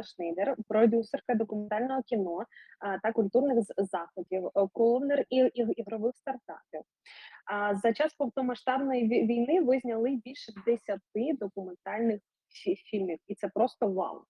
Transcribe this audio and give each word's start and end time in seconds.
Шнейдер, 0.00 0.56
продюсерка 0.68 1.34
документального 1.34 2.02
кіно 2.02 2.44
та 3.02 3.12
культурних 3.12 3.58
заходів, 3.76 4.46
е, 4.46 4.50
коовнер 4.72 5.24
і, 5.30 5.36
ігрових 5.76 6.16
стартапів. 6.16 6.82
За 7.82 7.92
час 7.92 8.14
повномасштабної 8.14 9.08
війни 9.08 9.60
ви 9.60 9.78
зняли 9.78 10.20
більше 10.24 10.52
10 10.66 11.00
документальних 11.38 12.20
фільмів, 12.90 13.18
і 13.28 13.34
це 13.34 13.48
просто 13.48 13.88
вау. 13.88 14.24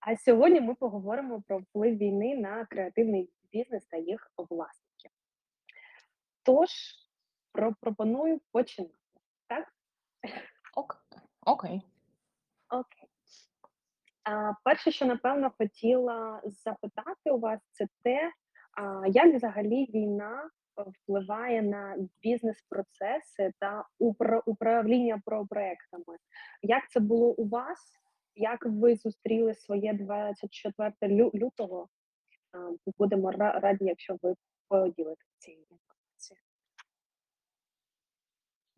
А 0.00 0.16
сьогодні 0.16 0.60
ми 0.60 0.74
поговоримо 0.74 1.42
про 1.48 1.58
вплив 1.58 1.96
війни 1.96 2.36
на 2.36 2.66
креативний 2.66 3.30
бізнес 3.52 3.86
та 3.86 3.96
їх 3.96 4.32
власників. 4.36 5.10
Тож 6.42 6.70
пропоную 7.80 8.40
починати. 8.52 8.94
Так? 9.46 9.74
Ок. 10.76 11.06
Окей. 11.46 11.82
Окей. 12.70 13.03
Перше, 14.64 14.90
що 14.90 15.06
напевно 15.06 15.52
хотіла 15.58 16.40
запитати 16.44 17.30
у 17.30 17.38
вас, 17.38 17.60
це 17.72 17.86
те, 18.02 18.32
як 19.06 19.34
взагалі 19.34 19.84
війна 19.94 20.50
е, 20.78 20.84
впливає 20.88 21.62
на 21.62 21.96
бізнес-процеси 22.22 23.52
та 23.58 23.84
управління 24.46 25.22
проектами. 25.24 26.16
Як 26.62 26.90
це 26.90 27.00
було 27.00 27.26
у 27.26 27.48
вас? 27.48 27.78
Як 28.34 28.66
ви 28.66 28.96
зустріли 28.96 29.54
своє 29.54 29.92
24 29.92 31.30
лютого? 31.34 31.88
Будемо 32.98 33.30
раді, 33.30 33.84
якщо 33.84 34.16
ви 34.22 34.34
поділитеся 34.68 35.34
цією 35.38 35.64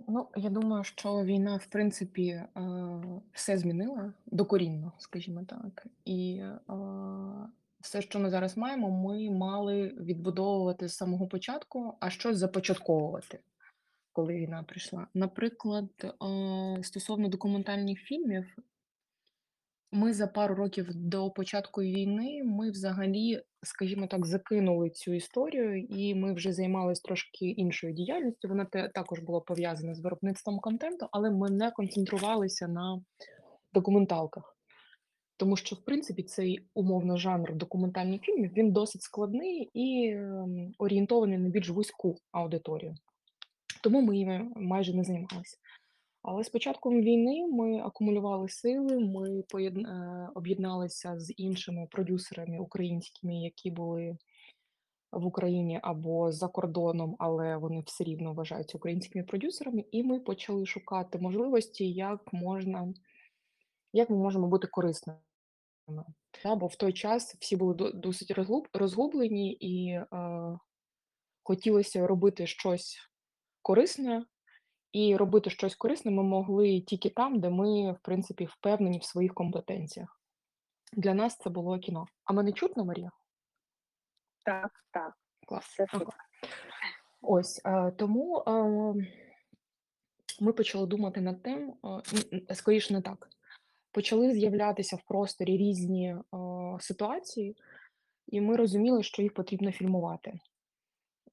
Ну, 0.08 0.28
я 0.36 0.50
думаю, 0.50 0.84
що 0.84 1.24
війна, 1.24 1.56
в 1.56 1.66
принципі, 1.66 2.28
е, 2.28 2.48
все 3.32 3.58
змінила 3.58 4.12
докорінно, 4.26 4.92
скажімо 4.98 5.44
так. 5.44 5.86
І 6.04 6.42
все, 7.80 8.02
що 8.02 8.18
ми 8.18 8.30
зараз 8.30 8.56
маємо, 8.56 8.90
ми 8.90 9.30
мали 9.30 9.88
відбудовувати 9.88 10.88
з 10.88 10.96
самого 10.96 11.26
початку, 11.26 11.94
а 12.00 12.10
щось 12.10 12.38
започатковувати, 12.38 13.38
коли 14.12 14.34
війна 14.34 14.62
прийшла. 14.62 15.06
Наприклад, 15.14 16.14
стосовно 16.82 17.28
документальних 17.28 18.00
фільмів, 18.00 18.56
ми 19.96 20.14
за 20.14 20.26
пару 20.26 20.54
років 20.54 20.86
до 20.94 21.30
початку 21.30 21.82
війни 21.82 22.42
ми 22.44 22.70
взагалі, 22.70 23.42
скажімо 23.62 24.06
так, 24.06 24.26
закинули 24.26 24.90
цю 24.90 25.12
історію, 25.12 25.78
і 25.78 26.14
ми 26.14 26.34
вже 26.34 26.52
займалися 26.52 27.02
трошки 27.04 27.46
іншою 27.46 27.92
діяльністю. 27.92 28.48
Вона 28.48 28.64
також 28.94 29.20
була 29.20 29.40
пов'язана 29.40 29.94
з 29.94 30.00
виробництвом 30.00 30.58
контенту, 30.58 31.08
але 31.10 31.30
ми 31.30 31.50
не 31.50 31.70
концентрувалися 31.70 32.68
на 32.68 33.00
документалках. 33.72 34.56
Тому 35.36 35.56
що, 35.56 35.76
в 35.76 35.84
принципі, 35.84 36.22
цей 36.22 36.68
умовно 36.74 37.16
жанр 37.16 37.54
документальних 37.54 38.20
фільмів 38.20 38.52
він 38.52 38.72
досить 38.72 39.02
складний 39.02 39.70
і 39.74 40.10
ем, 40.10 40.72
орієнтований 40.78 41.38
на 41.38 41.48
більш 41.48 41.68
вузьку 41.68 42.16
аудиторію. 42.32 42.94
Тому 43.82 44.00
ми 44.00 44.16
їм 44.16 44.52
майже 44.56 44.94
не 44.94 45.04
займалися. 45.04 45.56
Але 46.28 46.44
з 46.44 46.48
початком 46.48 47.00
війни 47.00 47.46
ми 47.52 47.80
акумулювали 47.80 48.48
сили, 48.48 48.98
ми 48.98 49.44
е, 49.54 50.28
об'єдналися 50.34 51.20
з 51.20 51.34
іншими 51.36 51.86
продюсерами 51.90 52.58
українськими, 52.58 53.36
які 53.36 53.70
були 53.70 54.16
в 55.12 55.26
Україні 55.26 55.80
або 55.82 56.32
за 56.32 56.48
кордоном, 56.48 57.16
але 57.18 57.56
вони 57.56 57.82
все 57.86 58.04
рівно 58.04 58.34
вважаються 58.34 58.78
українськими 58.78 59.24
продюсерами, 59.24 59.84
і 59.90 60.02
ми 60.02 60.20
почали 60.20 60.66
шукати 60.66 61.18
можливості, 61.18 61.92
як 61.92 62.32
можна, 62.32 62.94
як 63.92 64.10
ми 64.10 64.16
можемо 64.16 64.48
бути 64.48 64.66
корисними. 64.66 65.18
Бо 66.44 66.66
в 66.66 66.76
той 66.76 66.92
час 66.92 67.36
всі 67.40 67.56
були 67.56 67.74
до- 67.74 67.92
досить 67.92 68.30
розгуб- 68.30 68.68
розгублені 68.72 69.52
і 69.52 69.88
е, 69.90 70.06
хотілося 71.42 72.06
робити 72.06 72.46
щось 72.46 72.98
корисне, 73.62 74.24
і 74.96 75.16
робити 75.16 75.50
щось 75.50 75.74
корисне 75.74 76.10
ми 76.10 76.22
могли 76.22 76.80
тільки 76.80 77.10
там, 77.10 77.40
де 77.40 77.50
ми, 77.50 77.92
в 77.92 77.98
принципі, 78.02 78.44
впевнені 78.44 78.98
в 78.98 79.04
своїх 79.04 79.34
компетенціях. 79.34 80.20
Для 80.92 81.14
нас 81.14 81.36
це 81.36 81.50
було 81.50 81.78
кіно. 81.78 82.06
А 82.24 82.32
мене 82.32 82.52
чутно, 82.52 82.84
Марія? 82.84 83.10
Так, 84.44 84.84
так, 84.90 85.14
Клас. 85.46 85.64
все 85.64 85.86
Ага. 85.88 86.04
Ось 87.22 87.60
е, 87.64 87.90
тому 87.90 88.38
е, 88.38 88.52
ми 90.40 90.52
почали 90.52 90.86
думати 90.86 91.20
над 91.20 91.42
тим, 91.42 91.74
е, 92.48 92.54
скоріше 92.54 92.94
не 92.94 93.02
так. 93.02 93.28
Почали 93.92 94.32
з'являтися 94.32 94.96
в 94.96 95.02
просторі 95.02 95.56
різні 95.56 96.08
е, 96.08 96.18
ситуації, 96.80 97.56
і 98.26 98.40
ми 98.40 98.56
розуміли, 98.56 99.02
що 99.02 99.22
їх 99.22 99.34
потрібно 99.34 99.72
фільмувати. 99.72 100.38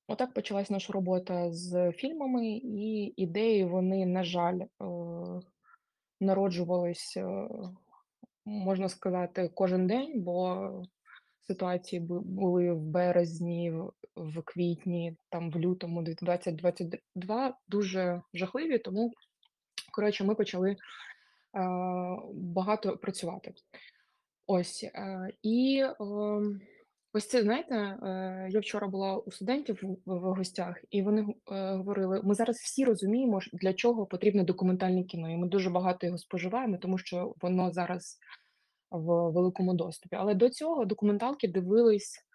Отак 0.08 0.34
почалась 0.34 0.70
наша 0.70 0.94
робота 0.94 1.52
з 1.52 1.92
фільмами, 1.92 2.48
і 2.48 3.14
ідеї 3.18 3.66
вони, 3.66 4.06
на 4.06 4.24
жаль, 4.24 4.60
е, 4.60 4.68
народжувались, 6.20 7.18
е, 7.18 7.48
можна 8.46 8.90
сказати, 8.90 9.52
кожен 9.54 9.88
день, 9.88 10.22
бо 10.22 10.70
ситуації 11.48 12.00
були 12.10 12.72
в 12.72 12.82
березні, 12.82 13.74
в 14.16 14.42
квітні, 14.42 15.18
там 15.30 15.52
в 15.52 15.60
лютому 15.60 16.02
2022 16.02 17.58
дуже 17.68 18.22
жахливі, 18.34 18.80
тому 18.80 19.12
коротше, 19.92 20.24
ми 20.24 20.36
почали 20.36 20.72
е, 20.72 20.78
багато 22.34 22.98
працювати. 22.98 23.54
Ось 24.48 24.84
е, 24.84 25.30
і 25.42 25.84
е, 25.84 25.96
ось 27.14 27.28
це 27.28 27.44
знаєте, 27.44 27.76
е, 27.76 28.48
я 28.52 28.60
вчора 28.60 28.88
була 28.88 29.18
у 29.18 29.32
студентів 29.32 29.80
в, 30.06 30.20
гостях, 30.20 30.84
і 30.90 31.02
вони 31.02 31.22
е, 31.22 31.76
говорили: 31.76 32.22
ми 32.24 32.36
зараз 32.36 32.58
всі 32.58 32.86
розуміємо, 32.86 33.40
для 33.54 33.74
чого 33.74 34.06
потрібне 34.06 34.44
документальне 34.44 35.04
кіно, 35.04 35.32
і 35.32 35.38
ми 35.38 35.48
дуже 35.48 35.70
багато 35.70 36.06
його 36.06 36.18
споживаємо, 36.18 36.78
тому 36.78 36.98
що 36.98 37.34
воно 37.42 37.72
зараз 37.72 38.18
в 38.92 39.32
великому 39.32 39.74
доступі. 39.74 40.16
Але 40.16 40.34
до 40.34 40.50
цього 40.50 40.86
документалки 40.86 41.48
дивились 41.48 42.26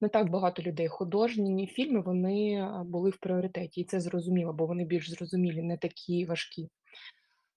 не 0.00 0.08
так 0.08 0.30
багато 0.30 0.62
людей. 0.62 0.88
Художні 0.88 1.66
фільми 1.66 2.00
вони 2.00 2.52
е, 2.52 2.82
були 2.84 3.10
в 3.10 3.16
пріоритеті, 3.16 3.80
і 3.80 3.84
це 3.84 4.00
зрозуміло, 4.00 4.52
бо 4.52 4.66
вони 4.66 4.84
більш 4.84 5.10
зрозумілі, 5.10 5.62
не 5.62 5.76
такі 5.76 6.24
важкі. 6.24 6.68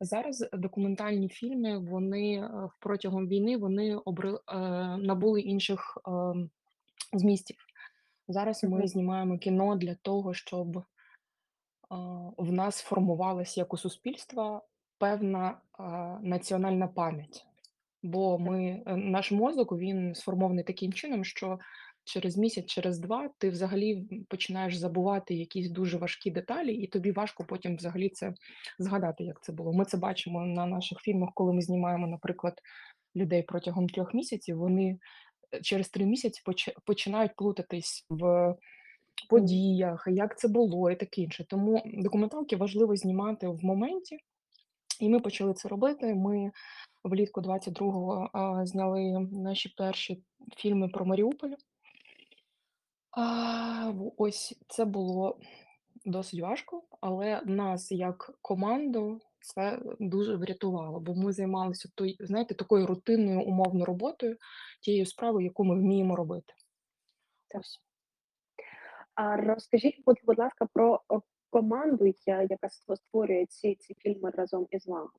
Зараз 0.02 0.50
документальні 0.54 1.30
фільми 1.30 1.80
вони 1.80 2.50
протягом 2.80 3.28
війни 3.28 3.58
вони 3.58 3.96
обри, 3.96 4.34
набули 4.98 5.42
інших 5.42 5.98
е, 6.08 6.12
змістів. 7.14 7.58
Зараз 8.28 8.64
ми 8.64 8.88
знімаємо 8.88 9.38
кіно 9.38 9.76
для 9.76 9.96
того, 9.96 10.34
щоб 10.34 10.84
в 12.38 12.52
нас 12.52 12.82
формувалася 12.82 13.62
як 13.62 13.74
у 13.74 13.78
суспільства 13.78 14.62
певна 14.98 15.62
національна 16.22 16.88
пам'ять. 16.88 17.46
Бо 18.04 18.40
ми, 18.40 18.84
е, 18.86 18.96
наш 18.96 19.32
мозок 19.32 19.72
він 19.72 20.16
сформований 20.16 20.64
таким 20.64 20.94
чином, 20.94 21.24
що 21.26 21.60
через 22.04 22.38
місяць, 22.38 22.66
через 22.66 23.00
два 23.00 23.30
ти 23.38 23.50
взагалі 23.50 24.08
починаєш 24.30 24.76
забувати 24.76 25.36
якісь 25.36 25.70
дуже 25.70 25.98
важкі 25.98 26.32
деталі, 26.32 26.74
і 26.74 26.88
тобі 26.88 27.12
важко 27.12 27.46
потім 27.46 27.76
взагалі 27.76 28.10
це 28.10 28.34
згадати, 28.80 29.24
як 29.24 29.44
це 29.44 29.52
було. 29.54 29.74
Ми 29.74 29.86
це 29.86 29.98
бачимо 29.98 30.46
на 30.46 30.66
наших 30.66 31.00
фільмах, 31.00 31.30
коли 31.34 31.54
ми 31.54 31.62
знімаємо, 31.62 32.08
наприклад, 32.08 32.54
людей 33.16 33.44
протягом 33.44 33.90
трьох 33.90 34.14
місяців. 34.14 34.58
Вони 34.58 35.00
через 35.62 35.90
три 35.90 36.06
місяці 36.06 36.42
поч- 36.46 36.76
починають 36.86 37.36
плутатись 37.36 38.06
в 38.10 38.56
подіях, 39.30 40.08
як 40.12 40.40
це 40.40 40.48
було, 40.48 40.92
і 40.92 40.96
таке 40.96 41.22
інше. 41.22 41.46
Тому 41.50 41.84
документалки 41.86 42.56
важливо 42.56 42.96
знімати 42.96 43.48
в 43.48 43.66
моменті. 43.66 44.20
І 45.00 45.10
ми 45.10 45.20
почали 45.20 45.54
це 45.54 45.70
робити. 45.70 46.16
Ми 46.16 46.52
влітку 47.04 47.42
22-го 47.42 48.30
а, 48.34 48.66
зняли 48.66 49.28
наші 49.32 49.74
перші 49.78 50.24
фільми 50.58 50.88
про 50.88 51.06
Маріуполь. 51.06 51.54
А, 53.12 53.94
ось 54.18 54.60
це 54.68 54.86
було 54.86 55.40
досить 56.06 56.42
важко, 56.42 56.84
але 57.02 57.42
нас 57.46 57.92
як 57.92 58.32
команду 58.42 59.22
це 59.42 59.80
дуже 60.00 60.36
врятувало, 60.36 61.00
бо 61.00 61.16
ми 61.16 61.34
займалися 61.34 61.90
той, 61.96 62.18
знаєте, 62.20 62.56
такою 62.56 62.88
рутинною 62.88 63.42
умовною 63.42 63.86
роботою, 63.86 64.38
тією 64.82 65.06
справою, 65.06 65.46
яку 65.46 65.64
ми 65.64 65.76
вміємо 65.76 66.16
робити. 66.16 66.54
Так. 67.48 67.62
Ось. 67.62 67.80
А 69.16 69.38
розкажіть, 69.38 70.04
будь, 70.06 70.20
будь 70.24 70.40
ласка, 70.40 70.68
про 70.74 71.02
команду, 71.50 72.14
яка 72.28 72.70
створює 72.96 73.46
ці, 73.46 73.76
ці 73.76 73.94
фільми 73.94 74.30
разом 74.30 74.68
із 74.72 74.88
вами. 74.88 75.10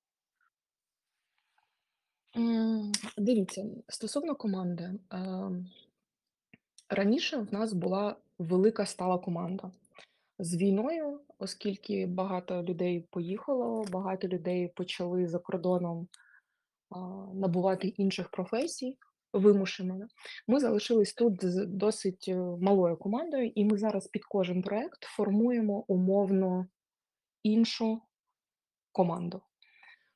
Дивіться, 3.18 3.66
стосовно 3.88 4.34
команди, 4.34 4.90
ем, 5.10 5.70
раніше 6.88 7.36
в 7.36 7.52
нас 7.52 7.72
була 7.72 8.16
велика 8.38 8.86
стала 8.86 9.18
команда. 9.18 9.70
З 10.42 10.56
війною, 10.56 11.20
оскільки 11.38 12.06
багато 12.06 12.62
людей 12.62 13.06
поїхало, 13.10 13.84
багато 13.90 14.28
людей 14.28 14.68
почали 14.68 15.26
за 15.26 15.38
кордоном 15.38 16.08
набувати 17.34 17.88
інших 17.88 18.28
професій 18.28 18.98
вимушено, 19.32 20.08
ми 20.46 20.60
залишились 20.60 21.14
тут 21.14 21.44
з 21.44 21.66
досить 21.66 22.24
е, 22.28 22.36
малою 22.36 22.96
командою, 22.96 23.52
і 23.54 23.64
ми 23.64 23.78
зараз 23.78 24.06
під 24.06 24.24
кожен 24.24 24.62
проект 24.62 25.04
формуємо 25.04 25.84
умовно 25.88 26.66
іншу 27.42 28.00
команду. 28.92 29.40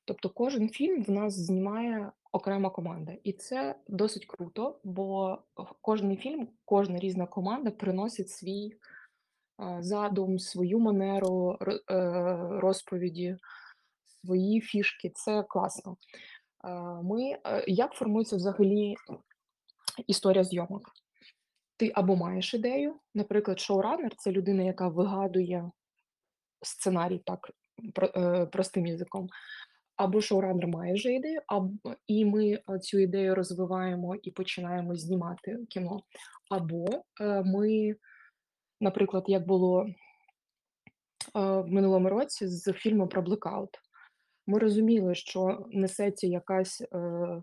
Тобто 0.04 0.30
кожен 0.30 0.68
фільм 0.68 1.02
в 1.02 1.10
нас 1.10 1.34
знімає 1.34 2.12
окрема 2.32 2.70
команда, 2.70 3.12
і 3.24 3.32
це 3.32 3.74
досить 3.88 4.26
круто, 4.26 4.80
бо 4.84 5.38
кожний 5.80 6.16
фільм, 6.16 6.48
кожна 6.64 6.98
різна 6.98 7.26
команда 7.26 7.70
приносить 7.70 8.30
свій 8.30 8.76
задум, 9.80 10.38
свою 10.38 10.78
манеру 10.78 11.58
е, 11.60 11.76
розповіді, 12.50 13.36
свої 14.04 14.60
фішки. 14.60 15.10
Це 15.14 15.42
класно. 15.48 15.96
Ми 17.02 17.38
як 17.66 17.92
формується 17.92 18.36
взагалі 18.36 18.94
історія 20.06 20.44
зйомок? 20.44 20.82
Ти 21.76 21.92
або 21.94 22.16
маєш 22.16 22.54
ідею, 22.54 22.94
наприклад, 23.14 23.60
шоуранер 23.60 24.16
це 24.16 24.32
людина, 24.32 24.62
яка 24.62 24.88
вигадує 24.88 25.70
сценарій 26.62 27.22
так 27.26 27.50
е, 28.16 28.46
простим 28.46 28.86
язиком. 28.86 29.28
Або 29.96 30.20
шоуранер 30.20 30.66
має 30.66 30.94
вже 30.94 31.12
ідею, 31.12 31.40
або 31.46 31.94
і 32.06 32.24
ми 32.24 32.52
е, 32.52 32.78
цю 32.78 32.98
ідею 32.98 33.34
розвиваємо 33.34 34.14
і 34.22 34.30
починаємо 34.30 34.96
знімати 34.96 35.58
кіно. 35.68 36.00
Або 36.50 36.86
е, 37.20 37.42
ми, 37.42 37.94
наприклад, 38.84 39.24
як 39.26 39.46
було 39.46 39.86
е, 39.86 39.92
в 41.34 41.66
минулому 41.66 42.08
році 42.08 42.46
з 42.46 42.72
фільмом 42.72 43.08
про 43.08 43.22
блекаут, 43.22 43.70
ми 44.46 44.58
розуміли, 44.58 45.14
що 45.14 45.66
несеться 45.70 46.26
якась 46.26 46.80
е, 46.80 47.42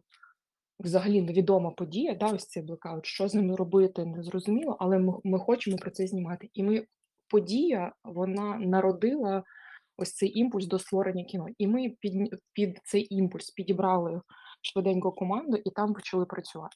взагалі 0.79 1.21
невідома 1.21 1.71
подія, 1.71 2.15
да, 2.15 2.27
ось 2.27 2.47
цей 2.47 2.63
блекаут, 2.63 3.05
що 3.05 3.27
з 3.27 3.33
ними 3.33 3.55
робити, 3.55 4.05
не 4.05 4.23
зрозуміло, 4.23 4.77
але 4.79 4.99
ми, 4.99 5.13
ми 5.23 5.39
хочемо 5.39 5.77
про 5.77 5.91
це 5.91 6.07
знімати. 6.07 6.49
І 6.53 6.63
ми 6.63 6.85
подія 7.27 7.93
вона 8.03 8.57
народила 8.57 9.43
ось 9.97 10.13
цей 10.13 10.39
імпульс 10.39 10.65
до 10.65 10.79
створення 10.79 11.23
кіно. 11.23 11.47
І 11.57 11.67
ми 11.67 11.89
під, 11.99 12.41
під 12.53 12.79
цей 12.83 13.15
імпульс 13.15 13.49
підібрали 13.49 14.21
швиденько 14.61 15.11
команду 15.11 15.57
і 15.65 15.71
там 15.71 15.93
почали 15.93 16.25
працювати. 16.25 16.75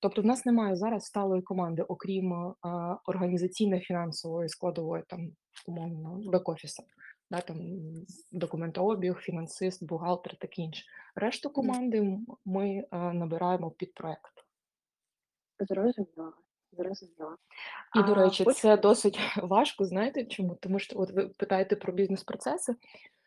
Тобто, 0.00 0.22
в 0.22 0.24
нас 0.24 0.46
немає 0.46 0.76
зараз 0.76 1.04
сталої 1.04 1.42
команди, 1.42 1.82
окрім 1.82 2.32
е, 2.32 2.54
організаційно-фінансової 3.06 4.48
складової, 4.48 5.04
там 5.08 5.30
умовно 5.66 6.30
бек-офісу. 6.30 6.82
Да, 7.30 7.40
там 7.40 7.56
документообіг, 8.32 9.18
фінансист, 9.18 9.84
бухгалтер, 9.84 10.36
таке 10.36 10.62
інше. 10.62 10.84
Решту 11.14 11.50
команди 11.50 12.18
ми 12.44 12.68
е, 12.92 13.12
набираємо 13.12 13.70
під 13.70 13.94
проект. 13.94 14.32
Зрозуміла, 15.58 16.32
зрозуміла. 16.72 17.36
І, 17.96 18.02
до 18.02 18.14
речі, 18.14 18.44
хочу 18.44 18.60
це 18.60 18.76
досить 18.76 19.18
важко, 19.42 19.84
знаєте 19.84 20.24
чому? 20.24 20.54
Тому 20.54 20.78
що 20.78 21.00
от 21.00 21.10
ви 21.10 21.28
питаєте 21.28 21.76
про 21.76 21.92
бізнес-процеси. 21.92 22.74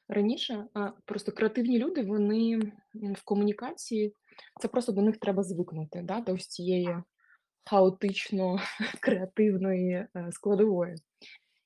Раніше 0.09 0.65
а, 0.73 0.91
просто 1.05 1.31
креативні 1.31 1.79
люди, 1.79 2.03
вони 2.03 2.59
в 2.93 3.23
комунікації, 3.25 4.13
це 4.61 4.67
просто 4.67 4.91
до 4.91 5.01
них 5.01 5.17
треба 5.17 5.43
звикнути, 5.43 6.01
да, 6.03 6.21
до 6.21 6.33
ось 6.33 6.47
цієї 6.47 6.95
хаотично 7.69 8.59
креативної 9.01 9.91
е, 9.93 10.07
складової. 10.31 10.95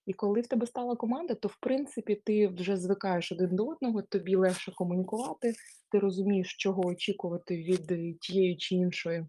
І 0.05 0.13
коли 0.13 0.41
в 0.41 0.47
тебе 0.47 0.67
стала 0.67 0.95
команда, 0.95 1.33
то 1.33 1.47
в 1.47 1.57
принципі 1.59 2.21
ти 2.25 2.47
вже 2.47 2.77
звикаєш 2.77 3.31
один 3.31 3.55
до 3.55 3.65
одного, 3.65 4.01
тобі 4.01 4.35
легше 4.35 4.71
комунікувати, 4.75 5.53
ти 5.91 5.99
розумієш, 5.99 6.55
чого 6.57 6.85
очікувати 6.85 7.57
від 7.57 7.91
е, 7.91 8.13
тієї 8.21 8.57
чи 8.57 8.75
іншої 8.75 9.25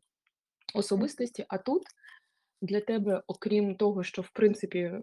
особистості. 0.74 1.44
А 1.48 1.58
тут 1.58 1.82
для 2.62 2.80
тебе, 2.80 3.22
окрім 3.26 3.76
того, 3.76 4.02
що 4.02 4.22
в 4.22 4.30
принципі 4.30 4.78
е, 4.78 5.00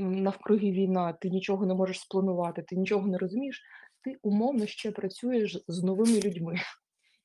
навкруги 0.00 0.70
війна, 0.70 1.12
ти 1.12 1.30
нічого 1.30 1.66
не 1.66 1.74
можеш 1.74 2.00
спланувати, 2.00 2.62
ти 2.62 2.76
нічого 2.76 3.06
не 3.06 3.18
розумієш, 3.18 3.62
ти 4.04 4.16
умовно 4.22 4.66
ще 4.66 4.90
працюєш 4.90 5.64
з 5.68 5.82
новими 5.82 6.20
людьми. 6.20 6.54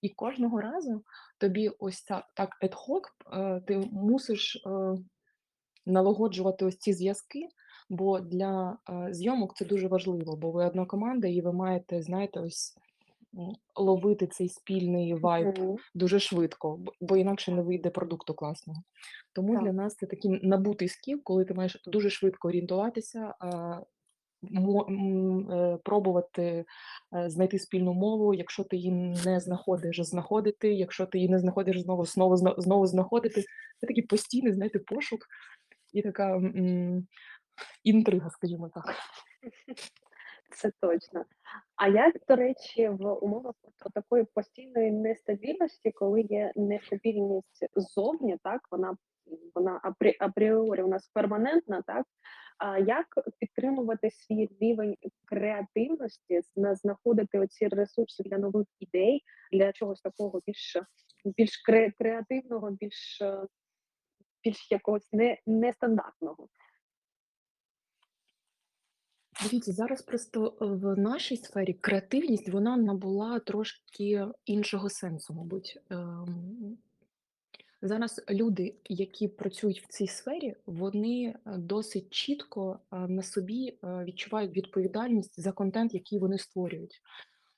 І 0.02 0.10
кожного 0.10 0.62
разу 0.62 1.04
тобі 1.40 1.70
ось 1.80 2.02
так, 2.04 2.26
так 2.36 2.50
ad-hoc, 2.64 3.02
е, 3.34 3.62
ти 3.68 3.78
мусиш 3.92 4.56
е, 4.56 4.70
налагоджувати 5.86 6.66
ось 6.66 6.78
ці 6.78 6.94
зв'язки, 6.94 7.48
бо 7.90 8.20
для 8.20 8.78
е, 8.90 9.14
зйомок 9.14 9.56
це 9.56 9.66
дуже 9.66 9.88
важливо, 9.88 10.36
бо 10.36 10.52
ви 10.52 10.66
одна 10.66 10.86
команда, 10.86 11.28
і 11.28 11.42
ви 11.42 11.54
маєте, 11.54 12.02
знаєте, 12.02 12.40
ось 12.40 12.78
ловити 13.76 14.28
цей 14.28 14.50
спільний 14.50 15.14
вайб 15.14 15.60
Мгм. 15.60 15.76
дуже 15.94 16.20
швидко, 16.20 16.80
бо 17.02 17.18
інакше 17.18 17.52
не 17.52 17.62
вийде 17.62 17.90
продукту 17.90 18.34
класного. 18.34 18.84
Тому 19.34 19.54
Так. 19.54 19.64
для 19.64 19.74
нас 19.74 19.96
це 19.96 20.06
такий 20.06 20.40
набутий 20.44 20.88
скіл, 20.88 21.22
коли 21.24 21.46
ти 21.46 21.54
маєш 21.54 21.82
дуже 21.86 22.10
швидко 22.10 22.48
орієнтуватися, 22.48 23.34
е, 23.44 23.82
пробувати 25.84 26.66
е, 27.16 27.30
знайти 27.30 27.60
спільну 27.60 27.94
мову. 27.94 28.34
Якщо 28.34 28.64
ти 28.64 28.78
її 28.78 28.92
не 29.26 29.40
знаходиш, 29.40 30.00
знаходити. 30.02 30.74
Якщо 30.74 31.06
ти 31.06 31.18
її 31.18 31.30
не 31.30 31.40
знаходиш, 31.40 31.82
знову 31.82 32.06
знову 32.06 32.38
знову 32.38 32.88
знаходити. 32.88 33.42
Це 33.82 33.88
такий 33.88 34.04
постійний, 34.04 34.54
знаєте, 34.54 34.80
пошук 34.80 35.20
і 35.94 36.02
така 36.02 36.42
інтрига, 37.84 38.30
скажімо 38.30 38.70
так. 38.74 38.96
Це 40.52 40.72
точно. 40.82 41.26
А 41.76 41.88
як, 41.88 42.16
до 42.28 42.36
речі, 42.36 42.90
в 42.90 43.14
умовах 43.14 43.56
такої 43.94 44.24
постійної 44.24 44.92
нестабільності, 44.92 45.92
коли 45.92 46.22
є 46.22 46.54
нестабільність 46.56 47.66
ззовні, 47.76 48.38
так 48.44 48.62
вона 48.72 48.98
вона 49.56 49.80
апрі, 49.84 50.16
апріорі 50.20 50.82
у 50.82 50.88
нас 50.88 51.08
перманентна, 51.14 51.82
так 51.82 52.06
а 52.58 52.80
як 52.80 53.06
підтримувати 53.40 54.12
свій 54.12 54.50
рівень 54.62 54.96
креативності, 55.26 56.42
знаходити 56.56 57.40
оці 57.40 57.68
ресурси 57.68 58.24
для 58.24 58.38
нових 58.38 58.68
ідей, 58.80 59.24
для 59.52 59.72
чогось 59.72 60.02
такого 60.02 60.42
більш 60.48 60.78
більш 61.26 61.58
кре, 61.58 61.92
креативного, 61.92 62.72
більш 62.72 63.22
більш 64.44 64.72
якогось 64.72 65.14
не 65.14 65.38
нестандартного? 65.46 66.48
Дивіться, 69.44 69.72
зараз 69.72 70.02
просто 70.02 70.58
е, 70.62 70.66
в 70.66 71.00
нашій 71.00 71.38
сфері 71.38 71.74
креативність 71.74 72.50
вона 72.50 72.78
набула 72.78 73.40
трошки 73.40 74.26
іншого 74.46 74.90
сенсу, 74.90 75.34
мабуть. 75.34 75.80
Ем, 75.90 76.78
Зараз 77.82 78.22
люди, 78.30 78.76
які 78.90 79.28
працюють 79.28 79.82
в 79.82 79.88
цій 79.88 80.08
сфері, 80.08 80.56
вони 80.66 81.36
досить 81.46 82.10
чітко 82.10 82.80
е, 82.92 82.98
на 82.98 83.22
собі 83.22 83.68
е, 83.68 84.04
відчувають 84.04 84.58
відповідальність 84.58 85.40
за 85.40 85.52
контент, 85.52 85.94
який 85.94 86.20
вони 86.20 86.38
створюють. 86.38 87.02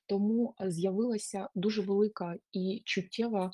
Тому 0.06 0.54
з'явилася 0.60 1.48
дуже 1.54 1.82
велика 1.82 2.36
і 2.52 2.82
чуттєва 2.84 3.50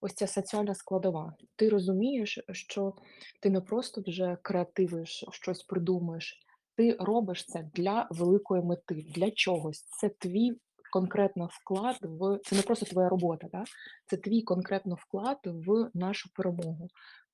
ось 0.00 0.14
ця 0.14 0.26
соціальна 0.26 0.74
складова. 0.74 1.34
Ти 1.56 1.68
розумієш, 1.68 2.38
що 2.52 2.94
ти 3.40 3.50
не 3.50 3.60
просто 3.60 4.02
вже 4.06 4.36
креативиш, 4.42 5.24
щось 5.30 5.62
придумаєш, 5.62 6.45
ти 6.76 6.96
робиш 7.00 7.44
це 7.44 7.70
для 7.74 8.08
великої 8.10 8.62
мети, 8.62 9.06
для 9.14 9.30
чогось. 9.30 9.82
Це 9.82 10.08
твій 10.08 10.60
конкретно 10.92 11.48
вклад 11.52 11.96
в 12.02 12.38
це 12.44 12.56
не 12.56 12.62
просто 12.62 12.86
твоя 12.86 13.08
робота, 13.08 13.48
да? 13.52 13.64
це 14.06 14.16
твій 14.16 14.42
конкретно 14.42 14.94
вклад 14.94 15.38
в 15.44 15.90
нашу 15.94 16.30
перемогу, 16.34 16.88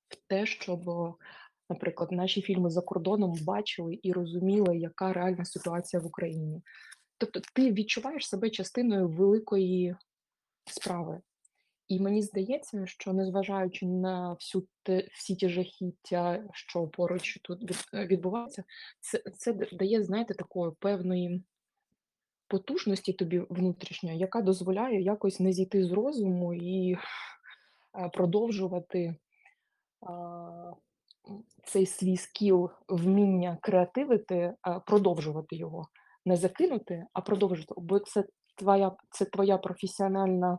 в 0.09 0.17
те, 0.29 0.47
щоб, 0.47 0.81
наприклад, 1.71 2.13
наші 2.13 2.43
фільми 2.43 2.71
за 2.71 2.81
кордоном 2.81 3.35
бачили 3.45 3.99
і 4.03 4.13
розуміли, 4.13 4.79
яка 4.79 5.13
реальна 5.13 5.45
ситуація 5.45 6.03
в 6.03 6.07
Україні. 6.07 6.63
Тобто 7.19 7.41
ти 7.55 7.73
відчуваєш 7.73 8.29
себе 8.29 8.51
частиною 8.51 9.09
великої 9.09 9.97
справи. 10.67 11.21
І 11.93 12.01
мені 12.01 12.23
здається, 12.23 12.87
що 12.87 13.13
незважаючи 13.13 13.87
на 13.87 14.33
всю 14.33 14.67
те, 14.83 15.09
всі 15.13 15.37
ті 15.37 15.49
жахіття, 15.49 16.45
що 16.53 16.87
поруч 16.87 17.39
тут 17.43 17.87
е, 17.95 18.07
відбувається, 18.07 18.65
це, 19.01 19.23
це 19.39 19.53
дає, 19.53 20.03
знаєте, 20.03 20.35
такої 20.35 20.73
певної 20.79 21.43
потужності 22.49 23.13
тобі 23.13 23.43
внутрішньої, 23.51 24.19
яка 24.19 24.43
дозволяє 24.43 25.03
якось 25.03 25.41
не 25.41 25.53
зійти 25.53 25.85
з 25.85 25.93
розуму 25.93 26.55
і 26.55 26.93
е, 26.93 26.99
продовжувати 28.13 29.17
а, 30.01 30.73
цей 31.65 31.87
свій 31.87 32.17
скіл, 32.17 32.71
вміння 32.89 33.59
креативити, 33.63 34.55
а, 34.63 34.81
продовжувати 34.81 35.57
його. 35.57 35.89
Не 36.25 36.37
закинути, 36.37 37.07
а 37.13 37.21
продовжувати. 37.21 37.75
Бо 37.77 37.99
це 37.99 38.25
твоя, 38.57 38.93
це 39.11 39.25
твоя 39.25 39.59
професіональна 39.59 40.59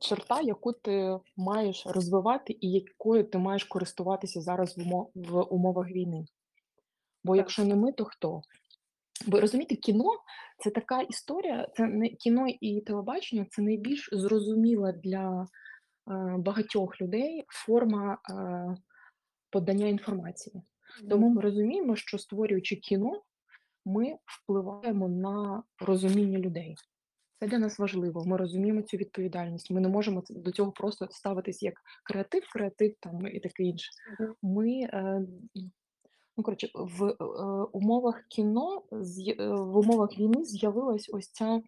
черта, 0.00 0.40
яку 0.40 0.72
ти 0.72 1.18
маєш 1.36 1.86
розвивати 1.86 2.56
і 2.60 2.70
якою 2.70 3.24
ти 3.24 3.38
маєш 3.38 3.64
користуватися 3.64 4.40
зараз 4.40 4.78
в, 4.78 4.80
умо- 4.80 5.42
умовах 5.48 5.88
війни. 5.88 6.24
Бо 7.24 7.32
Так. 7.32 7.38
якщо 7.38 7.64
не 7.64 7.74
ми, 7.76 7.92
то 7.92 8.04
хто? 8.04 8.42
Бо 9.26 9.40
розумієте, 9.40 9.76
кіно 9.76 10.10
це 10.58 10.70
така 10.70 11.00
історія, 11.00 11.68
це 11.76 11.86
не 11.86 12.08
кіно 12.08 12.46
і 12.60 12.80
телебачення 12.80 13.46
це 13.50 13.62
найбільш 13.62 14.08
зрозуміла 14.12 14.92
для, 14.92 15.42
е, 15.42 15.46
багатьох 16.38 17.00
людей 17.00 17.44
форма, 17.48 18.18
е, 18.30 18.76
подання 19.50 19.86
інформації. 19.86 20.62
Тому 21.10 21.28
ми 21.28 21.40
розуміємо, 21.40 21.96
що 21.96 22.18
створюючи 22.18 22.76
кіно, 22.76 23.22
ми 23.84 24.16
впливаємо 24.24 25.08
на 25.08 25.62
розуміння 25.78 26.38
людей. 26.38 26.76
Це 27.40 27.46
для 27.46 27.58
нас 27.58 27.78
важливо. 27.78 28.24
Ми 28.24 28.36
розуміємо 28.36 28.82
цю 28.82 28.96
відповідальність. 28.96 29.70
Ми 29.70 29.80
не 29.80 29.88
можемо 29.88 30.22
до 30.30 30.50
цього 30.50 30.72
просто 30.72 31.08
ставитись 31.10 31.62
як 31.62 31.74
креатив, 32.04 32.42
креатив 32.52 32.94
там 33.00 33.26
і 33.26 33.40
таке 33.40 33.62
інше. 33.62 33.90
Ми, 34.42 34.80
е, 34.80 35.26
ну, 36.36 36.42
коротше, 36.42 36.68
в, 36.74 37.04
е, 37.04 37.14
умовах 37.72 38.22
кіно 38.28 38.82
е, 38.92 39.46
в 39.48 39.76
умовах 39.76 40.18
війни 40.18 40.44
з'явилась 40.44 41.10
ось 41.12 41.30
ця, 41.30 41.62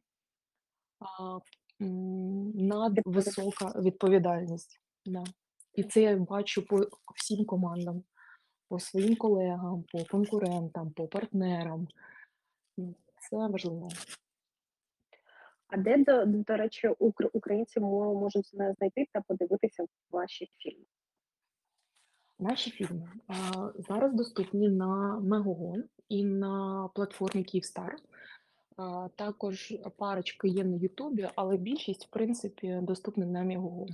надвисока 2.55 3.81
відповідальність. 3.81 4.81
Да. 5.07 5.25
І 5.75 5.83
це 5.83 6.03
я 6.03 6.17
бачу 6.17 6.67
по 6.67 6.89
всім 7.15 7.45
командам, 7.45 8.03
по 8.69 8.81
своїм 8.81 9.17
колегам, 9.17 9.85
по 9.93 10.05
конкурентам, 10.05 10.91
по 10.91 11.09
партнерам. 11.09 11.89
М, 12.79 12.95
це 13.19 13.37
важливо. 13.37 13.89
А 15.69 15.77
де, 15.77 15.97
до 16.05 16.27
до 16.27 16.57
речі, 16.57 16.89
укр 16.99 17.31
українці 17.33 17.81
мо 17.81 18.15
можуть 18.15 18.49
зна 18.49 18.75
знайти 18.79 19.07
та 19.13 19.21
подивитися 19.21 19.85
ваші 20.11 20.51
фільми? 20.59 20.85
Наші 22.39 22.71
фільми, 22.71 23.09
а, 23.29 23.35
зараз 23.89 24.15
доступні 24.15 24.69
на 24.69 25.21
Мегого 25.21 25.77
і 26.09 26.25
на 26.25 26.89
платформі 26.95 27.45
"Київстар". 27.45 27.97
А, 28.77 29.09
також 29.17 29.75
парочка 29.97 30.49
є 30.49 30.65
на 30.65 30.77
"Ютубі", 30.77 31.29
але 31.35 31.57
більшість, 31.57 32.07
в 32.07 32.11
принципі, 32.11 32.79
доступна 32.83 33.27
на 33.27 33.45
Мегого. 33.45 33.87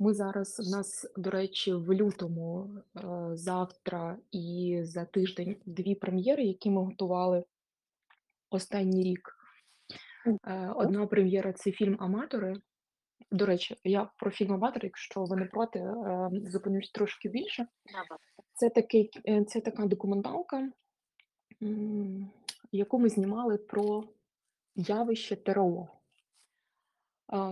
Ми 0.00 0.14
зараз 0.14 0.60
у 0.66 0.70
нас, 0.70 1.12
до 1.16 1.30
речі, 1.30 1.72
в 1.72 1.94
лютому, 1.94 2.70
е, 2.96 3.00
завтра 3.32 4.18
і 4.32 4.80
за 4.82 5.04
тиждень 5.04 5.56
2 5.66 5.94
прем'єри, 5.94 6.44
які 6.44 6.70
ми 6.70 6.84
готували 6.84 7.44
останній 8.50 9.02
рік. 9.02 9.37
Е, 10.26 10.72
одна 10.76 11.06
прем'єра- 11.06 11.52
це 11.52 11.70
фільм 11.72 11.96
"Аматори". 12.00 12.54
До 13.30 13.46
речі, 13.46 13.76
я 13.84 14.10
про 14.16 14.30
фільм 14.30 14.52
"Аматори", 14.52 14.86
якщо 14.88 15.24
ви 15.24 15.36
не 15.36 15.44
проти, 15.44 15.78
е, 15.78 16.30
зупинюсь 16.32 16.90
трошки 16.90 17.28
більше. 17.28 17.66
Це 18.54 18.70
такий 18.70 19.10
е, 19.28 19.44
це 19.44 19.60
така 19.60 19.86
документалка, 19.86 20.70
яку 22.72 22.98
ми 22.98 23.08
знімали 23.08 23.58
про 23.58 24.04
явище 24.76 25.36
ТРО. 25.36 25.88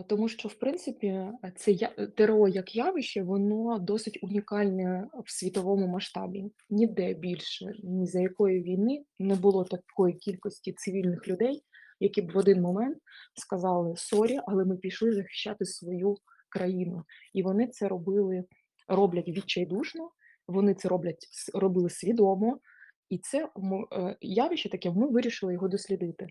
Тому 0.07 0.29
що, 0.29 0.49
в 0.49 0.55
принципі, 0.55 1.07
е, 1.07 1.33
це 1.57 1.73
е, 1.73 2.07
ТРО 2.07 2.49
як 2.49 2.77
явище, 2.77 3.23
воно 3.23 3.79
досить 3.79 4.19
унікальне 4.23 5.09
в 5.25 5.31
світовому 5.33 5.87
масштабі. 5.87 6.45
Ніде 6.71 7.15
більше, 7.15 7.73
ні 7.83 8.07
за 8.07 8.21
якої 8.21 8.63
війни 8.63 9.05
не 9.19 9.35
було 9.35 9.65
такої 9.65 10.15
кількості 10.15 10.73
цивільних 10.73 11.29
людей, 11.29 11.63
які 12.01 12.23
б 12.23 12.33
в 12.33 12.39
один 12.39 12.61
момент 12.63 12.99
сказали: 13.35 13.95
"Sorry, 13.97 14.39
але 14.47 14.65
ми 14.65 14.77
пішли 14.77 15.13
захищати 15.13 15.65
свою 15.65 16.17
країну". 16.49 17.05
І 17.33 17.43
вони 17.43 17.67
це 17.67 17.89
робили 17.89 18.45
роблять 18.89 19.29
відчайдушно, 19.29 20.11
вони 20.49 20.75
це 20.75 20.89
роблять 20.89 21.27
робили 21.55 21.91
свідомо, 21.91 22.61
і 23.09 23.19
це 23.19 23.49
е, 23.93 24.17
явище 24.21 24.69
таке, 24.69 24.91
ми 24.91 25.09
вирішили 25.09 25.53
його 25.53 25.69
дослідити. 25.69 26.27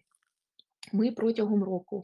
Ми 0.94 1.12
протягом 1.12 1.64
року, 1.64 2.04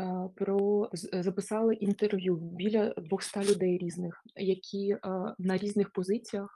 е, 0.00 0.28
про 0.36 0.88
записали 0.94 1.74
інтерв'ю 1.74 2.36
біля 2.36 2.94
200 2.96 3.40
людей 3.40 3.78
різних, 3.78 4.22
які, 4.36 4.90
е, 4.92 4.98
на 5.38 5.56
різних 5.56 5.92
позиціях, 5.92 6.50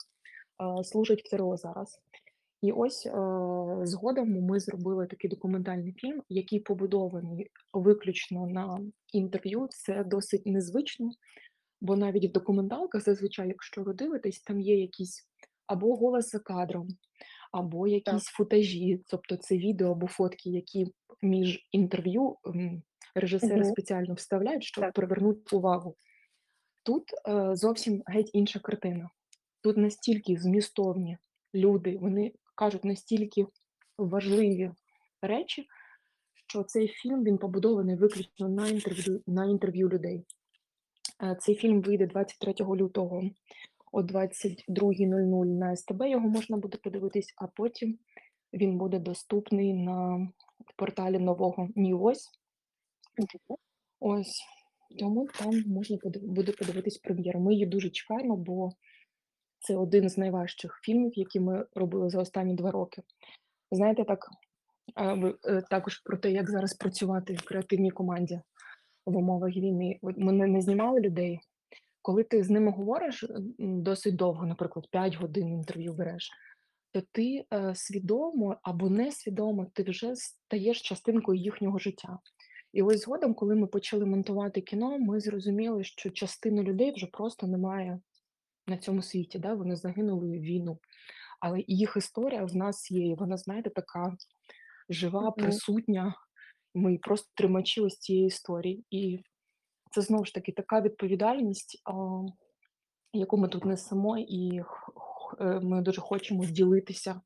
служать 0.85 1.23
в 1.25 1.31
ТРО 1.31 1.57
зараз. 1.57 1.99
І 2.63 2.73
ось, 2.73 3.07
е, 3.07 3.11
згодом 3.83 4.31
ми 4.31 4.61
зробили 4.61 5.07
такий 5.07 5.31
документальний 5.31 5.93
фільм, 5.93 6.23
який 6.29 6.61
побудований 6.61 7.51
виключно 7.73 8.47
на 8.47 8.81
інтерв'ю. 9.13 9.69
Це 9.71 10.05
досить 10.05 10.47
незвично, 10.47 11.11
бо 11.81 11.97
навіть 11.97 12.31
в 12.31 12.33
документалках 12.33 13.03
зазвичай, 13.03 13.49
якщо 13.49 13.83
ви 13.83 13.95
дивитесь, 13.95 14.41
там 14.41 14.61
є 14.61 14.81
якісь 14.81 15.29
або 15.67 15.97
голос 15.97 16.31
за 16.31 16.39
кадром, 16.39 16.89
або 17.53 17.85
Так. 17.85 17.93
якісь 17.93 18.25
футажі, 18.25 19.03
тобто 19.07 19.37
це 19.37 19.57
відео 19.57 19.91
або 19.91 20.07
фотки, 20.07 20.51
які 20.51 20.87
між 21.23 21.69
інтерв'ю, 21.73 22.37
режисери 23.15 23.61
Мгм. 23.61 23.65
спеціально 23.73 24.15
вставляють, 24.15 24.65
щоб 24.65 24.85
Так. 24.85 24.95
привернути 24.95 25.57
увагу. 25.57 25.97
Тут, 26.83 27.03
е, 27.29 27.57
зовсім 27.57 28.03
геть 28.07 28.31
інша 28.33 28.59
картина. 28.59 29.11
Тут 29.63 29.77
настільки 29.77 30.37
змістовні 30.37 31.19
люди, 31.55 31.99
вони 32.01 32.33
кажуть 32.55 32.85
настільки 32.85 33.47
важливі 33.99 34.71
речі, 35.23 35.67
що 36.49 36.63
цей 36.63 36.89
фільм, 36.89 37.25
він 37.25 37.39
побудований 37.39 37.97
виключно 37.97 38.49
на 38.49 38.69
інтерв'ю 38.69 39.23
на 39.27 39.45
інтерв'ю 39.45 39.89
людей. 39.89 40.25
Е, 41.23 41.37
цей 41.41 41.55
фільм 41.55 41.83
вийде 41.83 42.07
23 42.07 42.77
лютого 42.77 43.23
о 43.93 44.03
22:00 44.03 45.45
на 45.45 45.77
СТБ, 45.77 46.03
його 46.07 46.29
можна 46.29 46.57
буде 46.57 46.79
подивитись, 46.79 47.35
а 47.37 47.47
потім 47.47 47.99
він 48.53 48.79
буде 48.79 48.99
доступний 48.99 49.75
на 49.75 50.29
порталі 50.77 51.19
нового. 51.19 51.69
Мгм. 53.19 53.59
Ось, 54.01 54.43
тому 54.99 55.27
там 55.39 55.63
можна 55.67 55.99
буде 56.23 56.53
подивитись 56.53 56.99
прем'єру. 56.99 57.41
Ми 57.41 57.53
її 57.53 57.67
дуже 57.67 57.91
чекаємо, 57.91 58.37
бо 58.37 58.71
це 59.63 59.77
один 59.77 60.09
з 60.09 60.19
найважчих 60.19 60.81
фільмів, 60.83 61.13
які 61.15 61.41
ми 61.41 61.67
робили 61.75 62.11
за 62.11 62.21
останні 62.21 62.55
2 62.55 62.71
роки. 62.71 63.03
Знаєте, 63.71 64.05
так, 64.05 64.31
е, 64.97 65.35
е, 65.45 65.63
також 65.71 65.99
про 65.99 66.17
те, 66.17 66.31
як 66.31 66.51
зараз 66.51 66.75
працювати 66.75 67.35
в 67.35 67.45
креативній 67.45 67.91
команді 67.91 68.41
в 69.07 69.17
умовах 69.17 69.57
війни. 69.57 69.99
Ми 70.03 70.33
не 70.33 70.61
знімали 70.61 71.01
людей. 71.01 71.41
Коли 72.03 72.25
ти 72.25 72.43
з 72.43 72.51
ними 72.51 72.71
говориш, 72.71 73.25
досить 73.59 74.17
довго, 74.17 74.47
наприклад, 74.47 74.87
5 74.91 75.15
годин 75.15 75.49
інтерв'ю 75.49 75.93
береш, 75.93 76.31
то 76.93 77.03
ти, 77.13 77.45
е, 77.55 77.75
свідомо 77.75 78.57
або 78.63 78.91
несвідомо, 78.91 79.67
ти 79.73 79.83
вже 79.83 80.17
стаєш 80.17 80.83
частинкою 80.83 81.41
їхнього 81.41 81.79
життя. 81.79 82.19
І 82.73 82.83
ось 82.83 83.01
згодом, 83.01 83.35
коли 83.35 83.55
ми 83.55 83.67
почали 83.67 84.07
монтувати 84.07 84.61
кіно, 84.61 84.99
ми 84.99 85.21
зрозуміли, 85.21 85.85
що 85.85 86.11
частини 86.11 86.63
людей 86.63 86.93
вже 86.95 87.07
просто 87.07 87.47
немає 87.47 88.01
на 88.67 88.77
цьому 88.77 89.03
світі, 89.03 89.39
да, 89.39 89.55
вони 89.55 89.77
загинули 89.77 90.29
в 90.39 90.41
війну. 90.41 90.79
Але 91.41 91.65
їх 91.67 91.95
історія 91.97 92.45
в 92.45 92.57
нас 92.57 92.91
є, 92.91 93.09
і 93.09 93.15
вона, 93.15 93.37
знаєте, 93.37 93.71
така 93.71 94.17
жива, 94.89 95.31
присутня. 95.31 96.15
Ми 96.75 96.99
просто 96.99 97.31
тримачі 97.35 97.81
ось 97.81 97.99
цієї 97.99 98.27
історії. 98.27 98.85
І 98.91 99.21
це 99.91 100.01
знову 100.01 100.25
ж 100.25 100.35
таки 100.35 100.53
така 100.53 100.81
відповідальність, 100.81 101.83
а, 101.85 101.93
яку 103.13 103.37
ми 103.37 103.49
тут 103.49 103.65
несемо, 103.65 104.19
і 104.19 104.63
е, 105.41 105.61
ми 105.61 105.83
дуже 105.83 106.01
хочемо 106.01 106.45
ділитися 106.45 107.21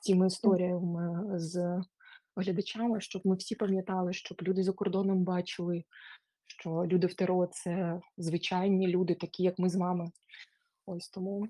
цими 0.00 0.26
історіями 0.26 1.24
з 1.38 1.82
глядачами, 2.36 3.00
щоб 3.00 3.22
ми 3.24 3.36
всі 3.36 3.54
пам'ятали, 3.54 4.12
щоб 4.12 4.38
люди 4.42 4.62
за 4.62 4.72
кордоном 4.72 5.24
бачили, 5.24 5.84
що 6.46 6.70
люди 6.70 7.06
в 7.06 7.14
ТРО- 7.14 7.48
це 7.50 8.00
звичайні 8.16 8.88
люди, 8.88 9.14
такі 9.14 9.42
як 9.42 9.58
ми 9.58 9.68
з 9.68 9.76
вами. 9.76 10.10
Ось 10.90 11.08
тому 11.08 11.48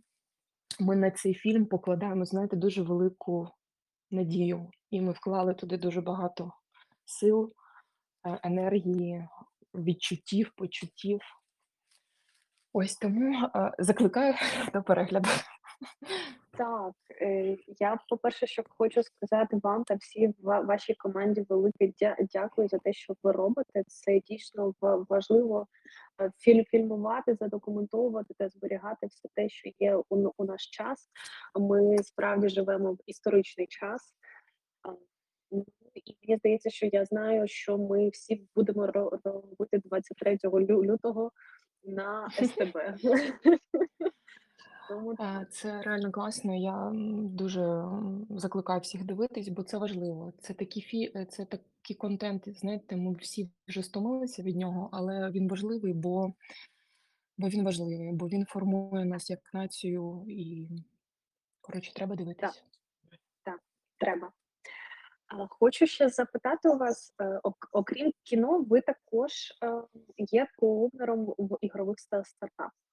ми 0.81 0.97
на 0.97 1.11
цей 1.11 1.35
фільм 1.35 1.67
покладаємо, 1.67 2.25
знаєте, 2.25 2.57
дуже 2.57 2.83
велику 2.83 3.49
надію, 4.11 4.71
і 4.91 5.01
ми 5.01 5.13
вклали 5.13 5.55
туди 5.55 5.77
дуже 5.77 6.01
багато 6.01 6.53
сил, 7.05 7.53
е, 8.27 8.41
енергії, 8.43 9.29
відчуттів, 9.75 10.53
почуттів. 10.57 11.21
Ось 12.73 12.97
тому, 12.97 13.47
е, 13.47 13.73
закликаю 13.79 14.35
до 14.75 14.83
перегляду. 14.83 15.29
Так, 16.59 16.95
е, 17.11 17.57
я, 17.79 17.99
по-перше, 18.09 18.47
що 18.47 18.63
хочу 18.69 19.03
сказати 19.03 19.61
вам 19.63 19.85
та 19.85 19.95
всій 19.95 20.35
вашій 20.43 20.95
команді 20.95 21.47
велике 21.49 21.93
дякую 22.33 22.69
за 22.69 22.79
те, 22.79 22.93
що 22.93 23.15
ви 23.23 23.33
робите. 23.33 23.83
Це 23.87 24.21
дійсно 24.21 24.75
важливо, 24.81 25.67
е, 26.21 26.65
фільмувати, 26.71 27.35
задокументовувати 27.35 28.35
та 28.39 28.49
зберігати 28.49 29.07
все 29.07 29.29
те, 29.35 29.49
що 29.49 29.71
є 29.79 29.97
у 30.09 30.33
у 30.37 30.45
наш 30.45 30.67
час. 30.67 31.09
Ми 31.61 31.99
справді 31.99 32.49
живемо 32.49 32.93
в 32.93 32.99
історичний 33.07 33.67
час. 33.67 34.15
Ну, 35.51 35.67
і 35.95 36.17
мені 36.23 36.39
здається, 36.39 36.71
що 36.71 36.87
я 36.93 37.05
знаю, 37.05 37.49
що 37.49 37.79
ми 37.79 38.09
всі 38.09 38.49
будемо 38.55 38.87
робити 38.87 39.79
23 39.85 40.39
лютого 40.45 41.33
на 41.85 42.31
СТБ. 42.31 42.79
Тому 44.89 45.17
це 45.51 45.83
реально 45.83 46.13
класно. 46.13 46.57
Я, 46.57 46.91
дуже, 47.15 47.85
закликаю 48.31 48.81
всіх 48.81 49.05
дивитись, 49.05 49.49
бо 49.49 49.63
це 49.63 49.79
важливо. 49.79 50.33
Це 50.41 50.55
такі 50.55 50.81
фі 50.81 51.13
е, 51.17 51.27
це 51.27 51.45
такий 51.45 51.97
контент, 51.97 52.49
знаєте, 52.59 52.97
ми 52.97 53.13
всі 53.15 53.51
вже 53.69 53.83
стомилися 53.83 54.43
від 54.43 54.57
нього, 54.57 54.89
але 54.93 55.31
він 55.31 55.49
важливий, 55.49 55.93
бо 55.93 56.33
бо 57.39 57.49
він 57.49 57.65
важливий, 57.65 58.13
бо 58.13 58.29
він 58.29 58.47
формує 58.47 59.05
нас 59.05 59.31
як 59.31 59.55
націю 59.55 60.25
і, 60.29 60.69
коротше, 61.61 61.95
треба 61.95 62.17
Так, 62.17 62.19
дивитись. 62.19 62.65
так, 63.43 63.61
треба. 63.99 64.33
Хочу 65.51 65.87
ще 65.87 66.09
запитати 66.09 66.69
у 66.69 66.79
вас, 66.79 67.15
е, 67.21 67.41
окрім 67.73 68.13
кіно, 68.23 68.63
ви 68.63 68.81
також, 68.81 69.33
е, 69.65 69.83
є 70.17 70.47
коовнером 70.57 71.35
в 71.39 71.59
ігрових 71.61 71.99
ста 71.99 72.25
стартапах. 72.25 72.88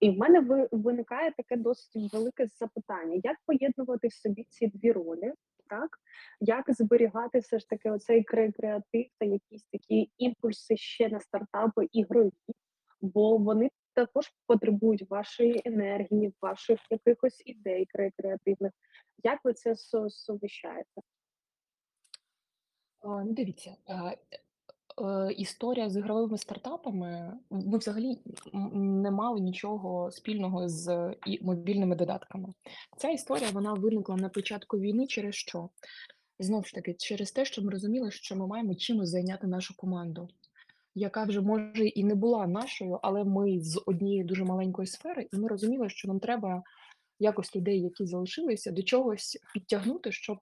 І 0.00 0.10
в 0.10 0.18
мене 0.18 0.68
виникає 0.72 1.32
таке 1.36 1.56
досить 1.56 2.12
велике 2.12 2.46
запитання: 2.46 3.20
як 3.24 3.36
поєднувати 3.46 4.08
в 4.08 4.12
собі 4.12 4.46
ці 4.48 4.66
2 4.66 4.92
ролі, 4.92 5.32
так? 5.66 5.98
Як 6.40 6.64
зберігати 6.68 7.38
все 7.38 7.58
ж 7.58 7.68
таки 7.68 7.90
оцей 7.90 8.24
кре 8.24 8.52
креатив 8.52 9.06
та 9.18 9.26
якісь 9.26 9.64
такі 9.64 10.10
імпульси 10.18 10.76
ще 10.76 11.08
на 11.08 11.20
стартапи 11.20 11.88
ігрові, 11.92 12.32
бо 13.00 13.36
вони 13.36 13.70
також 13.94 14.32
потребують 14.46 15.10
вашої 15.10 15.62
енергії, 15.64 16.34
ваших 16.42 16.80
якихось 16.90 17.42
ідей 17.44 17.86
креативних. 18.16 18.72
Як 19.24 19.40
ви 19.44 19.52
це 19.52 19.76
со 19.76 20.10
суміщаєте? 20.10 21.02
А, 23.00 23.24
ну, 23.24 23.32
дивіться, 23.32 23.76
історія 25.36 25.90
з 25.90 25.96
ігровими 25.96 26.38
стартапами, 26.38 27.38
ми 27.50 27.78
взагалі 27.78 28.18
не 28.72 29.10
мали 29.10 29.40
нічого 29.40 30.10
спільного 30.10 30.68
з 30.68 31.14
мобільними 31.40 31.96
додатками. 31.96 32.48
Ця 32.96 33.10
історія 33.10 33.50
вона 33.52 33.72
виникла 33.72 34.16
на 34.16 34.28
початку 34.28 34.78
війни 34.78 35.06
через 35.06 35.34
що? 35.34 35.68
Знову 36.38 36.64
ж 36.64 36.74
таки, 36.74 36.94
через 36.94 37.32
те, 37.32 37.44
що 37.44 37.62
ми 37.62 37.70
розуміли, 37.70 38.10
що 38.10 38.36
ми 38.36 38.46
маємо 38.46 38.74
чимось 38.74 39.08
зайняти 39.08 39.46
нашу 39.46 39.76
команду, 39.76 40.28
яка 40.94 41.24
вже 41.24 41.40
може 41.40 41.86
і 41.86 42.04
не 42.04 42.14
була 42.14 42.46
нашою, 42.46 42.98
але 43.02 43.24
ми 43.24 43.60
з 43.60 43.82
однієї 43.86 44.24
дуже 44.24 44.44
маленької 44.44 44.86
сфери, 44.86 45.28
і 45.32 45.36
ми 45.36 45.48
розуміли, 45.48 45.88
що 45.88 46.08
нам 46.08 46.20
треба 46.20 46.62
якось 47.18 47.56
людей, 47.56 47.80
які 47.80 48.06
залишилися, 48.06 48.70
до 48.70 48.82
чогось 48.82 49.38
підтягнути, 49.54 50.12
щоб 50.12 50.38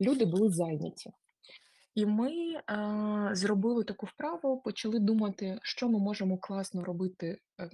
люди 0.00 0.24
були 0.24 0.48
зайняті. 0.48 1.10
І 2.00 2.06
ми, 2.06 2.32
е, 2.32 2.60
зробили 3.32 3.84
таку 3.84 4.06
вправу, 4.06 4.60
почали 4.60 4.98
думати, 4.98 5.58
що 5.62 5.88
ми 5.88 5.98
можемо 5.98 6.38
класно 6.38 6.84
робити, 6.84 7.38
е, 7.58 7.70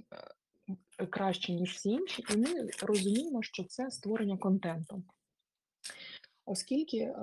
е, 0.99 1.05
краще, 1.05 1.53
ніж 1.53 1.73
всі 1.73 1.89
інші, 1.89 2.23
і 2.33 2.37
ми 2.37 2.69
розуміємо, 2.83 3.43
що 3.43 3.63
це 3.63 3.91
створення 3.91 4.37
контенту. 4.37 5.03
Оскільки, 6.45 6.97
е, 6.97 7.13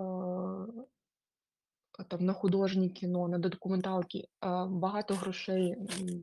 там 2.09 2.21
на 2.21 2.33
художнє 2.33 2.89
кіно, 2.89 3.29
на 3.29 3.39
документалки, 3.39 4.19
е, 4.19 4.27
багато 4.69 5.15
грошей, 5.15 5.77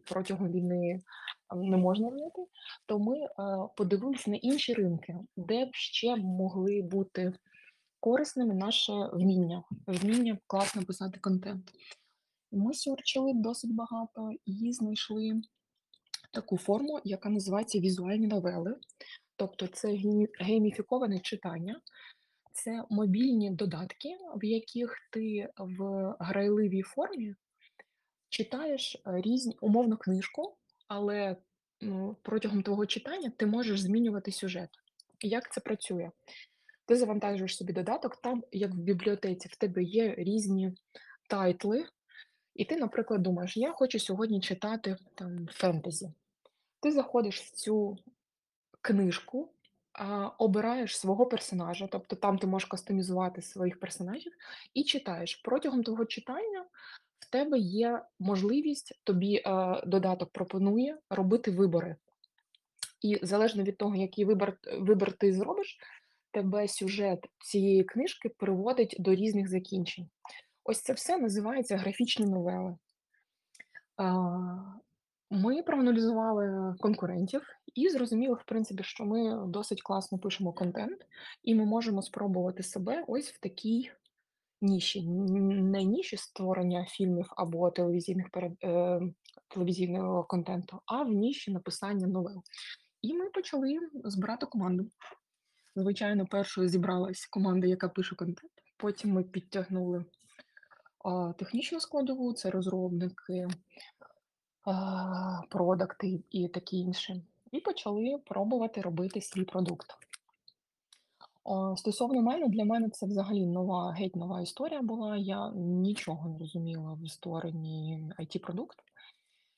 протягом 0.06 0.52
війни, 0.52 1.02
не 1.56 1.78
можна 1.78 2.10
знайти, 2.10 2.46
то 2.86 3.00
ми, 3.00 3.18
е, 3.18 3.30
подивились 3.76 4.28
на 4.28 4.36
інші 4.36 4.74
ринки, 4.74 5.16
де 5.38 5.66
б 5.66 5.70
ще 5.74 6.16
могли 6.16 6.82
бути 6.82 7.34
корисними 8.02 8.54
наше 8.54 8.94
вміння, 9.14 9.64
вміння 9.88 10.38
класно 10.48 10.84
писати 10.84 11.20
контент. 11.20 11.72
Ми 12.52 12.74
сьорчили 12.74 13.32
досить 13.36 13.76
багато 13.76 14.30
і 14.46 14.74
знайшли 14.74 15.42
таку 16.34 16.58
форму, 16.58 17.00
яка 17.04 17.30
називається 17.30 17.80
візуальні 17.80 18.28
новели. 18.28 18.76
Тобто 19.36 19.68
це 19.68 19.98
гейміфіковане 20.40 21.20
читання, 21.20 21.82
це 22.54 22.84
мобільні 22.90 23.52
додатки, 23.52 24.10
в 24.36 24.46
яких 24.46 24.96
ти 25.12 25.50
в 25.58 26.16
грайливій 26.20 26.82
формі 26.82 27.36
читаєш, 28.30 28.96
е, 28.96 29.22
різні 29.22 29.58
умовно 29.62 29.98
книжку, 29.98 30.58
але, 30.88 31.38
ну, 31.82 32.18
протягом 32.22 32.64
твого 32.64 32.86
читання 32.86 33.32
ти 33.38 33.46
можеш 33.46 33.82
змінювати 33.82 34.32
сюжет. 34.32 34.70
Як 35.22 35.54
це 35.54 35.62
працює? 35.62 36.12
Ти 36.86 36.96
завантажуєш 36.96 37.58
собі 37.58 37.74
додаток, 37.74 38.16
там, 38.16 38.44
як 38.52 38.72
в 38.72 38.78
бібліотеці, 38.78 39.48
в 39.48 39.56
тебе 39.56 39.84
є 39.84 40.16
різні 40.18 40.74
тайтли, 41.30 41.86
і 42.56 42.66
ти, 42.66 42.76
наприклад, 42.76 43.22
думаєш: 43.22 43.58
"Я 43.58 43.72
хочу 43.72 44.00
сьогодні 44.00 44.42
читати 44.42 44.96
там 45.16 45.48
фентезі". 45.52 46.12
Ти 46.80 46.92
заходиш 46.92 47.42
в 47.42 47.52
цю 47.52 47.98
книжку, 48.82 49.54
обираєш 50.38 50.98
свого 50.98 51.26
персонажа, 51.26 51.88
тобто 51.92 52.16
там 52.16 52.38
ти 52.38 52.48
можеш 52.48 52.70
кастомізувати 52.70 53.42
своїх 53.42 53.80
персонажів 53.80 54.32
і 54.74 54.84
читаєш. 54.84 55.36
Протягом 55.36 55.84
твого 55.84 56.06
читання 56.06 56.66
в 57.20 57.30
тебе 57.30 57.58
є 57.58 58.02
можливість, 58.20 59.02
тобі, 59.04 59.44
додаток 59.86 60.30
пропонує 60.30 60.98
робити 61.10 61.52
вибори. 61.52 61.96
І 63.02 63.20
залежно 63.22 63.64
від 63.64 63.78
того, 63.78 63.96
який 63.96 64.26
вибор 64.26 64.58
вибір 64.80 65.14
ти 65.14 65.34
зробиш, 65.34 65.78
тебе 66.32 66.68
сюжет 66.68 67.26
цієї 67.40 67.84
книжки 67.84 68.30
приводить 68.30 68.96
до 69.00 69.16
різних 69.16 69.50
закінчень. 69.50 70.10
Ось 70.64 70.82
це 70.82 70.94
все 70.94 71.18
називається 71.18 71.78
графічні 71.78 72.26
новели. 72.26 72.76
Ми 75.30 75.64
проаналізували 75.64 76.76
конкурентів 76.80 77.42
і 77.76 77.90
зрозуміли, 77.90 78.36
в 78.36 78.44
принципі, 78.46 78.84
що 78.84 79.06
ми 79.06 79.48
досить 79.48 79.82
класно 79.82 80.20
пишемо 80.20 80.54
контент, 80.54 81.06
і 81.44 81.56
ми 81.56 81.66
можемо 81.66 82.02
спробувати 82.02 82.64
себе 82.64 83.04
ось 83.08 83.32
в 83.32 83.40
такій 83.40 83.92
ніші. 84.62 85.08
Не 85.08 85.84
ніші 85.84 86.18
створення 86.18 86.86
фільмів 86.86 87.26
або 87.30 87.72
телевізійних 87.72 88.28
е, 88.64 89.02
телевізійного 89.48 90.24
контенту, 90.24 90.82
а 90.86 91.04
в 91.04 91.10
ніші 91.10 91.52
написання 91.52 92.08
новел. 92.08 92.44
І 93.02 93.14
ми 93.14 93.30
почали 93.30 93.80
збирати 93.94 94.46
команду. 94.46 94.86
Звичайно, 95.76 96.26
першою 96.26 96.68
зібралась 96.68 97.26
команда, 97.26 97.68
яка 97.68 97.90
пише 97.90 98.16
контент. 98.16 98.52
Потім 98.78 99.12
ми 99.12 99.24
підтягнули, 99.24 100.06
а, 101.06 101.34
технічну 101.34 101.80
складову, 101.80 102.34
це 102.34 102.50
розробники, 102.50 103.48
а, 104.66 105.42
продакти 105.50 106.24
і 106.30 106.48
таке 106.48 106.76
інше. 106.76 107.22
І 107.52 107.60
почали 107.60 108.18
пробувати 108.26 108.82
робити 108.82 109.22
свій 109.22 109.44
продукт. 109.44 109.88
А, 111.44 111.76
стосовно 111.78 112.22
мене, 112.22 112.48
для 112.48 112.66
мене 112.66 112.90
це 112.90 113.06
взагалі 113.06 113.46
нова, 113.46 113.92
геть 113.92 114.16
нова 114.16 114.42
історія 114.42 114.82
була. 114.82 115.18
Я 115.18 115.52
нічого 115.56 116.30
не 116.30 116.38
розуміла 116.40 116.98
в 117.02 117.10
створенні 117.10 118.10
IT-продукту. 118.20 118.84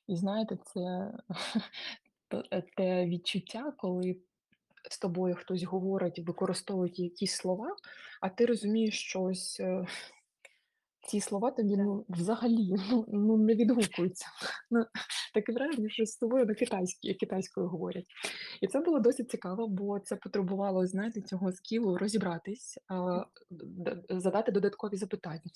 І 0.07 0.15
знаєте, 0.15 0.57
це 0.63 1.13
те 2.77 3.05
відчуття, 3.05 3.73
коли 3.77 4.17
з 4.89 4.99
тобою 4.99 5.35
хтось 5.35 5.63
говорить, 5.63 6.19
використовують 6.19 6.99
якісь 6.99 7.35
слова, 7.35 7.75
а 8.21 8.29
ти 8.29 8.45
розумієш, 8.45 8.99
що 8.99 9.21
ось, 9.21 9.59
е, 9.59 9.85
ці 11.07 11.19
слова 11.19 11.51
тобі, 11.51 11.77
ну, 11.77 12.05
взагалі, 12.09 12.75
ну 12.89 13.05
ну, 13.07 13.37
не 13.37 13.55
відгукуються. 13.55 14.25
Ну, 14.71 14.85
таке 15.33 15.53
враження, 15.53 15.89
що 15.89 16.05
з 16.05 16.15
тобою 16.15 16.45
на 16.45 16.53
китайській 16.53 17.13
китайською 17.13 17.67
говорять. 17.67 18.05
І 18.61 18.67
це 18.67 18.79
було 18.79 18.99
досить 18.99 19.31
цікаво, 19.31 19.67
бо 19.67 19.99
це 19.99 20.15
потребувало, 20.15 20.87
знаєте, 20.87 21.21
цього 21.21 21.51
скілу 21.51 21.97
розібратись, 21.97 22.77
задати 24.09 24.51
додаткові 24.51 24.95
запитання. 24.95 25.51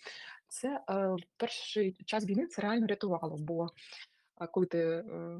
Це, 0.48 0.82
е, 0.90 1.16
перший 1.38 1.98
час 2.06 2.26
війни 2.26 2.48
це 2.48 2.62
реально 2.62 2.88
рятувало, 2.88 3.38
бо, 3.40 3.68
коли 4.52 4.66
ти, 4.66 4.80
е, 4.80 5.40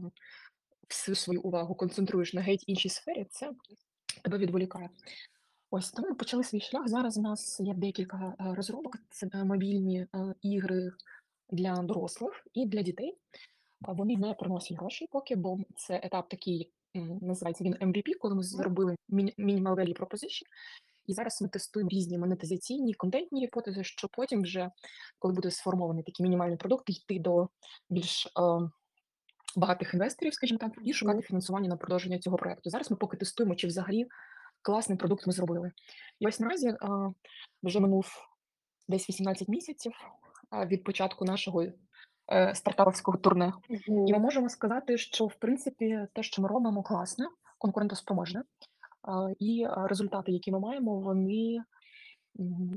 всю 0.90 1.16
свою 1.16 1.42
увагу 1.42 1.76
концентруєш 1.76 2.34
на 2.34 2.42
геть 2.42 2.64
іншій 2.68 2.90
сфері, 2.90 3.26
це 3.30 3.52
тебе 4.24 4.38
відволікає. 4.38 4.90
Ось 5.72 5.92
тому 5.92 6.16
почали 6.16 6.44
свій 6.44 6.62
шлях. 6.62 6.88
Зараз 6.88 7.18
у 7.18 7.22
нас 7.22 7.60
є 7.60 7.74
декілька, 7.74 8.36
е, 8.40 8.56
розробок. 8.56 8.98
Це, 9.10 9.30
е, 9.34 9.44
мобільні, 9.44 10.00
е, 10.00 10.34
ігри 10.42 10.92
для 11.50 11.76
дорослих 11.76 12.48
і 12.54 12.66
для 12.66 12.82
дітей. 12.82 13.18
Вони 13.82 14.18
не 14.18 14.34
приносять 14.34 14.78
грошей 14.78 15.08
поки, 15.12 15.36
бо 15.36 15.58
це 15.76 16.00
етап 16.04 16.30
такий, 16.30 16.72
називається 17.22 17.64
він 17.64 17.74
MVP, 17.74 18.14
коли 18.20 18.36
ми 18.36 18.44
зробили 18.44 18.96
міні 19.10 19.34
minimal 19.38 19.76
value 19.76 20.00
proposition. 20.00 20.44
І 21.08 21.14
зараз 21.14 21.42
ми 21.42 21.48
тестуємо 21.48 21.90
різні 21.90 22.18
монетизаційні, 22.18 22.94
контентні 22.94 23.44
гіпотези, 23.44 23.84
щоб 23.84 24.10
потім 24.14 24.42
вже, 24.42 24.72
коли 25.20 25.34
буде 25.34 25.52
сформований 25.52 26.04
такий 26.04 26.24
мінімальний 26.24 26.58
продукт, 26.58 26.90
йти 26.90 27.20
до 27.20 27.50
більш, 27.90 28.26
е, 28.26 28.32
багатих 29.58 29.94
інвесторів, 29.94 30.34
скажімо 30.34 30.58
так, 30.58 30.72
і 30.84 30.94
шукати 30.94 31.22
фінансування 31.22 31.70
на 31.70 31.78
продовження 31.78 32.20
цього 32.20 32.38
проекту. 32.38 32.70
Зараз 32.70 32.92
ми 32.92 32.98
поки 32.98 33.18
тестуємо, 33.18 33.56
чи 33.56 33.68
взагалі 33.68 34.08
класний 34.62 34.98
продукт 34.98 35.28
ми 35.28 35.34
зробили. 35.34 35.72
І 36.20 36.28
ось 36.28 36.40
наразі, 36.40 36.76
а, 36.82 37.12
вже 37.64 37.80
минув 37.80 38.08
десь 38.88 39.10
18 39.10 39.48
місяців, 39.48 39.92
а, 40.50 40.66
від 40.66 40.84
початку 40.84 41.26
нашого, 41.26 41.64
е, 42.32 42.56
стартапівського 42.56 43.18
турне. 43.18 43.54
І 44.08 44.14
ми 44.14 44.20
можемо 44.20 44.50
сказати, 44.50 44.98
що 44.98 45.26
в 45.26 45.36
принципі 45.36 46.08
те, 46.14 46.24
що 46.24 46.42
ми 46.42 46.48
робимо, 46.48 46.84
класно. 46.84 47.30
конкурентоспроможне, 47.60 48.44
а, 49.02 49.30
і, 49.40 49.68
результати, 49.70 50.32
які 50.32 50.52
ми 50.52 50.60
маємо, 50.60 51.00
вони, 51.00 51.64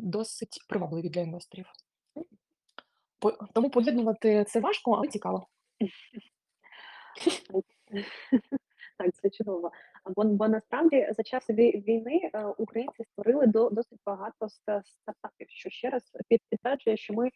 досить 0.03 0.64
привабливі 0.69 1.09
для 1.09 1.21
інвесторів. 1.21 1.66
По 3.19 3.31
тому 3.31 3.71
поєднувати 3.71 4.45
це 4.49 4.61
важко, 4.61 4.93
але 4.93 5.09
цікаво. 5.09 5.47
Так, 8.99 9.14
це 9.14 9.31
чудово. 9.31 9.70
Бо 10.16 10.25
бо 10.25 10.49
насправді 10.49 11.09
за 11.16 11.23
час 11.23 11.51
війни, 11.51 12.31
е, 12.35 12.44
українці 12.44 13.05
створили 13.05 13.46
до 13.46 13.70
досить 13.70 13.99
багато 14.07 14.49
стартапів, 14.85 15.46
що 15.49 15.70
ще 15.70 15.90
раз 15.90 16.12
підтверджує, 16.51 16.96
що 16.96 17.14
ми, 17.14 17.27
е, 17.27 17.31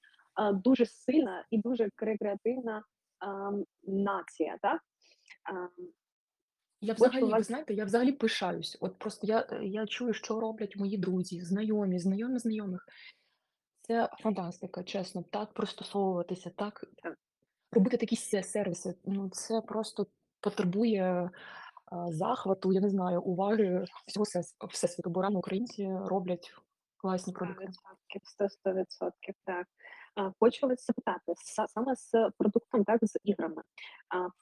дуже 0.53 0.87
сильна 0.87 1.45
і 1.51 1.59
дуже 1.59 1.91
кре 1.95 2.17
креативна, 2.17 2.83
ам, 3.19 3.65
нація, 3.83 4.59
так? 4.63 4.81
Я 6.81 6.95
взагалі, 6.95 7.25
ви 7.25 7.43
знаєте, 7.43 7.75
я 7.75 7.85
взагалі 7.85 8.13
пишаюсь. 8.13 8.79
От 8.81 8.99
просто 8.99 9.27
я, 9.27 9.47
е, 9.53 9.65
я 9.65 9.87
чую, 9.87 10.15
що 10.15 10.41
роблять 10.41 10.77
мої 10.77 10.99
друзі, 10.99 11.41
знайомі, 11.41 11.99
знайомі 11.99 12.39
знайомих. 12.39 12.87
Це 13.83 14.09
фантастика, 14.21 14.83
чесно. 14.83 15.23
Так 15.23 15.53
пристосовуватися, 15.53 16.51
Так. 16.57 16.87
Робити 17.75 17.97
такі 17.97 18.17
сервіси. 18.43 18.95
Ну, 19.05 19.31
це 19.31 19.61
просто 19.61 20.07
потребує, 20.41 21.31
захвату, 22.09 22.73
я 22.73 22.81
не 22.81 22.91
знаю, 22.91 23.23
уваги 23.23 23.85
всього 24.07 24.25
всес 24.25 24.57
всесвіту, 24.69 25.11
бо 25.11 25.21
реально 25.21 25.39
українці 25.39 25.99
роблять 26.05 26.55
класні 26.97 27.33
продукти. 27.33 27.67
100%, 27.67 28.21
сто 28.25 28.49
100 28.49 29.11
так. 29.45 29.67
А, 30.15 30.31
хочу 30.41 30.67
вас 30.67 30.87
запитати, 30.87 31.33
са 31.37 31.67
саме 31.69 31.97
з 31.97 32.31
продуктом, 32.39 32.85
так, 32.85 32.99
з 33.03 33.19
іграми. 33.25 33.63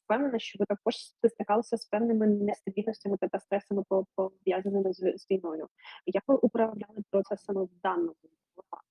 Впевнена, 0.05 0.39
що 0.39 0.59
ви 0.59 0.67
також 0.67 0.95
стикалися 1.29 1.77
з 1.77 1.85
певними 1.85 2.27
нестабільностями 2.27 3.17
та 3.17 3.39
стресами, 3.39 3.83
по 3.89 4.07
пов'язаними 4.15 4.93
з 4.93 5.27
війною. 5.31 5.69
Як 6.07 6.25
ви 6.27 6.35
управляли 6.35 7.03
процесами 7.11 7.65
в 7.65 7.71
даному 7.83 8.15
випадку. 8.57 8.87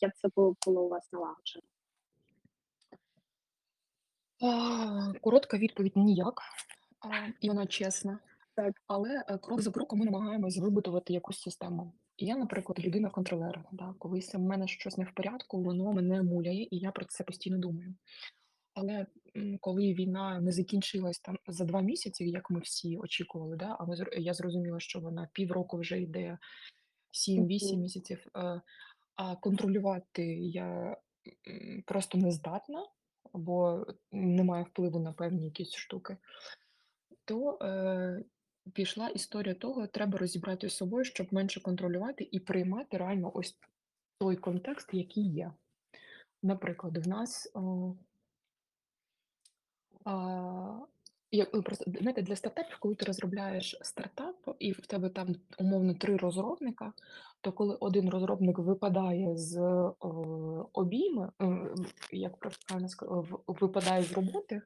Як 0.00 0.16
це 0.16 0.28
було 0.36 0.82
у 0.82 0.88
вас 0.88 1.12
налагоджено? 1.12 1.66
А, 4.40 5.12
коротка 5.20 5.58
відповідь: 5.58 5.92
ніяк, 5.96 6.42
а, 7.00 7.08
і 7.40 7.48
вона 7.48 7.66
чесна. 7.66 8.18
Так. 8.56 8.74
Але, 8.86 9.24
е, 9.28 9.38
крок 9.38 9.60
за 9.60 9.70
кроком 9.70 9.98
ми 9.98 10.04
намагаємось 10.04 10.58
вибудувати 10.58 11.12
якусь 11.12 11.40
систему. 11.40 11.92
Я, 12.18 12.36
наприклад, 12.36 12.80
людина-контролер, 12.80 13.64
да, 13.72 13.94
колись 13.98 14.34
в 14.34 14.38
мене 14.38 14.68
щось 14.68 14.98
не 14.98 15.04
в 15.04 15.14
порядку, 15.14 15.62
воно 15.62 15.92
мене 15.92 16.22
муляє, 16.22 16.62
і 16.70 16.78
я 16.78 16.90
про 16.90 17.04
це 17.04 17.24
постійно 17.24 17.58
думаю. 17.58 17.94
Але, 18.74 19.06
м, 19.36 19.58
коли 19.60 19.94
війна 19.94 20.40
не 20.40 20.52
закінчилась 20.52 21.20
там 21.20 21.38
за 21.48 21.64
2 21.64 21.80
місяці, 21.82 22.24
як 22.24 22.50
ми 22.50 22.60
всі 22.60 22.98
очікували, 22.98 23.56
да, 23.56 23.76
а 23.80 23.84
ми 23.86 23.96
зр 23.96 24.10
я 24.18 24.34
зрозуміла, 24.34 24.80
що 24.80 25.00
вона 25.00 25.28
півроку 25.32 25.78
вже 25.78 26.00
йде, 26.02 26.38
7-8 27.12 27.80
Мгм. 27.80 27.82
місяців, 27.82 28.26
е, 28.36 28.62
а 29.16 29.36
контролювати 29.36 30.24
я, 30.40 30.96
м, 31.48 31.82
просто 31.86 32.18
не 32.18 32.32
здатна, 32.32 32.86
бо 33.32 33.86
немає 34.12 34.64
впливу 34.64 35.00
на 35.00 35.12
певні 35.12 35.44
якісь 35.44 35.74
штуки. 35.74 36.16
То, 37.24 37.58
е, 37.62 38.24
пішла 38.74 39.08
історія 39.08 39.54
того, 39.54 39.86
треба 39.86 40.18
розібратися 40.18 40.74
з 40.74 40.76
собою, 40.76 41.04
щоб 41.04 41.34
менше 41.34 41.60
контролювати 41.60 42.28
і 42.30 42.40
приймати 42.40 42.96
реально 42.96 43.30
ось 43.34 43.58
той 44.18 44.36
контекст, 44.36 44.88
який 44.92 45.28
є. 45.28 45.52
Наприклад, 46.42 46.96
в 47.06 47.08
нас, 47.08 47.52
е 47.56 47.60
а, 50.04 50.78
як 51.30 51.62
просто 51.62 51.84
знаєте, 51.86 52.22
для 52.22 52.36
стартапів, 52.36 52.78
коли 52.78 52.94
ти 52.94 53.04
розробляєш 53.04 53.76
стартап 53.82 54.56
і 54.58 54.72
в 54.72 54.86
тебе 54.86 55.08
там 55.10 55.36
умовно 55.58 55.94
3 55.94 56.16
розробника, 56.16 56.92
то 57.40 57.52
коли 57.52 57.76
один 57.80 58.08
розробник 58.10 58.58
випадає 58.58 59.36
з, 59.36 59.56
е, 59.56 59.92
обійми, 60.72 61.32
е, 61.42 61.74
як 62.12 62.36
правильно 62.66 62.88
ска 62.88 63.06
в 63.06 63.42
випадає 63.46 64.02
з 64.02 64.12
роботи, 64.12 64.62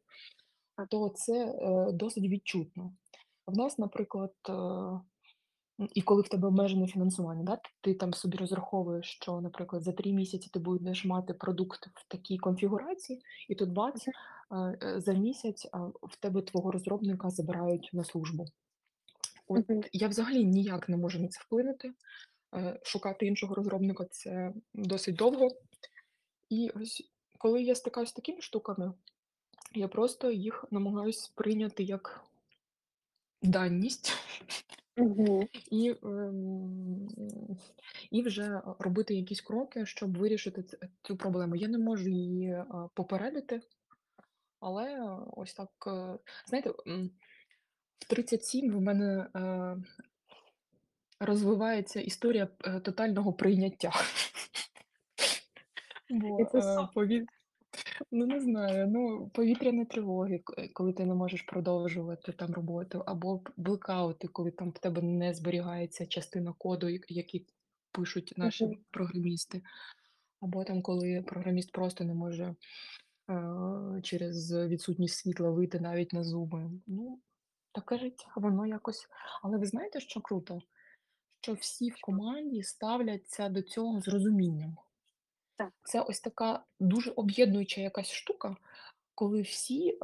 то 0.90 1.08
це, 1.08 1.44
е, 1.44 1.92
досить 1.92 2.24
відчутно. 2.24 2.92
В 3.46 3.56
нас, 3.56 3.78
наприклад, 3.78 4.32
е, 4.48 4.54
і 5.94 6.02
коли 6.02 6.22
в 6.22 6.28
тебе 6.28 6.48
обмежене 6.48 6.86
фінансування, 6.86 7.42
да, 7.42 7.58
ти 7.80 7.94
там 7.94 8.14
собі 8.14 8.36
розраховуєш, 8.36 9.06
що, 9.06 9.40
наприклад, 9.40 9.82
за 9.82 9.92
3 9.92 10.12
місяці 10.12 10.50
ти 10.52 10.58
будеш 10.58 11.04
мати 11.04 11.34
продукт 11.34 11.86
в 11.94 12.08
такій 12.08 12.38
конфігурації, 12.38 13.22
і 13.48 13.54
тут 13.54 13.72
бац, 13.72 14.04
за 14.96 15.12
місяць, 15.12 15.66
в 16.02 16.16
тебе 16.20 16.42
твого 16.42 16.70
розробника 16.70 17.30
забирають 17.30 17.90
на 17.92 18.04
службу. 18.04 18.46
От 19.48 19.68
Мгм. 19.68 19.82
я 19.92 20.08
взагалі 20.08 20.44
ніяк 20.44 20.88
не 20.88 20.96
можу 20.96 21.20
на 21.20 21.28
це 21.28 21.40
вплинути. 21.42 21.92
Е, 22.54 22.80
шукати 22.82 23.26
іншого 23.26 23.54
розробника- 23.54 24.08
це 24.10 24.52
досить 24.74 25.16
довго. 25.16 25.48
І 26.48 26.70
ось 26.74 27.10
коли 27.38 27.62
я 27.62 27.74
стикаюсь 27.74 28.10
з 28.10 28.12
такими 28.12 28.40
штуками, 28.40 28.92
я 29.74 29.88
просто 29.88 30.30
їх 30.30 30.64
намагаюсь 30.70 31.20
сприйняти 31.20 31.82
як 31.82 32.24
даність 33.42 34.12
Мгм. 34.96 35.48
і, 35.70 35.94
ем, 36.02 37.08
і 38.10 38.22
вже 38.22 38.62
робити 38.78 39.14
якісь 39.14 39.40
кроки, 39.40 39.86
щоб 39.86 40.18
вирішити 40.18 40.64
цю 41.02 41.16
проблему. 41.16 41.56
Я 41.56 41.68
не 41.68 41.78
можу 41.78 42.08
її, 42.08 42.64
попередити, 42.94 43.60
але 44.60 45.16
ось 45.36 45.54
так, 45.54 45.70
е, 45.86 46.18
знаєте, 46.46 46.70
в 47.98 48.04
37 48.08 48.72
в 48.72 48.80
мене, 48.80 49.28
е, 49.36 49.76
розвивається 51.24 52.00
історія, 52.00 52.48
е, 52.64 52.80
тотального 52.80 53.32
прийняття. 53.32 53.92
І 56.08 56.14
Бо, 56.14 56.44
це 56.44 56.58
е, 56.58 56.88
пові 56.94 57.26
ну, 58.10 58.26
не 58.26 58.40
знаю, 58.40 58.86
ну, 58.88 59.30
повітряні 59.34 59.84
тривоги, 59.84 60.38
к 60.38 60.68
коли 60.72 60.92
ти 60.92 61.04
не 61.04 61.14
можеш 61.14 61.42
продовжувати 61.42 62.32
там 62.32 62.52
роботу, 62.52 63.02
або 63.06 63.36
б 63.36 63.50
блекаути, 63.56 64.28
коли 64.28 64.50
там 64.50 64.70
в 64.70 64.78
тебе 64.78 65.02
не 65.02 65.34
зберігається 65.34 66.06
частина 66.06 66.54
коду, 66.58 66.88
як 66.88 67.10
який 67.10 67.46
пишуть 67.92 68.34
наші 68.36 68.64
Мгм. 68.64 68.76
програмісти, 68.90 69.62
або 70.40 70.64
там 70.64 70.82
коли 70.82 71.22
програміст 71.26 71.72
просто 71.72 72.04
не 72.04 72.14
може, 72.14 72.54
е, 73.30 74.00
через 74.02 74.52
відсутність 74.52 75.16
світла 75.16 75.50
вийти 75.50 75.80
навіть 75.80 76.12
на 76.12 76.24
зуми. 76.24 76.70
Ну, 76.86 77.20
таке 77.72 77.98
життя, 77.98 78.26
воно 78.36 78.66
якось 78.66 79.08
але 79.42 79.58
ви 79.58 79.66
знаєте, 79.66 80.00
що 80.00 80.20
круто? 80.20 80.62
Що 81.44 81.52
всі 81.52 81.90
в 81.90 82.00
команді 82.00 82.62
ставляться 82.62 83.48
до 83.48 83.62
цього 83.62 84.00
з 84.00 84.08
розумінням. 84.08 84.76
Так. 85.56 85.72
Це 85.82 86.00
ось 86.00 86.20
така 86.20 86.64
дуже 86.80 87.10
об'єднуюча 87.10 87.80
якась 87.80 88.10
штука, 88.12 88.56
коли 89.14 89.42
всі, 89.42 89.90
е, 89.90 89.96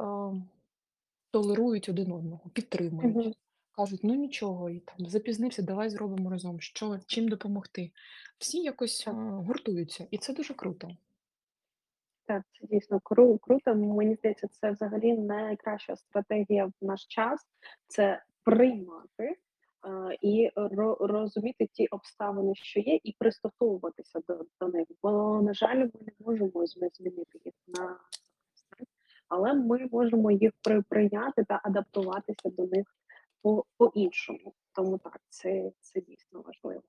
толерують 1.31 1.89
один 1.89 2.11
одного, 2.11 2.49
підтримують, 2.53 3.37
кажуть: 3.71 4.03
"Ну 4.03 4.13
нічого, 4.15 4.69
і 4.69 4.79
там 4.79 5.05
запізнився, 5.05 5.61
давай 5.61 5.89
зробимо 5.89 6.29
разом, 6.29 6.61
що 6.61 6.99
чим 7.05 7.27
допомогти". 7.27 7.91
Всі 8.37 8.61
якось, 8.63 9.07
е, 9.07 9.11
гуртуються, 9.11 10.07
і 10.11 10.17
це 10.17 10.33
дуже 10.33 10.53
круто. 10.53 10.97
Так, 12.25 12.43
це 12.59 12.67
дійсно 12.67 12.99
кру 12.99 13.37
круто. 13.37 13.75
Мені 13.75 14.15
здається, 14.15 14.47
це 14.47 14.71
взагалі 14.71 15.13
найкраща 15.13 15.95
стратегія 15.95 16.65
в 16.65 16.73
наш 16.81 17.05
час- 17.05 17.47
це 17.87 18.23
приймати, 18.43 19.37
і 20.21 20.51
розуміти 20.99 21.69
ті 21.73 21.87
обставини, 21.87 22.55
що 22.55 22.79
є, 22.79 22.99
і 23.03 23.15
пристосовуватися 23.19 24.19
до 24.27 24.45
до 24.59 24.67
них. 24.67 24.87
Бо, 25.03 25.41
на 25.41 25.53
жаль, 25.53 25.77
ми 25.77 25.91
не 25.93 26.11
можемо 26.19 26.65
змінити 26.65 27.39
їх 27.45 27.53
на 27.67 27.99
але 29.31 29.53
ми 29.53 29.89
можемо 29.91 30.31
їх 30.31 30.51
при 30.61 30.81
прийняти 30.81 31.43
та 31.43 31.61
адаптуватися 31.63 32.49
до 32.49 32.67
них 32.67 32.95
по 33.41 33.65
по-іншому. 33.77 34.53
Тому 34.75 34.97
так, 34.97 35.19
це 35.29 35.71
це 35.79 36.01
дійсно 36.01 36.41
важливо. 36.41 36.83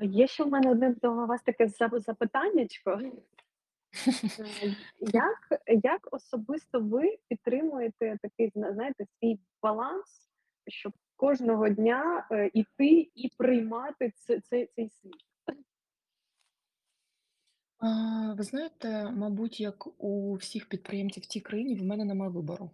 Є 0.00 0.26
ще 0.26 0.44
в 0.44 0.48
мене 0.48 0.70
одне 0.70 0.94
до 1.02 1.12
вас 1.26 1.42
таке 1.42 1.68
зап 1.68 1.98
запитаннячко. 1.98 3.00
Е, 3.00 4.76
як 5.00 5.62
як 5.66 6.08
особисто 6.10 6.80
ви 6.80 7.18
підтримуєте 7.28 8.18
такий, 8.22 8.52
знаєте, 8.54 9.06
свій 9.18 9.38
баланс, 9.62 10.30
щоб 10.66 10.92
кожного 11.18 11.68
дня, 11.68 12.26
е, 12.30 12.50
іти 12.54 13.10
і 13.14 13.30
приймати 13.38 14.12
ц 14.16 14.40
цей 14.40 14.66
цей 14.66 14.88
світ? 14.90 15.14
Ви 18.36 18.42
знаєте, 18.44 19.10
мабуть, 19.10 19.60
як 19.60 20.02
у 20.02 20.34
всіх 20.34 20.68
підприємців 20.68 21.22
в 21.22 21.26
цій 21.26 21.40
країні, 21.40 21.74
в 21.74 21.82
мене 21.82 22.04
нема 22.04 22.28
вибору. 22.28 22.70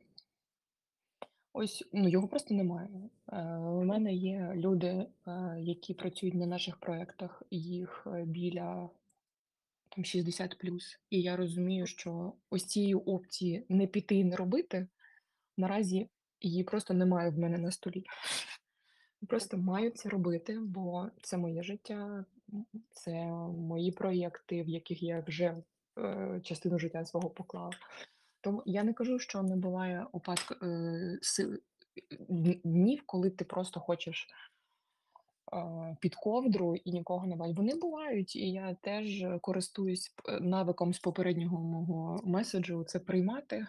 Ось, 1.53 1.89
ну, 1.93 2.09
його 2.09 2.29
просто 2.29 2.55
немає. 2.55 2.89
Е, 3.33 3.57
у 3.57 3.85
мене 3.85 4.15
є 4.15 4.53
люди, 4.55 4.87
е, 4.87 5.07
які 5.61 5.95
працюють 5.95 6.35
на 6.35 6.47
наших 6.47 6.77
проектах, 6.77 7.43
їх, 7.51 8.07
біля 8.25 8.91
там 9.89 10.05
60+, 10.05 10.99
і 11.11 11.23
я 11.23 11.37
розумію, 11.37 11.87
що 11.87 12.33
ось 12.51 12.65
цієї 12.65 12.95
опції 12.95 13.67
не 13.69 13.87
піти 13.87 14.15
і 14.15 14.25
не 14.25 14.37
робити 14.37 14.89
наразі 15.57 16.09
її 16.45 16.65
просто 16.65 16.95
немає 16.95 17.31
в 17.31 17.39
мене 17.39 17.59
на 17.59 17.71
столі. 17.71 18.05
Просто 19.29 19.57
маю 19.59 19.91
це 19.91 20.09
робити, 20.09 20.59
бо 20.59 21.09
це 21.23 21.37
моє 21.37 21.63
життя, 21.63 22.25
це 22.91 23.13
мої 23.59 23.93
проєкти, 23.93 24.63
в 24.63 24.69
яких 24.69 25.03
я 25.03 25.25
вже 25.27 25.63
е, 25.99 26.41
частину 26.45 26.79
життя 26.79 27.05
свого 27.05 27.31
поклала. 27.31 27.71
Тому 28.41 28.63
я 28.67 28.85
не 28.85 28.93
кажу, 28.93 29.19
що 29.19 29.43
не 29.43 29.57
буває 29.57 30.07
упадку 30.13 30.55
е, 30.63 31.19
днів, 32.65 33.03
коли 33.07 33.31
ти 33.31 33.45
просто 33.45 33.81
хочеш 33.81 34.29
е, 35.53 35.97
під 36.01 36.15
ковдру 36.15 36.77
і 36.77 36.93
нікого 36.93 37.27
не 37.27 37.37
бачиш. 37.37 37.57
Вони 37.57 37.75
бувають, 37.75 38.37
і 38.37 38.53
я 38.53 38.75
теж 38.75 39.27
користуюсь 39.41 40.15
навиком 40.41 40.95
з 40.95 40.99
попереднього 40.99 41.59
мого 41.59 42.21
меседжу 42.25 42.85
це 42.85 42.99
приймати, 42.99 43.67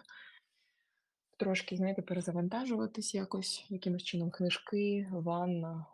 трошки, 1.36 1.76
знаєте, 1.76 2.02
перезавантажуватись 2.02 3.14
якось, 3.14 3.66
якимось 3.68 4.02
чином 4.02 4.30
книжки, 4.30 5.08
ванна, 5.12 5.86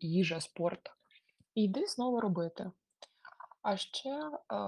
їжа, 0.00 0.40
спорт. 0.40 0.90
І 1.54 1.62
йди 1.62 1.86
знову 1.86 2.20
робити. 2.20 2.70
А 3.62 3.76
ще 3.76 4.10
е, 4.10 4.60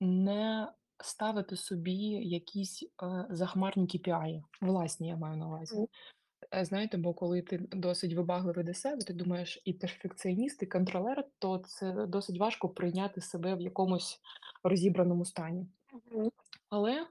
не 0.00 0.72
ставити 1.04 1.56
собі 1.56 1.96
якісь 2.22 2.82
е, 2.82 3.26
захмарні 3.30 3.86
KPI, 3.86 4.42
власні, 4.60 5.08
я 5.08 5.16
маю 5.16 5.36
на 5.36 5.46
увазі. 5.46 5.88
Е, 6.54 6.64
Знаєте, 6.64 6.96
бо 6.96 7.14
коли 7.14 7.42
ти 7.42 7.58
досить 7.58 8.12
вибагливий 8.12 8.64
до 8.64 8.74
себе, 8.74 9.02
ти 9.02 9.12
думаєш 9.12 9.62
і 9.64 9.72
перфекціоніст, 9.72 10.62
і 10.62 10.66
контролер, 10.66 11.24
то 11.38 11.58
це 11.58 12.06
досить 12.06 12.38
важко 12.38 12.68
прийняти 12.68 13.20
себе 13.20 13.54
в 13.54 13.60
якомусь 13.60 14.20
розібраному 14.62 15.24
стані. 15.24 15.66
Але, 16.68 17.06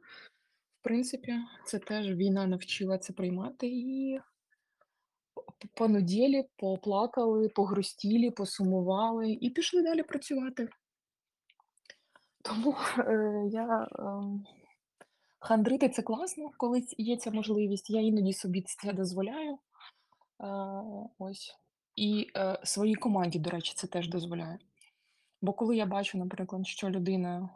принципі, 0.88 1.34
це 1.66 1.80
теж 1.80 2.08
війна 2.08 2.48
навчила 2.48 2.98
це 2.98 3.14
приймати 3.14 3.68
і 3.68 4.20
понуділі, 5.74 6.46
поплакали, 6.58 7.50
погрустілі, 7.50 8.32
посумували 8.32 9.32
і 9.32 9.50
пішли 9.50 9.82
далі 9.82 10.04
працювати. 10.04 10.70
Тому 12.42 12.76
е, 13.00 13.44
я 13.52 13.88
ем, 14.00 14.46
хандрити 15.40 15.90
це 15.90 16.02
класно, 16.02 16.52
коли 16.58 16.84
є 16.98 17.18
ця 17.18 17.32
можливість. 17.32 17.90
Я 17.90 18.02
іноді 18.02 18.34
собі 18.34 18.62
це 18.62 18.94
дозволяю. 18.94 19.54
Е, 19.54 19.58
ось. 21.20 21.56
І 21.96 22.28
е, 22.36 22.60
своїй 22.64 22.96
команді, 22.96 23.40
до 23.40 23.50
речі, 23.50 23.74
це 23.76 23.88
теж 23.88 24.10
дозволяю. 24.10 24.58
Бо 25.42 25.54
коли 25.54 25.78
я 25.78 25.86
бачу, 25.86 26.18
наприклад, 26.18 26.68
що 26.68 26.90
людина, 26.90 27.50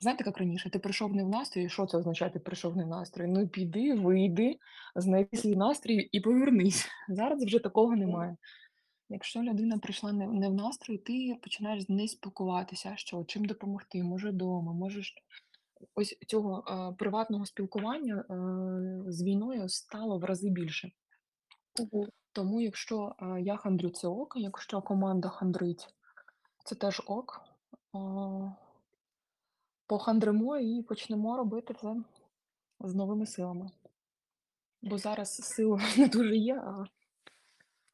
знаєте, 0.00 0.24
як 0.26 0.38
раніше, 0.38 0.70
ти 0.70 0.78
прийшов 0.78 1.14
не 1.14 1.24
в 1.24 1.28
настрій, 1.28 1.68
що 1.68 1.86
це 1.86 1.98
означає, 1.98 2.30
ти 2.30 2.38
прийшов 2.38 2.76
не 2.76 2.84
в 2.84 2.88
настрій? 2.88 3.26
Ну 3.26 3.48
піди, 3.48 3.94
вийди, 3.94 4.58
знайди 4.96 5.36
свій 5.36 5.56
настрій 5.56 6.08
і 6.12 6.20
повернись. 6.20 6.88
Зараз 7.08 7.44
вже 7.44 7.58
такого 7.58 7.96
немає. 7.96 8.36
Якщо 9.08 9.42
людина 9.42 9.78
прийшла 9.78 10.12
не, 10.12 10.26
не 10.26 10.48
в 10.48 10.54
настрій, 10.54 10.98
ти 10.98 11.36
починаєш 11.42 11.82
з 11.82 11.88
нею 11.88 12.08
спілкуватися, 12.08 12.92
що 12.96 13.24
чим 13.24 13.44
допомогти, 13.44 14.02
може 14.02 14.30
вдома, 14.30 14.72
можеш 14.72 15.14
ось 15.94 16.18
цього 16.26 16.64
е, 16.68 16.94
приватного 16.98 17.46
спілкування 17.46 18.24
е, 18.30 19.12
з 19.12 19.22
війною 19.22 19.68
стало 19.68 20.18
в 20.18 20.24
рази 20.24 20.50
більше. 20.50 20.90
Мгм. 21.80 22.06
Тому, 22.32 22.60
якщо 22.60 23.14
е, 23.22 23.40
я 23.40 23.56
хандрю, 23.56 23.90
це 23.90 24.08
ок, 24.08 24.34
якщо 24.36 24.82
команда 24.82 25.28
хандрить, 25.28 25.88
це 26.64 26.74
теж 26.74 27.02
ок. 27.06 27.40
Похандримо 29.86 30.56
і 30.56 30.82
почнемо 30.82 31.36
робити 31.36 31.74
це 31.82 31.96
з 32.80 32.94
новими 32.94 33.26
силами. 33.26 33.70
Бо 34.82 34.98
зараз 34.98 35.36
сил 35.36 35.78
не 35.98 36.08
дуже 36.08 36.36
є, 36.36 36.56
а 36.56 36.84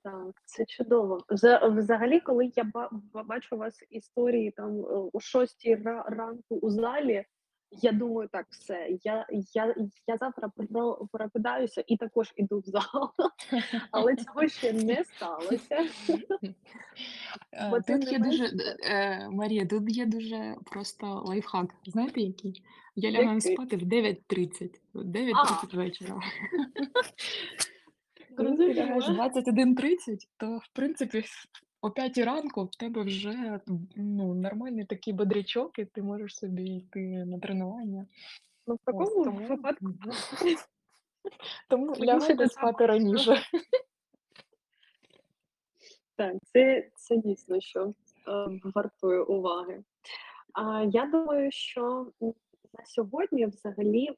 Так, 0.05 0.43
це 0.45 0.65
чудово. 0.65 1.19
Вза- 1.29 1.79
Взагалі, 1.79 2.21
коли 2.21 2.53
я 2.57 2.65
ба- 2.65 2.89
ба- 2.93 3.23
бачу 3.23 3.57
у 3.57 3.59
вас 3.59 3.83
історії 3.91 4.51
там 4.51 4.81
е, 4.81 5.11
о 5.13 5.21
6 5.21 5.67
ранку 6.07 6.57
у 6.57 6.71
залі, 6.71 7.25
я 7.73 7.93
думаю, 7.93 8.29
так, 8.33 8.47
все, 8.51 8.99
я, 9.05 9.27
я, 9.55 9.75
я 10.07 10.17
завтра 10.17 10.49
про- 10.49 11.09
прокидаюся 11.13 11.85
і 11.87 11.97
також 11.97 12.33
іду 12.37 12.59
в 12.59 12.65
зал. 12.65 13.13
Але 13.91 14.17
цього 14.17 14.49
ще 14.49 14.73
не 14.73 15.05
сталося. 15.05 15.89
Е, 17.53 17.83
Тут 17.87 18.13
є 18.13 18.19
дуже 18.19 18.51
е, 18.85 19.29
Марія, 19.31 19.67
тут 19.67 19.97
є 19.97 20.07
дуже 20.07 20.57
просто 20.71 21.23
лайфхак. 21.27 21.75
Знаєте, 21.87 22.21
який? 22.21 22.63
Я 22.97 23.11
лягаю 23.11 23.41
спати 23.41 23.77
в 23.77 23.83
9.30, 23.83 24.71
в 24.95 24.99
А, 24.99 25.03
9.30 25.03 25.77
вечора. 25.77 26.21
Коли 28.37 28.57
ти 28.57 28.75
лягаєш 28.75 29.09
21.30, 29.09 30.19
то 30.37 30.59
в 30.59 30.69
принципі 30.73 31.25
о 31.83 31.91
5 31.91 32.19
ранку 32.19 32.65
в 32.65 32.77
тебе 32.77 33.03
вже 33.03 33.61
ну, 33.97 34.35
нормальний 34.35 34.85
такий 34.85 35.13
бодрячок, 35.13 35.79
і 35.79 35.85
ти 35.85 36.03
можеш 36.03 36.37
собі 36.37 36.65
йти 36.65 37.25
на 37.25 37.39
тренування. 37.39 38.07
Ну, 38.67 38.75
в 38.75 38.79
Ось 38.85 38.85
такому 38.85 39.25
тому, 39.25 39.47
випадку 39.49 39.87
тому 41.69 41.97
лягайте 41.97 42.49
спати 42.49 42.87
раніше. 42.87 43.43
Так, 46.17 46.37
це, 46.45 46.91
це 46.95 47.17
дійсно 47.17 47.61
що 47.61 47.87
е, 47.87 47.93
вартує 48.75 49.23
уваги. 49.23 49.83
А 50.53 50.83
я 50.83 51.07
думаю, 51.07 51.53
що 51.53 52.13
на 52.79 52.85
сьогодні, 52.85 53.47
взагалі, 53.47 54.09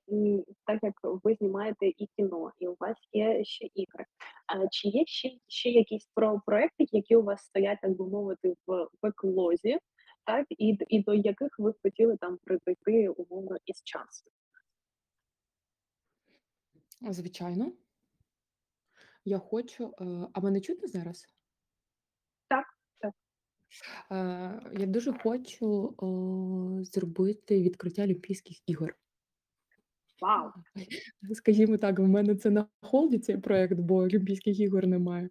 так 0.67 0.79
як 0.83 0.95
ви 1.03 1.35
знімаєте 1.35 1.87
і 1.87 2.09
кіно, 2.17 2.53
і 2.59 2.69
у 2.69 2.77
вас 2.81 2.97
є 3.13 3.45
ще 3.45 3.65
ігри. 3.75 4.05
А 4.47 4.69
чи 4.69 4.89
є 4.89 5.05
ще, 5.07 5.31
ще 5.49 5.71
якісь 5.71 6.09
про 6.15 6.41
проекти, 6.47 6.87
які 6.93 7.17
у 7.17 7.23
вас 7.23 7.45
стоять, 7.45 7.79
так 7.83 7.97
би 7.97 8.07
мовити, 8.09 8.55
в 8.67 8.89
беклозі, 9.03 9.79
так, 10.27 10.47
і, 10.51 10.79
і 10.89 11.03
до 11.03 11.15
яких 11.15 11.59
ви 11.59 11.75
хотіли 11.83 12.17
там 12.17 12.39
прийти 12.45 13.09
умовно 13.09 13.57
із 13.67 13.83
часу? 13.83 14.31
Звичайно, 17.11 17.73
я 19.25 19.39
хочу. 19.39 19.95
е, 20.01 20.05
А 20.33 20.41
мене 20.41 20.61
чутно 20.61 20.89
зараз? 20.89 21.27
Так. 22.49 22.65
Е, 24.11 24.15
Я 24.79 24.87
дуже 24.87 25.13
хочу 25.13 25.95
о, 25.99 26.85
зробити 26.85 27.63
відкриття 27.63 28.03
Олімпійських 28.03 28.69
ігор. 28.69 28.97
Вау! 30.21 30.51
Скажімо 31.35 31.77
так, 31.77 31.99
в 31.99 32.03
мене 32.03 32.35
це 32.35 32.51
на 32.51 32.67
холді 32.81 33.19
цей 33.19 33.37
проект, 33.37 33.79
бо 33.79 33.97
Олімпійських 33.97 34.61
ігор 34.61 34.87
немає. 34.87 35.31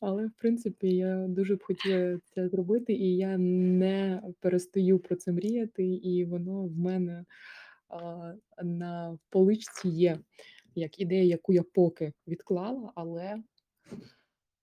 Але 0.00 0.26
в 0.26 0.32
принципі 0.38 0.88
я 0.88 1.26
дуже 1.28 1.56
б 1.56 1.62
хотіла 1.62 2.18
це 2.24 2.48
зробити, 2.48 2.92
і 2.92 3.16
я 3.16 3.38
не 3.38 4.22
перестаю 4.40 4.98
про 4.98 5.16
це 5.16 5.32
мріяти, 5.32 5.84
і 5.84 6.24
воно 6.24 6.62
в 6.62 6.78
мене 6.78 7.24
а, 7.88 8.32
на 8.62 9.18
поличці 9.30 9.88
є 9.88 10.18
як 10.74 11.00
ідея, 11.00 11.24
яку 11.24 11.52
я 11.52 11.62
поки 11.62 12.12
відклала, 12.28 12.92
але 12.94 13.42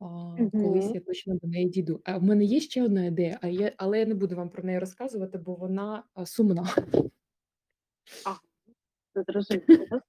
а, 0.02 0.38
колись 0.52 0.92
я 0.94 1.02
точно 1.02 1.36
до 1.36 1.48
неї 1.48 1.70
дійду. 1.70 2.02
А 2.06 2.18
в 2.18 2.24
мене 2.24 2.44
є 2.44 2.60
ще 2.60 2.84
одна 2.84 3.06
ідея, 3.06 3.40
а 3.42 3.48
я, 3.48 3.72
але 3.78 4.00
я 4.00 4.06
не 4.06 4.14
буду 4.14 4.36
вам 4.36 4.50
про 4.50 4.64
неї 4.64 4.80
розказувати, 4.80 5.38
бо 5.38 5.56
вона 5.56 6.04
а, 6.14 6.26
сумна. 6.26 6.68
А, 8.26 8.36
зрозуміло. 9.28 10.02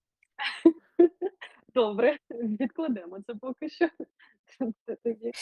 Добре, 1.75 2.19
відкладемо 2.31 3.21
це 3.27 3.35
поки 3.35 3.69
що. 3.69 3.89
Це 4.87 4.97
тоді. 5.05 5.33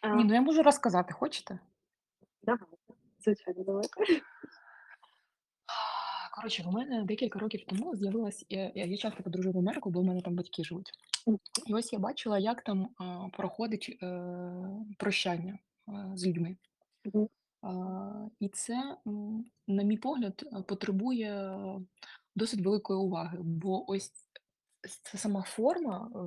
А, 0.00 0.16
Ні, 0.16 0.24
ну 0.24 0.34
я 0.34 0.40
можу 0.40 0.62
розказати, 0.62 1.12
хочете? 1.12 1.58
давайте, 2.42 2.76
звичайно, 3.18 3.64
давайте. 3.64 4.20
Коротше, 6.38 6.62
в 6.62 6.72
мене 6.72 7.04
декілька 7.04 7.38
років 7.38 7.64
тому 7.66 7.96
з'явилась. 7.96 8.46
Я, 8.48 8.72
я, 8.74 8.84
я 8.84 8.96
часто 8.96 9.22
подорожую 9.22 9.54
в 9.54 9.58
Америку, 9.58 9.90
бо 9.90 10.00
в 10.00 10.04
мене 10.04 10.20
там 10.20 10.34
батьки 10.34 10.64
живуть. 10.64 10.90
І 11.66 11.74
ось 11.74 11.92
я 11.92 11.98
бачила, 11.98 12.38
як 12.38 12.62
там 12.62 12.88
а, 12.98 13.28
проходить 13.36 13.98
е, 14.02 14.22
прощання 14.98 15.58
а, 15.86 16.16
з 16.16 16.26
людьми. 16.26 16.56
А, 17.62 18.28
і 18.40 18.48
це, 18.48 18.96
на 19.66 19.82
мій 19.82 19.96
погляд, 19.96 20.44
е, 20.52 20.62
потребує 20.62 21.54
досить 22.36 22.60
великої 22.60 22.98
уваги, 22.98 23.38
бо 23.40 23.90
ось 23.90 24.12
ця 25.02 25.18
сама 25.18 25.42
форма, 25.42 26.10
е, 26.14 26.18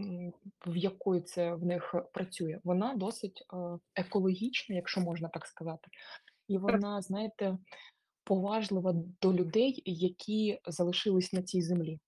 е, 0.00 0.32
в 0.66 0.76
якої 0.76 1.20
це 1.20 1.54
в 1.54 1.64
них 1.64 1.94
працює, 2.12 2.60
вона 2.64 2.94
досить 2.94 3.44
е, 3.52 3.56
екологічна, 3.94 4.76
якщо 4.76 5.00
можна 5.00 5.28
так 5.28 5.46
сказати. 5.46 5.88
І 6.48 6.58
вона, 6.58 7.02
знаєте, 7.02 7.58
поважлива 8.24 8.94
до 9.22 9.32
людей, 9.32 9.82
які 9.84 10.58
залишились 10.66 11.32
на 11.32 11.42
цій 11.42 11.62
землі. 11.62 12.00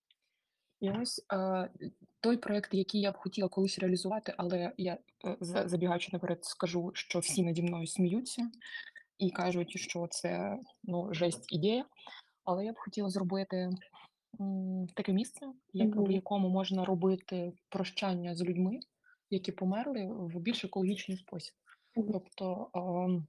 І 0.81 0.91
ось 0.91 1.27
е, 1.33 1.71
той 2.21 2.37
проект, 2.37 2.75
який 2.75 3.01
я 3.01 3.13
б 3.13 3.17
хотіла 3.17 3.49
колись 3.49 3.79
реалізувати, 3.79 4.35
але 4.37 4.73
я 4.77 4.99
е, 5.25 5.37
забігаючи 5.41 6.11
наперед, 6.13 6.45
скажу, 6.45 6.91
що 6.95 7.19
всі 7.19 7.43
наді 7.43 7.63
мною 7.63 7.87
сміються 7.87 8.51
і 9.19 9.31
кажуть, 9.31 9.79
що 9.79 10.07
це 10.11 10.59
ну, 10.85 11.15
жесть 11.15 11.53
ідея. 11.53 11.85
Але 12.45 12.65
я 12.65 12.73
б 12.73 12.79
хотіла 12.79 13.11
зробити 13.11 13.71
м, 14.41 14.87
таке 14.95 15.13
місце, 15.13 15.47
як 15.73 15.97
в 15.97 16.11
якому 16.11 16.49
можна 16.49 16.85
робити 16.85 17.53
прощання 17.69 18.35
з 18.35 18.43
людьми, 18.43 18.81
які 19.31 19.53
померли, 19.53 20.07
в 20.07 20.41
більш 20.41 20.65
екологічний 20.65 21.19
спосіб. 21.19 21.55
Мгм. 21.97 22.09
Тобто, 22.13 22.71
ам, 22.73 23.27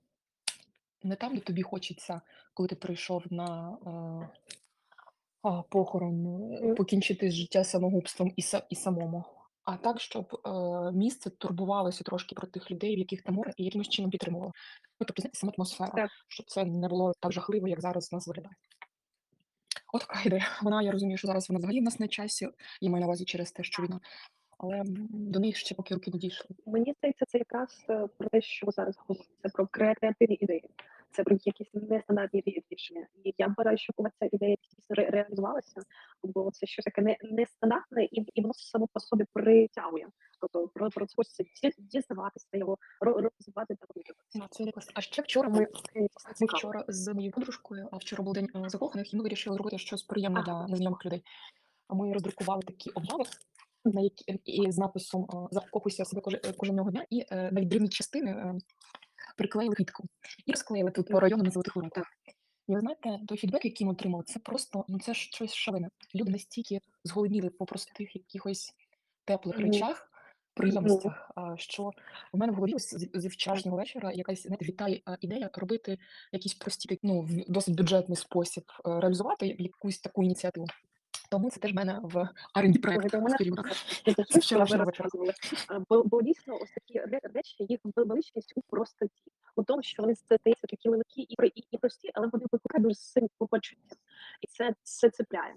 не 1.03 1.15
там, 1.15 1.35
де 1.35 1.41
тобі 1.41 1.61
хочеться, 1.61 2.21
коли 2.53 2.69
ти 2.69 2.75
прийшов 2.75 3.23
на, 3.29 3.77
а, 3.85 5.49
а, 5.49 5.61
похорон, 5.61 6.43
е, 6.53 6.73
покінчити 6.75 7.31
життя 7.31 7.63
самогубством 7.63 8.33
і 8.35 8.41
са 8.41 8.61
і 8.69 8.75
самому, 8.75 9.23
а 9.63 9.77
так, 9.77 10.01
щоб, 10.01 10.41
е, 10.45 10.49
місце 10.91 11.29
турбувалося 11.29 12.03
трошки 12.03 12.35
про 12.35 12.47
тих 12.47 12.71
людей, 12.71 12.95
в 12.95 12.99
яких 12.99 13.21
там 13.21 13.35
горе, 13.35 13.53
і 13.57 13.63
якимось 13.63 13.89
чином 13.89 14.11
підтримувало. 14.11 14.51
Ну, 14.99 15.05
тобто, 15.07 15.21
знаєте, 15.21 15.39
сама 15.39 15.53
атмосфера, 15.57 15.91
Так. 15.95 16.09
щоб 16.27 16.45
це 16.49 16.65
не 16.65 16.87
було 16.87 17.13
так 17.19 17.31
жахливо, 17.31 17.67
як 17.67 17.81
зараз 17.81 18.11
в 18.11 18.15
нас 18.15 18.27
виглядає. 18.27 18.55
От 19.93 20.01
така 20.01 20.21
ідея. 20.25 20.47
Вона, 20.61 20.81
я 20.81 20.91
розумію, 20.91 21.17
що 21.17 21.27
зараз 21.27 21.49
вона 21.49 21.57
взагалі 21.57 21.79
в 21.79 21.83
нас 21.83 21.99
на 21.99 22.07
часі, 22.07 22.49
я 22.81 22.89
маю 22.89 23.01
на 23.01 23.07
увазі 23.07 23.25
через 23.25 23.51
те, 23.51 23.63
що 23.63 23.83
війна, 23.83 23.99
але, 24.57 24.83
до 25.09 25.39
неї 25.39 25.53
ще 25.53 25.75
поки 25.75 25.93
руки 25.93 26.11
не 26.11 26.19
дійшли. 26.19 26.55
Мені 26.65 26.93
здається, 26.97 27.25
це 27.25 27.37
якраз, 27.37 27.85
е, 27.89 28.07
про 28.17 28.29
те, 28.29 28.41
що 28.41 28.71
зараз 28.71 28.95
говорите, 28.97 29.29
це 29.43 29.49
про 29.49 29.67
креативні 29.67 30.37
ідеї, 30.41 30.69
це 31.11 31.23
про 31.23 31.37
якісь 31.45 31.73
нестандартні 31.73 32.63
рішення. 32.69 33.07
І 33.23 33.33
я 33.37 33.47
бажаю, 33.57 33.77
щоб 33.77 33.95
вас 33.97 34.13
ця 34.19 34.29
ідея 34.31 34.55
дійсно 34.63 34.83
ре 34.89 35.09
реалізувалася, 35.09 35.81
бо 36.23 36.51
це 36.51 36.67
щось 36.67 36.85
таке 36.85 37.01
не 37.01 37.17
нестандартне, 37.23 38.03
і 38.03 38.25
і 38.33 38.41
воно 38.41 38.53
само 38.53 38.87
по 38.93 38.99
собі 38.99 39.25
притягує. 39.33 40.07
Тобто 40.41 40.67
про 40.67 40.89
про 40.89 41.05
це 41.05 41.13
хочеться 41.15 41.81
дізнаватися 41.81 42.47
його, 42.53 42.77
ро 43.01 43.13
розвивати 43.13 43.75
та 43.75 43.87
Ну, 44.35 44.45
це 44.49 44.63
якось 44.63 44.89
а 44.93 45.01
ще 45.01 45.21
вчора 45.21 45.49
ми 45.49 45.67
ми 46.41 46.47
вчора 46.47 46.85
з 46.87 47.13
моєю 47.13 47.31
подружкою, 47.31 47.89
а 47.91 47.97
вчора 47.97 48.23
був 48.23 48.33
день, 48.33 48.49
е, 48.55 48.69
закоханих, 48.69 49.13
і 49.13 49.17
ми 49.17 49.23
вирішили 49.23 49.57
робити 49.57 49.77
щось 49.77 50.03
приємне 50.03 50.41
для 50.41 50.67
незнайомих 50.67 51.05
людей. 51.05 51.23
А 51.87 51.93
ми 51.95 52.13
роздрукували 52.13 52.61
такі 52.61 52.89
обяви, 52.89 53.23
на 53.93 54.01
які 54.01 54.39
і 54.45 54.71
з 54.71 54.77
написом, 54.77 55.23
е, 55.33 55.47
"Закохуйся 55.51 56.03
в 56.03 56.07
себе 56.07 56.21
е, 56.45 56.53
кожного 56.53 56.91
дня", 56.91 57.05
і, 57.09 57.25
е, 57.31 57.49
навіть 57.51 57.67
дрібні 57.67 57.89
частини, 57.89 58.31
е, 58.31 58.55
приклеїли 59.37 59.75
квітку 59.75 60.03
і 60.45 60.51
розклеїли 60.51 60.91
тут 60.91 61.07
по 61.07 61.19
району 61.19 61.43
на 61.43 61.51
Золотих 61.51 61.75
Воротах. 61.75 62.05
І 62.67 62.73
ви 62.73 62.79
знаєте, 62.79 63.19
той 63.27 63.37
фідбек, 63.37 63.65
який 63.65 63.87
ми 63.87 63.93
отримали, 63.93 64.23
це 64.27 64.39
просто, 64.39 64.85
ну, 64.87 64.99
це 64.99 65.13
щось 65.13 65.53
шалене. 65.53 65.89
Люди 66.15 66.31
настільки 66.31 66.81
зголодніли 67.03 67.49
по 67.49 67.65
простих 67.65 68.15
якихось 68.15 68.73
теплих 69.25 69.57
речах, 69.57 70.11
приємностях, 70.57 71.31
що 71.55 71.91
в 72.33 72.37
мене 72.37 72.51
в 72.51 72.55
голові 72.55 72.73
ось 72.73 72.95
зі 73.13 73.27
вчорашнього 73.27 73.77
вечора 73.77 74.11
якась, 74.11 74.43
знаєте, 74.43 74.65
вітає, 74.65 75.01
ідея 75.21 75.49
робити 75.53 75.97
якісь 76.31 76.53
прості, 76.53 76.99
ну, 77.03 77.21
в 77.21 77.51
досить 77.51 77.75
бюджетний 77.75 78.15
спосіб, 78.15 78.63
е, 78.85 78.99
реалізувати 78.99 79.55
якусь 79.59 79.99
таку 79.99 80.23
ініціативу. 80.23 80.67
Тому 81.29 81.49
це 81.49 81.59
теж 81.59 81.71
в 81.71 81.75
мене 81.75 81.99
в 82.03 82.15
R&D. 82.55 82.79
А, 85.67 85.79
бо 85.89 86.03
бо 86.03 86.21
дійсно 86.21 86.57
ось 86.61 86.71
такі 86.71 86.99
ре 86.99 87.19
речі, 87.33 87.65
їх 87.69 87.79
ве 87.83 88.03
величність 88.03 88.53
у 88.55 88.61
простоті. 88.61 89.31
У 89.55 89.63
тому, 89.63 89.83
що 89.83 90.03
вони 90.03 90.15
здаються 90.15 90.67
такі 90.67 90.89
легкі 90.89 91.21
і 91.21 91.35
і 91.55 91.67
і 91.71 91.77
прості, 91.77 92.11
але 92.13 92.27
вони 92.27 92.45
викликають 92.51 92.83
дуже 92.83 92.95
сильні 92.95 93.29
почуття. 93.49 93.95
І 94.41 94.47
це 94.47 94.75
це 94.83 95.09
цепляє. 95.09 95.55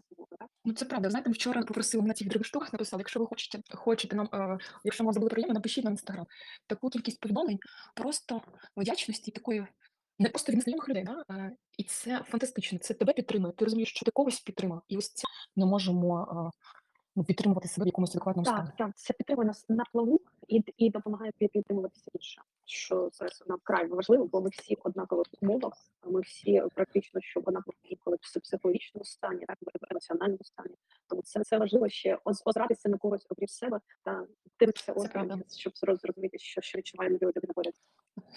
Ну, 0.65 0.73
це 0.73 0.85
правда. 0.85 1.11
Знаєте, 1.11 1.31
вчора 1.31 1.63
попросили 1.63 2.07
на 2.07 2.15
цих 2.15 2.29
дрібних 2.29 2.47
штуках 2.47 2.73
написали, 2.73 3.01
якщо 3.01 3.21
ви 3.21 3.27
хочете 3.27 3.77
хочете 3.77 4.17
нам, 4.17 4.29
е, 4.33 4.59
якщо 4.85 5.05
вам 5.05 5.13
зробили 5.13 5.31
приємно, 5.31 5.55
напишіть 5.55 5.85
нам 5.85 5.93
в 5.93 5.95
Інстаграм. 5.95 6.27
Таку 6.67 6.91
кількість 6.91 7.21
повідомлень, 7.21 7.59
просто 7.95 8.43
вдячності 8.77 9.31
такої 9.31 9.67
не 10.21 10.29
просто 10.29 10.53
від 10.53 10.57
незнайомих 10.57 10.89
людей, 10.89 11.05
да, 11.05 11.25
е, 11.31 11.53
і 11.79 11.83
це 11.83 12.23
фантастично. 12.27 12.79
Це 12.79 12.95
тебе 12.95 13.13
підтримує. 13.13 13.53
Ти 13.53 13.65
розумієш, 13.65 13.91
що 13.91 14.05
ти 14.05 14.11
когось 14.11 14.41
підтримав, 14.41 14.83
і 14.89 14.97
ось 14.97 15.13
це 15.13 15.25
ми 15.57 15.67
можемо, 15.67 16.29
е, 16.55 16.59
ну, 17.17 17.25
підтримувати 17.25 17.69
себе 17.69 17.85
в 17.85 17.87
якомусь 17.87 18.11
адекватному 18.11 18.47
стані. 18.47 18.67
Так, 18.67 18.77
так, 18.77 18.99
це 18.99 19.15
підтримує 19.15 19.47
нас 19.47 19.69
на 19.69 19.85
плаву 19.93 20.21
і 20.49 20.65
і 20.77 20.91
допомагає 20.91 21.33
підтримуватися 21.33 22.11
інше, 22.15 22.43
що 22.65 23.11
зараз 23.13 23.45
нам 23.47 23.59
вкрай 23.59 23.87
важливо, 23.87 24.27
бо 24.27 24.41
ми 24.41 24.49
всі 24.49 24.75
в 24.75 24.81
однакових 24.85 25.27
умовах, 25.41 25.73
ми 26.07 26.21
всі 26.21 26.63
практично, 26.75 27.21
щоб 27.21 27.43
однаково 27.47 27.75
інколи 27.83 28.17
в 28.21 28.41
психологічному 28.41 29.05
стані, 29.05 29.45
так, 29.47 29.59
в 29.63 29.87
емоціональному 29.91 30.45
стані. 30.45 30.75
Тому 31.07 31.23
це 31.23 31.45
це 31.45 31.59
важливо 31.59 31.89
ще 31.89 32.19
оз 32.25 32.43
озиратися 32.45 32.89
на 32.89 32.99
когось 32.99 33.27
окрім 33.31 33.49
себе 33.49 33.81
та 34.03 34.27
дивитися 34.61 34.87
Це 34.87 34.93
правда. 34.93 35.35
осторонь, 35.35 35.45
щоб 35.57 35.73
зрозуміти, 35.77 36.39
що 36.39 36.61
що 36.61 36.79
відчуває 36.79 37.11
людина 37.11 37.53
поряд. 37.55 37.75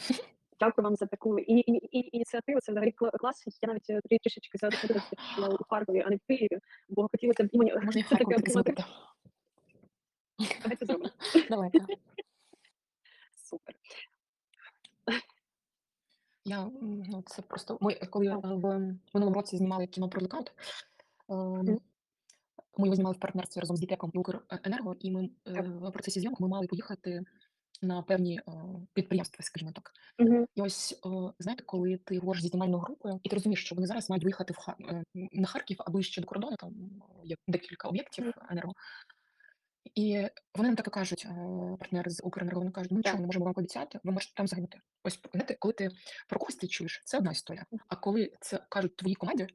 Дякую 0.59 0.83
вам 0.83 0.95
за 0.95 1.05
таку 1.05 1.39
іні 1.39 1.63
іні 1.67 1.89
іні 1.91 2.09
ініціативу. 2.11 2.59
Це 2.59 2.71
взагалі 2.71 2.91
клас. 2.91 3.43
Я 3.61 3.67
навіть, 3.67 3.89
е, 3.89 4.01
трі 4.01 4.17
трішечки 4.17 4.57
задумалася, 4.57 5.15
що 5.33 5.57
у 5.59 5.63
Харкові, 5.69 6.03
а 6.05 6.09
не 6.09 6.15
в 6.15 6.19
Києві, 6.27 6.59
бо 6.89 7.07
хотілося 7.11 7.43
б 7.43 7.49
імені 7.51 7.73
Можна 7.73 8.01
і 8.01 8.03
це 8.03 8.09
таке 8.09 8.35
таки 8.35 8.51
отримати. 8.51 8.83
Давайте 10.61 10.85
зробимо. 10.85 11.09
Давайте. 11.49 11.79
Супер. 13.49 13.75
Я, 16.45 16.69
ну, 16.81 17.23
це 17.25 17.41
просто 17.41 17.77
ми, 17.81 17.95
коли 17.95 18.27
е, 18.27 18.35
в 18.35 18.95
минулому 19.13 19.35
році 19.35 19.57
знімали 19.57 19.87
кіно 19.87 20.09
про 20.09 20.21
Мгм. 21.29 21.69
ем, 21.69 21.79
ми 22.77 22.87
його 22.87 22.95
знімали 22.95 23.15
в 23.15 23.19
партнерстві 23.19 23.61
разом 23.61 23.77
з 23.77 23.79
ДТЕКом 23.79 24.11
і 24.13 24.17
Укренерго, 24.17 24.95
і 24.99 25.11
ми, 25.11 25.29
е, 25.47 25.61
в 25.61 25.91
процесі 25.91 26.19
зйомок 26.19 26.39
ми 26.39 26.47
мали 26.47 26.67
поїхати 26.67 27.21
на 27.83 28.01
певні, 28.01 28.41
підприємства, 28.93 29.43
скажімо 29.45 29.71
так. 29.71 29.91
Мгм. 30.19 30.45
І 30.55 30.61
ось, 30.61 30.99
знаєте, 31.39 31.63
коли 31.65 31.97
ти 31.97 32.19
говориш 32.19 32.41
зі 32.41 32.47
знімальною 32.47 32.83
групою, 32.83 33.19
і 33.23 33.29
ти 33.29 33.35
розумієш, 33.35 33.65
що 33.65 33.75
вони 33.75 33.87
зараз 33.87 34.09
мають 34.09 34.23
виїхати 34.23 34.53
в 34.53 34.57
Ха 34.57 34.75
е, 34.79 35.03
на 35.15 35.47
Харків, 35.47 35.77
а 35.79 35.91
ближче 35.91 36.21
до 36.21 36.27
кордону, 36.27 36.55
там 36.55 36.73
є 37.23 37.35
декілька 37.47 37.87
об'єктів 37.87 38.25
Мгм. 38.25 38.33
енерго. 38.49 38.73
І 39.95 40.27
вони 40.55 40.69
нам 40.69 40.75
так 40.75 40.87
і 40.87 40.89
кажуть, 40.89 41.27
партнери 41.79 42.11
з 42.11 42.21
Укренерго, 42.23 42.59
вони 42.59 42.71
кажуть: 42.71 42.91
"Ми 42.91 42.97
нічого 42.97 43.19
не 43.19 43.25
можемо 43.25 43.45
вам 43.45 43.53
пообіцяти, 43.53 43.99
ви 44.03 44.11
можете 44.11 44.33
там 44.33 44.47
загинути". 44.47 44.79
Ось, 45.03 45.19
знаєте, 45.31 45.55
коли 45.59 45.73
ти 45.73 45.89
про 46.29 46.39
когось 46.39 46.57
це 46.57 46.67
чуєш, 46.67 47.01
це 47.05 47.17
одна 47.17 47.31
історія, 47.31 47.65
а 47.87 47.95
коли 47.95 48.31
це 48.41 48.65
кажуть 48.69 48.95
твоїй 48.95 49.15
команді, 49.15 49.47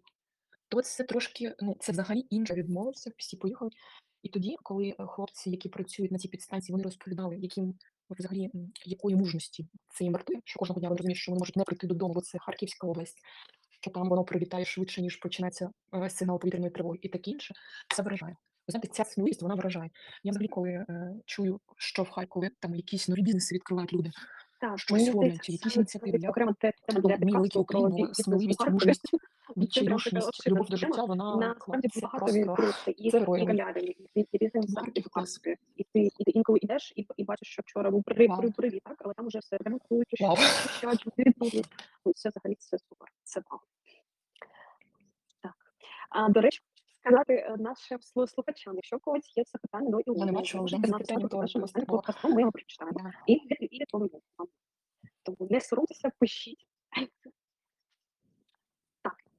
то 0.68 0.82
це 0.82 1.04
трошки, 1.04 1.54
ну, 1.60 1.76
це 1.80 1.92
взагалі 1.92 2.26
інше. 2.30 2.54
Відмовився, 2.54 3.10
всі 3.16 3.36
поїхали. 3.36 3.70
І 4.22 4.28
тоді, 4.28 4.56
коли, 4.62 4.88
е, 4.88 5.06
хлопці, 5.06 5.50
які 5.50 5.68
працюють 5.68 6.12
на 6.12 6.18
цій 6.18 6.28
підстанції, 6.28 6.72
вони 6.72 6.84
розповідали, 6.84 7.36
яким 7.38 7.74
взагалі, 8.14 8.50
якої 8.84 9.16
мужності 9.16 9.66
це 9.88 10.04
їм 10.04 10.16
що 10.44 10.58
кожного 10.58 10.80
дня 10.80 10.88
вони 10.88 10.98
розуміють, 10.98 11.18
що 11.18 11.32
вони 11.32 11.38
можуть 11.38 11.56
не 11.56 11.64
прийти 11.64 11.86
додому, 11.86 12.14
бо 12.14 12.20
це 12.20 12.38
Харківська 12.38 12.86
область, 12.86 13.18
що 13.80 13.90
там 13.90 14.08
воно 14.08 14.24
прилітає 14.24 14.64
швидше, 14.64 15.02
ніж 15.02 15.16
починається, 15.16 15.70
е, 15.94 16.10
сигнал 16.10 16.40
повітряної 16.40 16.70
тривоги 16.70 16.98
і 17.02 17.08
таке 17.08 17.30
інше. 17.30 17.54
Це 17.94 18.02
вражає. 18.02 18.36
Ви 18.68 18.72
знаєте, 18.72 18.88
ця 18.88 19.04
сміливість, 19.04 19.42
вона 19.42 19.54
вражає. 19.54 19.90
Я 20.22 20.30
взагалі, 20.30 20.48
коли, 20.48 20.70
е, 20.70 21.14
чую, 21.26 21.60
що 21.76 22.02
в 22.02 22.10
Харкові 22.10 22.50
там 22.60 22.74
якісь 22.74 23.08
нові 23.08 23.22
бізнеси 23.22 23.54
відкривають 23.54 23.92
люди, 23.92 24.10
Так, 24.60 24.78
щось 24.78 25.08
роблять, 25.08 25.48
якісь 25.48 25.76
ініціативи 25.76 26.28
окрема 26.28 26.54
те 26.60 26.72
мій 26.94 27.00
великий 27.00 27.26
підкасту 27.26 27.64
про 27.64 27.80
Україно, 27.80 27.88
бі 27.88 27.96
бізнес 27.96 28.20
у 28.20 28.22
сміливість, 28.22 28.70
мужність, 28.70 29.10
відчайдушність, 29.56 30.28
обширна 30.28 30.56
любов 30.56 30.70
до 30.70 30.76
життя, 30.76 31.04
вона, 31.04 31.36
Насправді 31.36 31.88
багато 32.02 32.54
просто 32.54 32.90
і 32.90 33.10
це 33.10 33.18
і 33.18 33.80
і 33.80 33.86
і. 33.86 33.96
І 35.76 35.84
ти 35.84 36.00
і 36.18 36.24
ти 36.24 36.30
інколи 36.30 36.58
йдеш 36.62 36.92
і 36.96 37.06
і 37.16 37.24
бачиш, 37.24 37.48
що 37.48 37.62
вчора 37.66 37.90
був 37.90 38.04
при 38.04 38.28
при 38.28 38.50
привіт, 38.50 38.82
так, 38.84 38.96
але 39.04 39.14
там 39.14 39.26
уже 39.26 39.38
все 39.38 39.56
ремонтують, 39.56 40.08
очищають, 40.12 41.06
відновлюють. 41.18 41.68
Ну, 42.06 42.12
це 42.12 42.28
взагалі 42.28 42.56
це 42.58 42.78
супер, 42.78 43.08
це 43.22 43.42
вау. 43.50 43.60
Так. 45.42 45.54
А, 46.10 46.28
до 46.28 46.40
речі, 46.40 46.60
сказати, 47.00 47.34
е, 47.34 47.56
нашим 47.58 47.98
слухачам, 48.26 48.74
якщо 48.74 48.96
у 48.96 48.98
когось 48.98 49.36
є 49.36 49.44
запитання 49.46 49.90
до 49.90 49.98
Я 49.98 50.04
не 50.06 50.16
Ілони, 50.16 50.32
бачила 50.32 50.64
вже 50.64 50.76
запитання, 50.76 51.28
такого. 51.28 51.86
подкастом, 51.86 52.32
ми 52.32 52.40
його 52.40 52.52
прочитаємо. 52.52 53.10
І 53.26 53.32
і 53.60 53.84
вам. 54.38 54.48
Тому 55.22 55.50
не 55.50 55.60
соромтеся, 55.60 56.10
пишіть. 56.18 56.66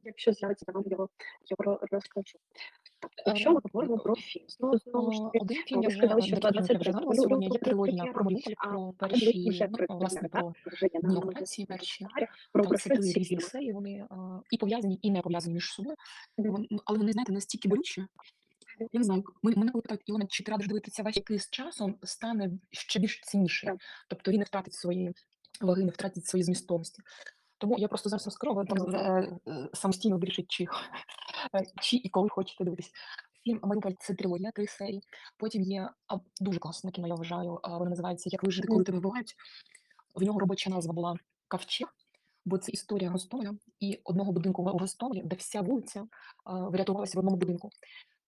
Якщо 0.10 0.34
з'явиться, 0.34 0.66
я 0.68 0.74
вам 0.74 0.84
його 0.88 1.10
його 1.46 1.80
розкажу. 1.92 2.40
Якщо 3.26 3.52
ми 3.52 3.60
говоримо 3.64 3.98
про 3.98 4.16
фільм, 4.16 4.46
знову 4.48 4.78
знову 4.78 5.12
ж 5.12 5.20
таки, 5.20 5.40
один 5.42 5.58
фільм 5.58 5.84
я 5.84 5.90
вже, 5.90 5.98
сказали, 5.98 6.22
е, 6.22 6.24
що 6.24 6.36
декілька 6.36 6.60
фільмів 6.60 6.70
я 6.72 6.76
вже 6.76 6.76
23 6.76 6.92
згадувала 6.92 7.16
лю 7.16 7.18
лю 7.18 7.24
сьогодні. 7.24 7.50
Є 7.54 7.60
трилогія 7.60 8.04
про 8.04 8.26
прем'єра, 8.26 8.56
про 8.62 8.94
перші, 8.94 9.68
власне, 9.90 10.30
про 10.30 10.54
на 11.04 11.22
перші. 11.22 12.08
Про 12.52 12.78
що 12.78 12.90
різні 12.90 13.24
фільми? 13.24 13.42
серії, 13.42 13.74
вони, 13.74 14.08
і 14.52 14.58
пов'язані, 14.58 15.00
і 15.02 15.12
не 15.12 15.22
пов'язані 15.22 15.54
між 15.54 15.74
собою. 15.74 15.96
Але 16.86 16.98
вони, 16.98 17.12
знаєте, 17.12 17.34
настільки 17.34 17.70
болючі. 17.70 18.06
Я 18.80 19.00
не 19.00 19.04
знаю, 19.04 19.24
ми 19.44 19.54
мене 19.56 19.72
коли 19.72 19.82
питають: 19.82 20.02
"Ілона, 20.06 20.26
чи 20.30 20.44
ти 20.44 20.52
радиш 20.52 20.68
дивитися 20.68 21.04
весь 21.04 21.16
який 21.16 21.40
з 21.40 21.50
часом 21.50 21.96
стане 22.04 22.52
ще 22.72 23.00
більш 23.00 23.22
цінніший?" 23.22 23.70
Тобто 24.08 24.32
він 24.32 24.40
не 24.40 24.46
втратить 24.46 24.74
своєї 24.74 25.14
ваги, 25.62 25.84
не 25.84 25.92
втратить 25.92 26.26
своєї 26.26 26.44
змістовності. 26.44 27.02
Тому 27.60 27.76
я 27.78 27.88
просто 27.88 28.10
зараз 28.10 28.26
розкажу, 28.26 28.54
ви 28.54 28.66
е, 28.94 29.32
е, 29.48 29.70
самостійно 29.74 30.18
вирішіть, 30.18 30.48
чи, 30.48 30.64
е, 30.64 31.64
чи 31.82 31.98
і 31.98 32.10
коли 32.10 32.30
хочете 32.30 32.64
дивитись. 32.64 32.92
Фільм 33.44 33.60
"Маріуполь"— 33.64 33.92
це 34.00 34.14
трилогія, 34.14 34.52
3 34.52 34.68
серії. 34.68 35.02
Потім 35.38 35.62
є, 35.62 35.90
дуже 36.42 36.60
класне 36.60 36.92
кіно, 36.92 37.08
я 37.08 37.16
вважаю, 37.16 37.60
воно 37.64 37.90
називається 37.90 38.30
"Як 38.34 38.44
вижити, 38.44 38.68
коли 38.68 38.84
тебе 38.84 38.98
вбивають". 38.98 39.36
В 40.16 40.24
нього 40.24 40.40
робоча 40.40 40.70
назва 40.70 40.94
була 40.94 41.16
"Ковчег". 41.48 41.88
бо 42.46 42.58
це 42.58 42.72
історія 42.72 43.10
Гостомеля 43.10 43.52
і 43.80 44.00
одного 44.04 44.32
будинку 44.32 44.64
в 44.64 44.66
Гостомелі, 44.68 45.22
де 45.26 45.36
вся 45.36 45.62
вулиця 45.62 46.08
а, 46.46 46.70
врятувалася 46.70 47.18
в 47.18 47.20
одному 47.20 47.38
будинку. 47.38 47.70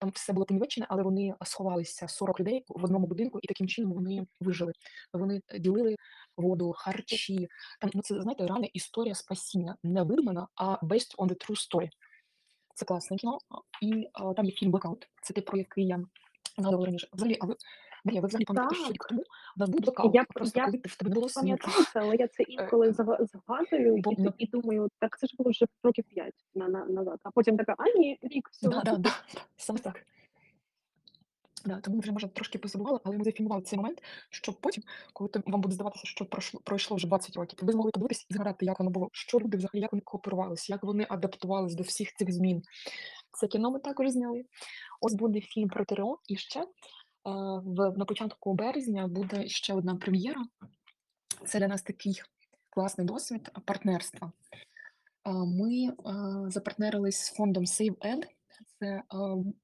Там 0.02 0.12
все 0.16 0.34
було 0.34 0.46
понівечене, 0.46 0.88
але 0.90 1.04
вони 1.04 1.36
сховалися 1.46 2.08
40 2.08 2.40
людей 2.40 2.64
в 2.68 2.84
одному 2.84 3.08
будинку, 3.08 3.40
і 3.44 3.48
таким 3.48 3.68
чином 3.68 3.94
вони 3.94 4.28
вижили. 4.40 4.74
Вони 5.14 5.42
ділили 5.60 5.96
воду, 6.38 6.74
харчі. 6.78 7.48
Там 7.80 7.90
ну 7.94 8.02
це 8.02 8.22
знаєте, 8.22 8.48
реальна 8.48 8.68
історія 8.74 9.16
спасіння, 9.16 9.76
не 9.84 10.04
видумана, 10.04 10.48
а 10.56 10.76
based 10.86 11.16
on 11.18 11.28
the 11.28 11.50
true 11.50 11.70
story. 11.70 11.90
Це 12.76 12.86
класне 12.86 13.18
кіно. 13.18 13.38
І 13.82 14.08
а, 14.14 14.34
там 14.34 14.46
є 14.46 14.52
фільм 14.52 14.72
Blackout. 14.72 15.04
Це 15.22 15.34
те, 15.34 15.42
про 15.42 15.58
який 15.58 15.88
я 15.88 16.04
згадувала 16.58 16.86
раніше. 16.86 17.08
Взагалі, 17.14 17.38
а 17.42 17.46
ви 17.46 17.56
Марія, 18.04 18.22
ви 18.22 18.28
взагалі 18.28 18.46
пам'ятаєте, 18.46 18.84
що 18.84 18.94
рік 18.94 19.06
тому 19.10 19.22
у 19.22 19.60
нас 19.60 19.70
був 19.70 19.80
блокаут. 19.82 20.16
Я 20.16 20.24
Просто 20.24 20.60
я 20.60 20.66
коли 20.66 20.78
в 20.86 20.96
тебе 20.96 21.10
не 21.10 21.16
було 21.16 21.30
світла. 21.30 21.74
але 21.96 22.16
я 22.16 22.28
це 22.28 22.44
Е, 22.44 22.46
інколи 22.48 22.94
зга 22.94 23.18
згадую 23.22 23.98
бо 23.98 24.12
і 24.12 24.30
і 24.38 24.48
думаю, 24.48 24.90
так 25.00 25.20
це 25.20 25.28
ж 25.28 25.36
було 25.38 25.50
вже 25.50 25.66
років 25.84 26.06
5 26.06 26.34
на 26.56 26.68
на 26.68 26.86
назад. 26.86 27.20
А 27.24 27.32
потім 27.32 27.58
така: 27.58 27.76
"А 27.78 28.00
ні, 28.00 28.20
рік 28.22 28.50
всього". 28.52 28.74
Да, 28.74 28.92
да, 28.92 28.98
да, 28.98 29.12
саме 29.58 29.80
так. 29.80 30.06
Да, 31.66 31.80
тому 31.82 32.00
вже 32.00 32.12
може 32.12 32.28
трошки 32.28 32.58
позабували, 32.58 33.00
але 33.04 33.18
ми 33.18 33.24
зафільмували 33.24 33.62
цей 33.62 33.78
момент, 33.78 34.04
щоб 34.30 34.56
потім, 34.62 34.84
коли 35.14 35.30
вам 35.46 35.62
буде 35.62 35.76
здаватися, 35.76 36.08
що 36.08 36.26
пройшло 36.26 36.62
пройшло 36.64 36.98
вже 36.98 37.08
20 37.08 37.36
років, 37.36 37.60
ви 37.62 37.72
змогли 37.72 37.92
подивитись 37.92 38.28
і 38.30 38.34
згадати, 38.34 38.66
як 38.66 38.80
воно 38.80 38.92
було, 38.92 39.10
що 39.12 39.40
люди 39.40 39.58
взагалі, 39.58 39.82
як 39.82 39.92
вони 39.92 40.02
кооперувалися, 40.02 40.74
як 40.74 40.84
вони 40.84 41.08
адаптувались 41.10 41.76
до 41.76 41.84
всіх 41.84 42.14
цих 42.14 42.32
змін. 42.32 42.62
Це 43.34 43.48
кіно 43.48 43.72
ми 43.72 43.80
також 43.80 44.10
зняли. 44.10 44.46
Ось 45.02 45.14
буде 45.14 45.42
фільм 45.42 45.70
про 45.70 45.86
ТРО, 45.86 46.18
і 46.28 46.36
ще 46.36 46.66
в 47.26 47.94
на 47.98 48.06
початку 48.06 48.54
березня 48.54 49.08
буде 49.08 49.48
ще 49.48 49.74
одна 49.74 49.96
прем'єра. 49.96 50.42
Це 51.46 51.60
для 51.60 51.68
нас 51.68 51.82
такий 51.82 52.22
класний 52.70 53.08
досвід 53.08 53.52
партнерства. 53.66 54.32
Е, 55.26 55.32
Ми 55.32 55.86
е, 55.86 55.94
запартнерились 56.50 57.18
з 57.18 57.32
фондом 57.32 57.64
SaveEd. 57.64 58.24
Це 58.80 58.88
е, 58.88 59.04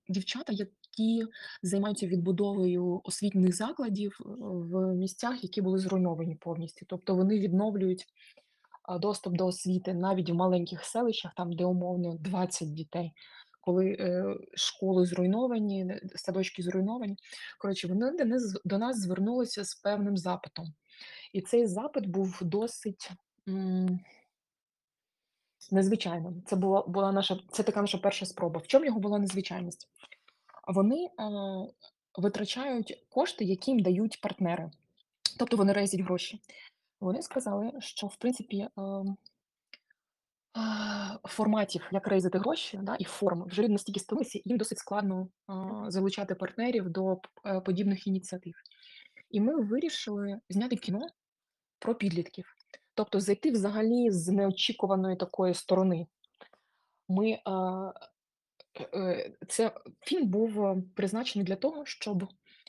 дівчата, 0.09 0.53
які 0.53 1.27
займаються 1.63 2.07
відбудовою 2.07 3.01
освітніх 3.03 3.55
закладів 3.55 4.17
е, 4.21 4.23
в 4.41 4.95
місцях, 4.95 5.43
які 5.43 5.61
були 5.61 5.79
зруйновані 5.79 6.35
повністю. 6.35 6.85
Тобто 6.89 7.15
вони 7.15 7.39
відновлюють 7.39 8.05
доступ 8.99 9.33
до 9.33 9.45
освіти 9.45 9.93
навіть 9.93 10.29
в 10.29 10.33
маленьких 10.33 10.83
селищах, 10.83 11.33
там 11.35 11.53
де 11.53 11.65
умовно 11.65 12.13
20 12.19 12.73
дітей, 12.73 13.11
коли 13.67 13.97
е, 13.99 14.35
школи 14.53 15.05
зруйновані, 15.05 15.99
садочки 16.15 16.63
зруйновані. 16.63 17.17
Коротше, 17.59 17.87
вони 17.87 18.11
до 18.65 18.77
нас, 18.77 18.97
звернулися 18.99 19.63
з 19.63 19.75
певним 19.75 20.17
запитом. 20.17 20.73
І 21.33 21.41
цей 21.41 21.67
запит 21.67 22.05
був 22.05 22.39
досить. 22.41 23.11
м, 23.47 23.99
Незвичайним. 25.71 26.43
Це 26.45 26.55
була, 26.55 26.83
була 26.87 27.11
наша, 27.11 27.39
це 27.51 27.63
така 27.63 27.81
наша 27.81 27.97
перша 27.97 28.25
спроба. 28.25 28.59
В 28.59 28.67
чому 28.67 28.85
його 28.85 28.99
була 28.99 29.19
незвичайність? 29.19 29.89
Вони 30.67 31.05
е, 31.05 31.09
витрачають 32.17 33.05
кошти, 33.09 33.45
які 33.45 33.71
їм 33.71 33.79
дають 33.79 34.21
партнери. 34.21 34.71
Тобто 35.39 35.57
вони 35.57 35.73
рейзять 35.73 36.01
гроші. 36.01 36.41
Вони 36.99 37.21
сказали, 37.21 37.71
що 37.79 38.07
в 38.07 38.15
принципі 38.15 38.67
ем, 38.77 39.17
форматів, 41.23 41.89
як 41.91 42.07
рейзити 42.07 42.37
гроші, 42.37 42.79
да, 42.83 42.95
і 42.95 43.03
форм 43.03 43.43
вже 43.43 43.61
люди 43.61 43.73
настільки 43.73 43.99
стомилися, 43.99 44.39
їм 44.45 44.57
досить 44.57 44.77
складно 44.77 45.27
залучати 45.87 46.35
партнерів 46.35 46.89
до 46.89 47.21
е, 47.45 47.61
подібних 47.61 48.07
ініціатив. 48.07 48.53
І 49.29 49.41
ми 49.41 49.55
вирішили 49.55 50.39
зняти 50.49 50.75
кіно 50.75 51.07
про 51.79 51.95
підлітків, 51.95 52.55
тобто 52.93 53.19
зайти 53.19 53.51
взагалі 53.51 54.11
з 54.11 54.27
неочікуваної 54.27 55.15
такої 55.15 55.53
сторони. 55.53 56.07
Ми 57.09 57.31
е, 57.31 57.39
це 59.47 59.71
фільм 60.01 60.27
був 60.27 60.65
е, 60.65 60.83
призначений 60.95 61.45
для 61.45 61.55
того, 61.55 61.85
щоб 61.85 62.27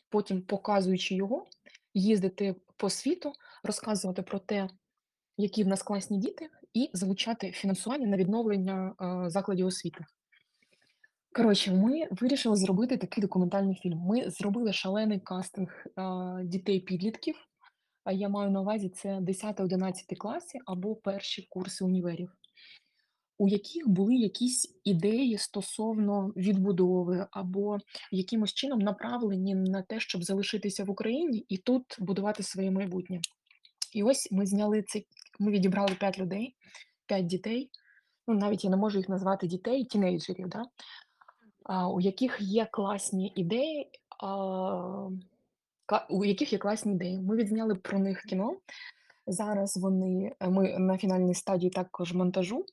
потім, 0.08 0.42
показуючи 0.42 1.14
його, 1.14 1.46
їздити 1.94 2.54
по 2.76 2.90
світу, 2.90 3.32
розказувати 3.62 4.22
про 4.22 4.38
те, 4.38 4.68
які 5.36 5.64
в 5.64 5.66
нас 5.66 5.82
класні 5.82 6.18
діти, 6.18 6.50
і 6.74 6.90
залучати 6.92 7.50
фінансування 7.50 8.06
на 8.06 8.16
відновлення 8.16 8.94
закладів 9.26 9.66
освіти. 9.66 10.04
Коротше, 11.32 11.72
ми 11.72 12.08
вирішили 12.10 12.56
зробити 12.56 12.96
такий 12.96 13.22
документальний 13.22 13.74
фільм. 13.74 13.98
Ми 13.98 14.30
зробили 14.30 14.72
шалений 14.72 15.20
кастинг 15.20 15.86
дітей-підлітків. 16.44 17.36
Я 18.12 18.28
маю 18.28 18.50
на 18.50 18.60
увазі 18.60 18.88
це 18.88 19.08
10-11 19.08 20.16
класи 20.18 20.58
або 20.66 20.96
перші 20.96 21.46
курси 21.50 21.84
універів, 21.84 22.32
у 23.38 23.48
яких 23.48 23.88
були 23.88 24.14
якісь 24.14 24.80
ідеї 24.84 25.38
стосовно 25.38 26.32
відбудови, 26.36 27.26
або 27.30 27.78
якимось 28.12 28.52
чином 28.52 28.78
направлені 28.78 29.54
на 29.54 29.82
те, 29.82 30.00
щоб 30.00 30.24
залишитися 30.24 30.84
в 30.84 30.90
Україні 30.90 31.46
і 31.48 31.56
тут 31.56 31.96
будувати 31.98 32.42
своє 32.42 32.70
майбутнє. 32.70 33.20
І 33.92 34.02
ось 34.02 34.32
ми 34.32 34.46
зняли 34.46 34.82
цей, 34.82 35.06
ми 35.38 35.50
відібрали 35.50 35.94
5 35.94 36.18
людей, 36.18 36.54
5 37.06 37.26
дітей. 37.26 37.70
Ну, 38.26 38.34
навіть 38.34 38.64
я 38.64 38.70
не 38.70 38.76
можу 38.76 38.98
їх 38.98 39.08
назвати 39.08 39.46
дітей, 39.46 39.84
тінейджерів, 39.84 40.48
да? 40.48 40.64
а, 41.64 41.88
у 41.88 42.00
яких 42.00 42.36
є 42.40 42.68
класні 42.72 43.32
ідеї, 43.36 43.90
а, 44.18 45.08
у 46.08 46.24
яких 46.24 46.52
є 46.52 46.58
класні 46.58 46.92
ідеї. 46.92 47.18
Ми 47.18 47.36
відзняли 47.36 47.74
про 47.74 47.98
них 47.98 48.22
кіно. 48.22 48.56
Зараз 49.28 49.76
вони 49.76 50.32
е, 50.40 50.48
ми 50.48 50.78
на 50.78 50.98
фінальній 50.98 51.34
стадії 51.34 51.70
також 51.70 52.12
монтажу, 52.12 52.66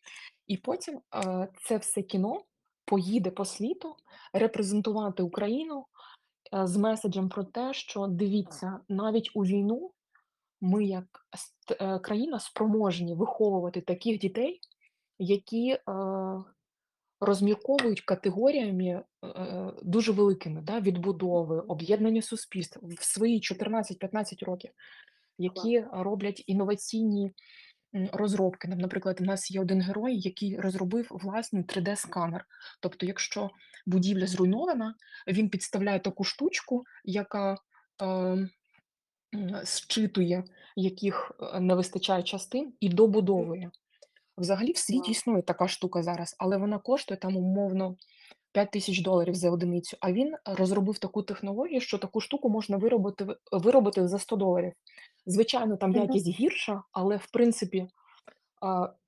і 0.48 0.58
потім 0.58 1.00
е, 1.16 1.48
це 1.64 1.78
все 1.78 2.02
кіно 2.02 2.42
поїде 2.86 3.32
по 3.32 3.46
світу 3.46 3.96
репрезентувати 4.34 5.24
Україну 5.24 5.86
е, 6.54 6.68
з 6.68 6.78
меседжем 6.78 7.30
про 7.30 7.44
те, 7.44 7.74
що 7.74 8.08
дивіться, 8.08 8.80
навіть 8.90 9.32
у 9.34 9.46
війну 9.46 9.92
ми 10.62 10.86
як 10.86 11.06
ст- 11.38 11.96
е, 11.96 12.00
країна 12.00 12.40
спроможні 12.40 13.16
виховувати 13.16 13.82
таких 13.82 14.20
дітей, 14.20 14.60
які 15.20 15.70
е, 15.72 15.80
розмірковують 17.20 18.02
категоріями 18.02 18.86
е, 18.86 19.04
дуже 19.84 20.12
великими 20.12 20.62
да, 20.62 20.80
відбудови, 20.80 21.60
об'єднання 21.60 22.22
суспільств 22.22 22.80
в 22.84 23.04
свої 23.04 23.40
14-15 23.42 24.46
років, 24.46 24.72
які 25.38 25.86
роблять 25.92 26.44
інноваційні 26.48 27.32
м, 27.96 28.10
розробки. 28.14 28.68
Нам, 28.68 28.80
Наприклад, 28.80 29.18
у 29.22 29.24
нас 29.24 29.52
є 29.52 29.62
один 29.62 29.82
герой, 29.82 30.20
який 30.20 30.60
розробив 30.60 31.08
власний 31.12 31.64
3D-сканер. 31.64 32.42
Тобто, 32.82 33.06
якщо 33.06 33.50
будівля 33.86 34.28
зруйнована, 34.28 34.96
він 35.28 35.50
підставляє 35.50 36.00
таку 36.00 36.24
штучку, 36.24 36.84
яка 37.04 37.58
е, 38.02 38.06
м, 38.06 38.50
зчитує, 39.64 40.44
яких 40.76 41.32
е, 41.40 41.60
не 41.60 41.76
вистачає 41.76 42.24
частин, 42.24 42.74
і 42.80 42.90
добудовує. 42.90 43.72
Взагалі 44.38 44.72
в 44.72 44.78
світі 44.78 45.12
існує 45.12 45.42
така 45.42 45.68
штука 45.68 46.04
зараз, 46.04 46.36
але 46.40 46.58
вона 46.58 46.80
коштує 46.80 47.18
там 47.18 47.38
умовно 47.38 47.96
5 48.52 48.72
тисяч 48.72 49.02
доларів 49.02 49.36
за 49.36 49.52
одиницю. 49.52 49.98
А 50.00 50.12
він 50.12 50.36
розробив 50.46 50.98
таку 50.98 51.24
технологію, 51.24 51.82
що 51.82 51.98
таку 51.98 52.22
штуку 52.22 52.50
можна 52.50 52.78
виробити, 52.78 53.28
виробити 53.52 54.08
за 54.08 54.20
100 54.20 54.36
доларів. 54.36 54.74
Звичайно, 55.26 55.78
там 55.78 55.92
якість 55.92 56.28
гірша, 56.28 56.84
але 56.92 57.18
в 57.18 57.28
принципі 57.32 57.88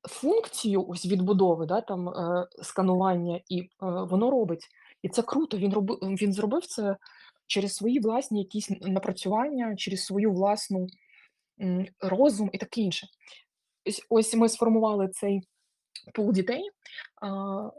функцію 0.10 0.86
ось 0.88 1.06
відбудови, 1.06 1.66
да, 1.66 1.82
там 1.82 2.10
е, 2.10 2.48
сканування, 2.62 3.42
і 3.50 3.62
е, 3.62 3.68
воно 3.82 4.32
робить. 4.32 4.68
І 5.02 5.10
це 5.10 5.22
круто. 5.22 5.58
Він 5.58 5.74
робив, 5.74 5.98
він 6.02 6.34
зробив 6.34 6.66
це 6.66 6.98
через 7.48 7.76
свої 7.76 8.00
власні 8.00 8.40
якісь 8.40 8.70
напрацювання, 8.70 9.76
через 9.76 10.06
свою 10.06 10.32
власну 10.32 10.88
розум 12.00 12.50
і 12.54 12.58
таке 12.58 12.82
інше. 12.82 13.08
Ось 14.10 14.36
ми 14.36 14.50
сформували 14.50 15.08
цей 15.08 15.42
пул 16.14 16.34
дітей, 16.34 16.70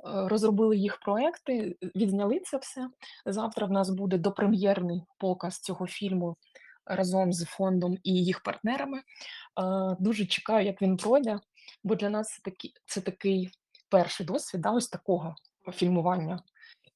розробили 0.02 0.76
їх 0.76 1.00
проекти, 1.00 1.76
відзняли 1.96 2.40
це 2.40 2.56
все. 2.56 2.88
Завтра 3.26 3.66
в 3.66 3.70
нас 3.70 3.90
буде 3.90 4.18
допрем'єрний 4.18 5.02
показ 5.18 5.58
цього 5.58 5.86
фільму 5.86 6.36
разом 6.86 7.32
з 7.32 7.44
фондом 7.44 7.98
і 8.02 8.24
їх 8.24 8.42
партнерами. 8.42 9.02
Дуже 9.98 10.26
чекаю, 10.26 10.66
як 10.66 10.82
він 10.82 10.96
пройде, 10.96 11.40
бо 11.84 11.94
для 11.94 12.10
нас 12.10 12.28
це 12.28 12.42
такий, 12.42 12.72
це 12.86 13.00
такий 13.00 13.50
перший 13.88 14.26
досвід 14.26 14.60
да, 14.60 14.70
ось 14.70 14.88
такого 14.88 15.34
фільмування. 15.72 16.42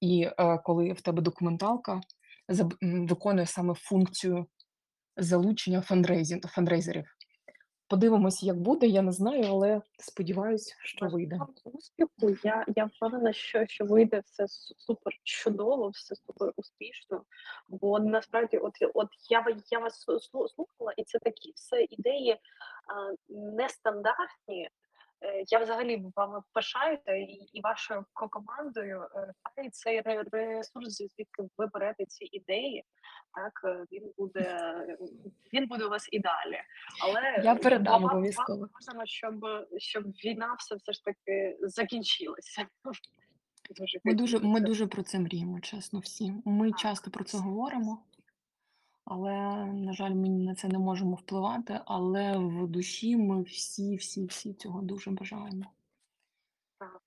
І 0.00 0.28
е, 0.38 0.58
коли 0.64 0.92
в 0.92 1.00
тебе 1.00 1.22
документалка 1.22 2.00
виконує 2.80 3.46
саме 3.46 3.74
функцію 3.74 4.46
залучення 5.16 5.80
фандрейзерів. 6.48 7.04
Подивимось, 7.92 8.42
як 8.42 8.56
буде, 8.56 8.86
я 8.86 9.02
не 9.02 9.12
знаю, 9.12 9.44
але 9.48 9.82
сподіваюся, 9.98 10.74
що 10.82 11.06
вийде. 11.06 11.38
успіху. 11.64 12.36
Я 12.44 12.64
я 12.76 12.84
впевнена, 12.84 13.32
що 13.32 13.66
що 13.66 13.84
вийде 13.84 14.22
все 14.26 14.44
супер 14.78 15.12
чудово, 15.22 15.88
все 15.88 16.14
супер 16.16 16.52
успішно. 16.56 17.24
Бо 17.68 18.00
насправді, 18.00 18.56
от 18.56 18.72
от 18.94 19.08
я 19.30 19.44
я 19.70 19.78
вас 19.78 20.06
слухала, 20.54 20.92
і 20.96 21.04
це 21.04 21.18
такі 21.18 21.52
все 21.54 21.82
ідеї, 21.82 22.32
а, 22.32 22.38
нестандартні, 23.28 24.68
я 25.46 25.58
взагалі 25.58 26.04
вами 26.16 26.42
пишаюся 26.52 27.12
і 27.12 27.48
і 27.52 27.60
вашою 27.60 28.04
ко 28.12 28.28
командою. 28.28 29.06
Е, 29.16 29.32
хай 29.42 29.70
цей 29.70 30.00
ресурс, 30.32 30.96
звідки 30.96 31.42
ви 31.58 31.66
берете 31.66 32.04
ці 32.06 32.28
ідеї, 32.32 32.84
так, 33.34 33.60
е, 33.64 33.86
він 33.92 34.12
буде 34.18 34.40
е, 34.40 34.98
він 35.52 35.66
буде 35.66 35.84
у 35.84 35.88
вас 35.88 36.08
і 36.12 36.18
далі. 36.18 36.58
Але 37.02 37.42
Я 37.44 37.54
передам 37.54 38.04
обов'язково. 38.04 38.68
бажано, 38.74 39.06
щоб 39.06 39.34
щоб 39.78 40.04
війна 40.04 40.56
все 40.58 40.74
все 40.74 40.92
ж 40.92 41.04
таки 41.04 41.56
закінчилася. 41.60 42.66
Дуже 43.76 43.98
Ми 44.04 44.14
дуже 44.14 44.38
ми 44.38 44.60
дуже 44.60 44.86
про 44.86 45.02
це 45.02 45.18
мріємо, 45.18 45.60
чесно, 45.60 45.98
всі. 45.98 46.32
Ми 46.44 46.72
часто 46.72 47.10
про 47.10 47.24
це 47.24 47.38
говоримо, 47.38 47.98
але, 49.04 49.66
на 49.66 49.92
жаль, 49.92 50.10
ми 50.10 50.28
на 50.28 50.54
це 50.54 50.68
не 50.68 50.78
можемо 50.78 51.16
впливати, 51.16 51.80
але 51.86 52.38
в 52.38 52.68
душі 52.68 53.16
ми 53.16 53.42
всі, 53.42 53.96
всі, 53.96 54.26
всі 54.26 54.54
цього 54.54 54.82
дуже 54.82 55.10
бажаємо. 55.10 55.64
Так. 56.78 57.00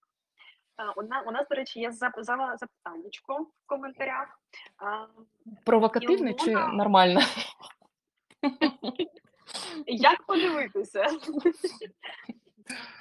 У 0.97 1.03
на 1.03 1.21
у 1.21 1.31
нас, 1.31 1.47
до 1.49 1.55
речі, 1.55 1.79
є 1.79 1.91
зап 1.91 2.13
зава 2.17 2.57
запитаннячко 2.57 3.37
в 3.41 3.51
коментарях. 3.65 4.39
А, 4.77 5.07
Провокативне 5.65 6.33
чи 6.33 6.51
нормальне? 6.51 7.21
Як 9.87 10.25
подивитися? 10.25 11.07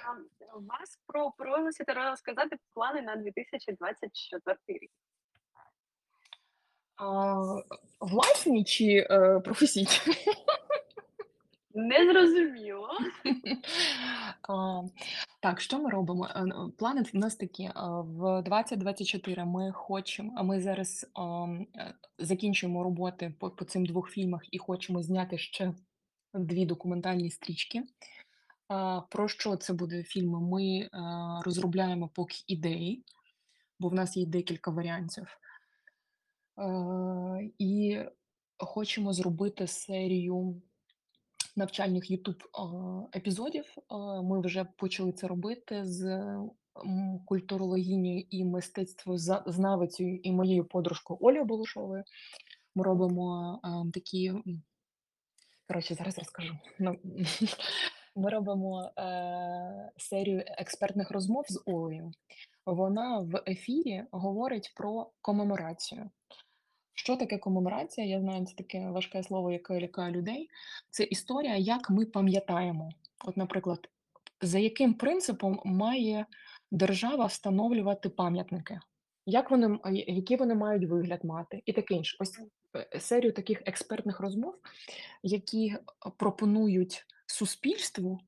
Ам, 0.06 0.26
вас 0.54 0.98
про 1.06 1.30
просите 1.30 1.94
розказати 1.94 2.56
плани 2.74 3.02
на 3.02 3.16
2024 3.16 4.56
рік. 4.68 4.90
А, 6.96 7.34
власні 8.00 8.64
чи, 8.64 9.06
е, 9.10 9.40
професійні? 9.40 9.88
Незрозуміло. 11.74 12.88
А, 14.48 14.82
так, 15.40 15.60
що 15.60 15.78
ми 15.78 15.90
робимо? 15.90 16.28
Е, 16.34 16.40
н 16.40 16.72
плани 16.78 17.02
в 17.02 17.16
нас 17.16 17.36
такі, 17.36 17.70
а, 17.74 18.00
в 18.00 18.42
2024 18.42 19.44
ми 19.44 19.72
хочемо 19.72 20.32
а 20.36 20.42
ми 20.42 20.60
зараз, 20.60 21.10
ам, 21.14 21.66
е, 21.76 21.94
закінчуємо 22.18 22.82
роботи 22.82 23.34
по 23.40 23.50
по 23.50 23.64
цим 23.64 23.86
2 23.86 24.02
фільмах 24.08 24.42
і 24.50 24.58
хочемо 24.58 25.02
зняти 25.02 25.38
ще 25.38 25.74
2 26.34 26.64
документальні 26.64 27.30
стрічки. 27.30 27.82
А, 28.68 29.00
про 29.10 29.28
що 29.28 29.56
це 29.56 29.72
буде 29.72 30.02
фільми? 30.02 30.40
Ми, 30.40 30.64
е, 30.78 30.88
розробляємо 31.44 32.08
поки 32.14 32.36
ідеї, 32.46 33.04
бо 33.80 33.88
в 33.88 33.94
нас 33.94 34.16
є 34.16 34.26
декілька 34.26 34.70
варіантів. 34.70 35.26
І 37.58 38.00
хочемо 38.58 39.12
зробити 39.12 39.66
серію 39.66 40.62
навчальних 41.56 42.10
youtube 42.10 42.42
епізодів. 43.16 43.64
Ми 44.22 44.40
вже 44.40 44.64
почали 44.64 45.12
це 45.12 45.26
робити 45.26 45.84
з, 45.84 46.04
м, 46.06 47.20
культурологинею 47.26 48.26
і 48.30 48.44
мистецтвоза 48.44 49.42
знавицею 49.46 50.20
і 50.22 50.32
моєю 50.32 50.64
подружкою 50.64 51.18
Олею 51.22 51.44
Балушовою. 51.44 52.04
Ми 52.74 52.84
робимо, 52.84 53.60
такі, 53.94 54.32
коротше, 55.68 55.94
зараз 55.94 56.18
розкажу. 56.18 56.58
Ну, 56.78 56.96
ми 58.16 58.30
робимо, 58.30 58.90
е, 58.98 59.90
серію 59.96 60.44
експертних 60.46 61.10
розмов 61.10 61.44
з 61.48 61.62
Олею. 61.66 62.12
Вона 62.66 63.18
в 63.18 63.42
ефірі 63.46 64.04
говорить 64.10 64.72
про 64.76 65.10
комеморацію. 65.20 66.10
Що 67.04 67.16
таке 67.16 67.38
комеморація? 67.38 68.06
Я 68.06 68.20
знаю, 68.20 68.46
це 68.46 68.54
таке 68.54 68.90
важке 68.90 69.22
слово, 69.22 69.52
яке 69.52 69.80
лякає 69.80 70.12
людей. 70.12 70.50
Це 70.90 71.04
історія, 71.04 71.56
як 71.56 71.90
ми 71.90 72.06
пам'ятаємо. 72.06 72.90
От, 73.24 73.36
наприклад, 73.36 73.88
за 74.40 74.58
яким 74.58 74.94
принципом 74.94 75.60
має 75.64 76.26
держава 76.70 77.26
встановлювати 77.26 78.08
пам'ятники? 78.08 78.80
Як 79.26 79.50
вони 79.50 79.66
м 79.66 79.80
а, 79.82 79.90
я 79.90 80.04
який 80.06 80.36
вони 80.36 80.54
мають 80.54 80.88
вигляд 80.88 81.24
мати 81.24 81.62
і 81.66 81.72
таке 81.72 81.94
інше. 81.94 82.16
Ось, 82.20 82.40
е, 82.76 83.00
серію 83.00 83.32
таких 83.32 83.62
експертних 83.66 84.20
розмов, 84.20 84.54
які, 85.22 85.76
пропонують 86.16 87.06
суспільству 87.26 88.20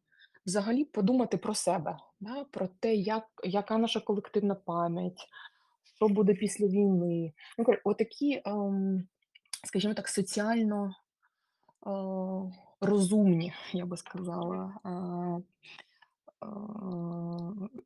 взагалі 0.46 0.84
подумати 0.84 1.36
про 1.36 1.54
себе, 1.54 1.96
да, 2.20 2.44
про 2.44 2.68
те, 2.80 2.94
як 2.94 3.24
яка 3.44 3.78
наша 3.78 4.00
колективна 4.00 4.54
пам'ять, 4.54 5.28
що 5.96 6.08
буде 6.08 6.34
після 6.34 6.66
війни. 6.66 7.32
Ну, 7.58 7.64
отакі, 7.84 8.42
скажімо 9.64 9.94
так, 9.94 10.08
соціально, 10.08 10.94
розумні, 12.80 13.52
я 13.72 13.86
би 13.86 13.96
сказала, 13.96 14.72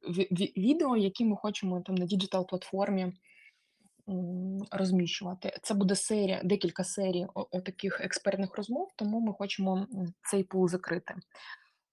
ві 0.09 0.29
ві 0.31 0.53
відео, 0.57 0.97
які 0.97 1.25
ми 1.25 1.37
хочемо 1.37 1.81
там 1.81 1.95
на 1.95 2.07
діджитал-платформі, 2.07 3.13
розміщувати. 4.71 5.59
Це 5.63 5.75
буде 5.75 5.97
серія, 5.97 6.41
декілька 6.45 6.85
серій 6.85 7.27
о 7.35 7.47
отаких 7.51 8.01
експертних 8.01 8.57
розмов, 8.57 8.91
тому 8.97 9.21
ми 9.21 9.33
хочемо, 9.33 9.87
цей 10.31 10.45
пул 10.45 10.69
закрити. 10.69 11.15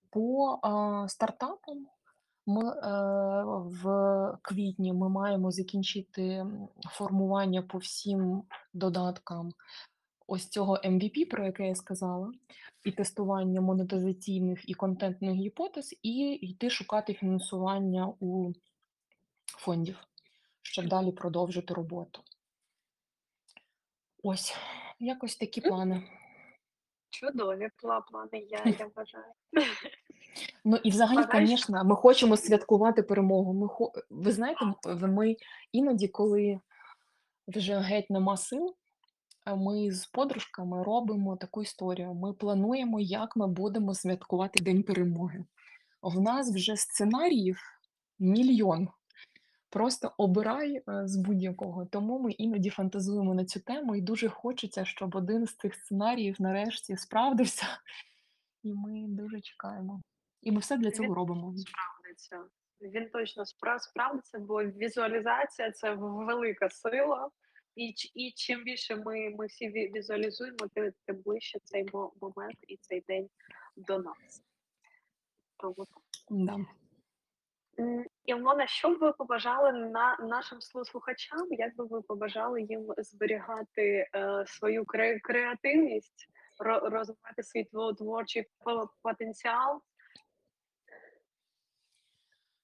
По, 0.09 0.59
стартапам 1.07 1.87
ми, 2.47 2.69
е, 2.69 2.79
в 3.55 3.83
квітні 4.41 4.93
ми 4.93 5.09
маємо 5.09 5.51
закінчити, 5.51 6.45
формування 6.91 7.61
по 7.61 7.77
всім 7.77 8.43
додаткам 8.73 9.51
ось 10.27 10.47
цього 10.47 10.75
MVP, 10.75 11.25
про 11.25 11.45
яке 11.45 11.67
я 11.67 11.75
сказала, 11.75 12.31
і 12.85 12.91
тестування 12.91 13.61
монетизаційних 13.61 14.69
і 14.69 14.73
контентних 14.73 15.33
гіпотез, 15.33 15.95
і 16.03 16.29
йти 16.29 16.69
шукати 16.69 17.13
фінансування 17.13 18.13
у 18.19 18.53
фондів, 19.45 20.07
щоб 20.61 20.87
далі 20.87 21.11
продовжити 21.11 21.73
роботу. 21.73 22.21
Ось, 24.23 24.55
якось 24.99 25.35
такі 25.35 25.61
плани. 25.61 26.16
Чудові 27.09 27.69
пла 27.75 28.01
плани, 28.01 28.47
я 28.49 28.61
я 28.79 28.89
вважаю. 28.95 29.33
Ну 30.65 30.77
і 30.83 30.89
взагалі, 30.89 31.25
конечно, 31.31 31.83
ми 31.83 31.95
хочемо 31.95 32.37
святкувати 32.37 33.03
перемогу. 33.03 33.53
Ми 33.53 33.67
хо 33.67 33.91
ви 34.09 34.31
знаєте, 34.31 34.65
ми 35.01 35.35
іноді, 35.71 36.07
коли 36.07 36.59
вже 37.47 37.79
геть 37.79 38.09
нема 38.09 38.37
сил, 38.37 38.75
ми 39.55 39.91
з 39.91 40.05
подружками 40.05 40.83
робимо 40.83 41.37
таку 41.37 41.61
історію. 41.61 42.13
Ми 42.13 42.33
плануємо, 42.33 42.99
як 42.99 43.35
ми 43.35 43.47
будемо 43.47 43.93
святкувати 43.93 44.63
День 44.63 44.83
перемоги. 44.83 45.45
В 46.01 46.21
нас 46.21 46.55
вже 46.55 46.75
сценаріїв 46.75 47.59
мільйон. 48.19 48.87
Просто 49.69 50.11
обирай, 50.17 50.75
е, 50.75 51.07
з 51.07 51.15
будь-якого. 51.17 51.85
Тому 51.85 52.19
ми 52.19 52.31
іноді 52.31 52.69
фантазуємо 52.69 53.33
на 53.33 53.45
цю 53.45 53.59
тему, 53.59 53.95
і 53.95 54.01
дуже 54.01 54.29
хочеться, 54.29 54.85
щоб 54.85 55.15
один 55.15 55.45
з 55.45 55.55
цих 55.55 55.75
сценаріїв 55.75 56.35
нарешті 56.39 56.97
справдився, 56.97 57.65
і 58.63 58.73
ми 58.73 59.05
дуже 59.07 59.41
чекаємо. 59.41 60.01
І 60.41 60.51
ми 60.51 60.59
все 60.59 60.77
для 60.77 60.89
Він 60.89 60.95
цього 60.95 61.13
робимо. 61.13 61.53
справдиться. 61.57 62.43
Він 62.81 63.09
точно 63.09 63.45
справдиться, 63.45 64.39
бо 64.39 64.63
візуалізація- 64.63 65.71
це 65.71 65.93
велика 65.93 66.69
сила. 66.69 67.29
І 67.75 67.93
і 68.15 68.31
чим 68.35 68.63
більше 68.63 68.95
ми 68.95 69.29
ми 69.29 69.45
всі 69.45 69.69
візуалізуємо, 69.69 70.57
тим 70.73 70.91
тим 71.05 71.21
ближче 71.25 71.59
цей 71.63 71.85
момент 72.21 72.57
і 72.67 72.77
цей 72.77 73.01
день 73.07 73.29
до 73.75 73.99
нас. 73.99 74.43
Тому 75.57 75.75
так. 75.75 76.03
Да. 76.29 76.57
Ілона, 78.25 78.67
що 78.67 78.89
б 78.89 78.97
ви 78.99 79.11
побажали 79.11 79.71
на 79.71 80.17
нашим 80.17 80.61
слухачам? 80.61 81.47
Як 81.51 81.75
би 81.75 81.85
ви 81.85 82.01
побажали 82.01 82.61
їм 82.61 82.87
зберігати, 82.97 84.09
е, 84.15 84.45
свою 84.47 84.85
кре 84.85 85.19
креативність, 85.19 86.29
ро 86.59 86.79
розвивати 86.79 87.43
свій 87.43 87.63
тво 87.63 87.93
творчий 87.93 88.45
потенціал? 89.01 89.81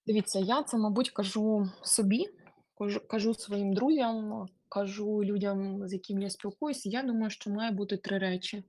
Дивіться, 0.06 0.40
я 0.40 0.64
це, 0.64 0.78
мабуть, 0.78 1.10
кажу 1.10 1.70
собі, 1.82 2.30
кажу 2.78 3.08
кажу 3.08 3.34
своїм 3.34 3.74
друзям, 3.74 4.48
кажу 4.70 5.24
людям, 5.24 5.88
з 5.88 5.94
якими 5.94 6.22
я 6.24 6.30
спілкуюся. 6.30 6.90
Я 6.90 7.04
думаю, 7.04 7.30
що 7.30 7.50
має 7.50 7.72
бути 7.72 7.98
3 7.98 8.18
речі. 8.18 8.64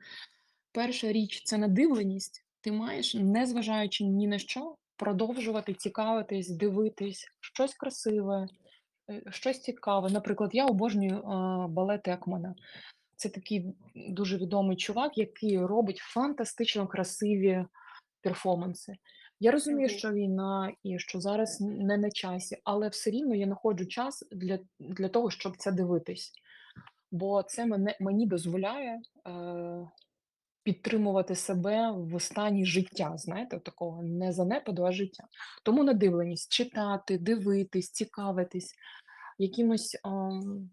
Перша 0.72 1.12
річ- 1.12 1.42
це 1.44 1.58
надивленість. 1.58 2.44
Ти 2.60 2.72
маєш, 2.72 3.14
незважаючи 3.14 4.04
ні 4.04 4.26
на 4.28 4.38
що, 4.38 4.76
продовжувати 4.96 5.74
цікавитись, 5.74 6.50
дивитись 6.50 7.28
щось 7.40 7.74
красиве, 7.74 8.46
е, 9.10 9.22
щось 9.30 9.60
цікаве. 9.60 10.10
Наприклад, 10.10 10.50
я 10.52 10.66
обожнюю, 10.66 11.22
балет 11.68 12.08
Екмана. 12.08 12.54
Це 13.16 13.28
такий 13.28 13.74
дуже 13.94 14.36
відомий 14.36 14.76
чувак, 14.76 15.18
який 15.18 15.66
робить 15.66 15.98
фантастично 15.98 16.86
красиві 16.86 17.64
перформанси. 18.20 18.96
Я 19.40 19.50
розумію, 19.50 19.88
що 19.88 20.12
війна 20.12 20.72
і 20.82 20.98
що 20.98 21.20
зараз 21.20 21.60
не 21.60 21.96
на 21.96 22.10
часі, 22.10 22.56
але 22.64 22.88
все 22.88 23.10
рівно 23.10 23.34
я 23.34 23.46
знаходжу 23.46 23.86
час 23.86 24.24
для 24.32 24.58
для 24.80 25.08
того, 25.08 25.30
щоб 25.30 25.56
це 25.56 25.72
дивитись. 25.72 26.32
Бо 27.12 27.42
це 27.42 27.66
мене 27.66 27.96
мені 28.00 28.26
дозволяє, 28.26 29.00
е 29.26 29.88
підтримувати 30.64 31.34
себе 31.34 31.92
в 31.96 32.20
стані 32.20 32.64
життя, 32.64 33.12
знаєте, 33.16 33.58
такого 33.58 34.02
не 34.02 34.32
занепаду, 34.32 34.84
а 34.84 34.92
життя. 34.92 35.24
Тому 35.62 35.84
надивленість 35.84 36.52
читати, 36.52 37.18
дивитись, 37.18 37.90
цікавитись 37.90 38.74
якимось 39.38 40.00
ам, 40.02 40.70